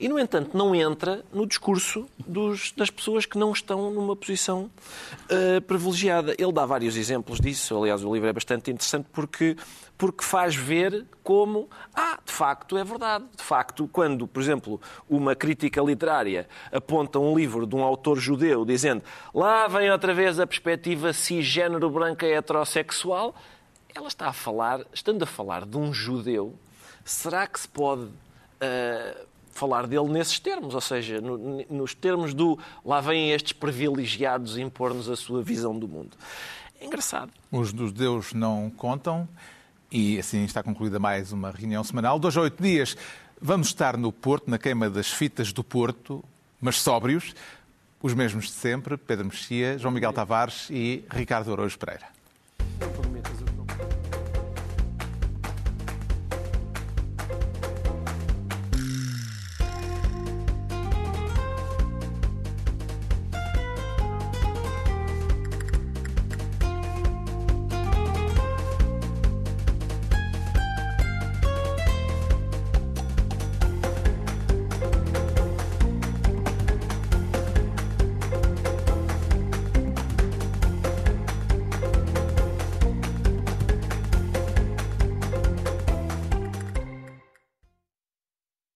E, 0.00 0.08
no 0.08 0.16
entanto, 0.16 0.56
não 0.56 0.76
entra 0.76 1.24
no 1.32 1.44
discurso 1.44 2.08
dos, 2.18 2.70
das 2.70 2.88
pessoas 2.88 3.26
que 3.26 3.36
não 3.36 3.50
estão 3.50 3.90
numa 3.90 4.14
posição 4.14 4.70
uh, 5.24 5.60
privilegiada. 5.62 6.36
Ele 6.38 6.52
dá 6.52 6.64
vários 6.64 6.96
exemplos 6.96 7.40
disso. 7.40 7.76
Aliás, 7.76 8.04
o 8.04 8.14
livro 8.14 8.28
é 8.28 8.32
bastante 8.32 8.70
interessante 8.70 9.08
porque, 9.12 9.56
porque 9.96 10.22
faz 10.22 10.54
ver 10.54 11.04
como, 11.24 11.68
ah, 11.92 12.16
de 12.24 12.32
facto 12.32 12.78
é 12.78 12.84
verdade. 12.84 13.24
De 13.36 13.42
facto, 13.42 13.88
quando, 13.92 14.28
por 14.28 14.40
exemplo, 14.40 14.80
uma 15.10 15.34
crítica 15.34 15.82
literária 15.82 16.48
aponta 16.70 17.18
um 17.18 17.36
livro 17.36 17.66
de 17.66 17.74
um 17.74 17.82
autor 17.82 18.20
judeu 18.20 18.64
dizendo 18.64 19.02
lá 19.34 19.66
vem 19.66 19.90
outra 19.90 20.14
vez 20.14 20.38
a 20.38 20.46
perspectiva 20.46 21.12
cisgênero 21.12 21.90
branca 21.90 22.24
heterossexual, 22.24 23.34
ela 23.92 24.06
está 24.06 24.28
a 24.28 24.32
falar, 24.32 24.86
estando 24.94 25.24
a 25.24 25.26
falar 25.26 25.66
de 25.66 25.76
um 25.76 25.92
judeu, 25.92 26.54
será 27.04 27.48
que 27.48 27.58
se 27.58 27.68
pode. 27.68 28.02
Uh, 28.60 29.27
falar 29.58 29.86
dele 29.86 30.08
nesses 30.08 30.38
termos, 30.38 30.74
ou 30.74 30.80
seja, 30.80 31.20
no, 31.20 31.64
nos 31.68 31.94
termos 31.94 32.32
do 32.32 32.58
lá 32.84 33.00
vêm 33.00 33.32
estes 33.32 33.52
privilegiados 33.52 34.56
impor-nos 34.56 35.08
a 35.08 35.16
sua 35.16 35.42
visão 35.42 35.78
do 35.78 35.88
mundo. 35.88 36.16
É 36.80 36.86
engraçado. 36.86 37.32
Os 37.50 37.72
dos 37.72 37.92
Deus 37.92 38.32
não 38.32 38.70
contam 38.70 39.28
e 39.90 40.18
assim 40.18 40.44
está 40.44 40.62
concluída 40.62 40.98
mais 40.98 41.32
uma 41.32 41.50
reunião 41.50 41.82
semanal. 41.82 42.18
Dois 42.18 42.36
a 42.36 42.42
oito 42.42 42.62
dias 42.62 42.96
vamos 43.40 43.68
estar 43.68 43.96
no 43.96 44.12
Porto, 44.12 44.50
na 44.50 44.58
queima 44.58 44.88
das 44.88 45.10
fitas 45.10 45.52
do 45.52 45.64
Porto, 45.64 46.24
mas 46.60 46.76
sóbrios, 46.76 47.34
os 48.02 48.14
mesmos 48.14 48.46
de 48.46 48.52
sempre, 48.52 48.96
Pedro 48.96 49.26
Mexia, 49.26 49.78
João 49.78 49.92
Miguel 49.92 50.12
Tavares 50.12 50.68
e 50.70 51.04
Ricardo 51.10 51.52
Araújo 51.52 51.78
Pereira. 51.78 52.17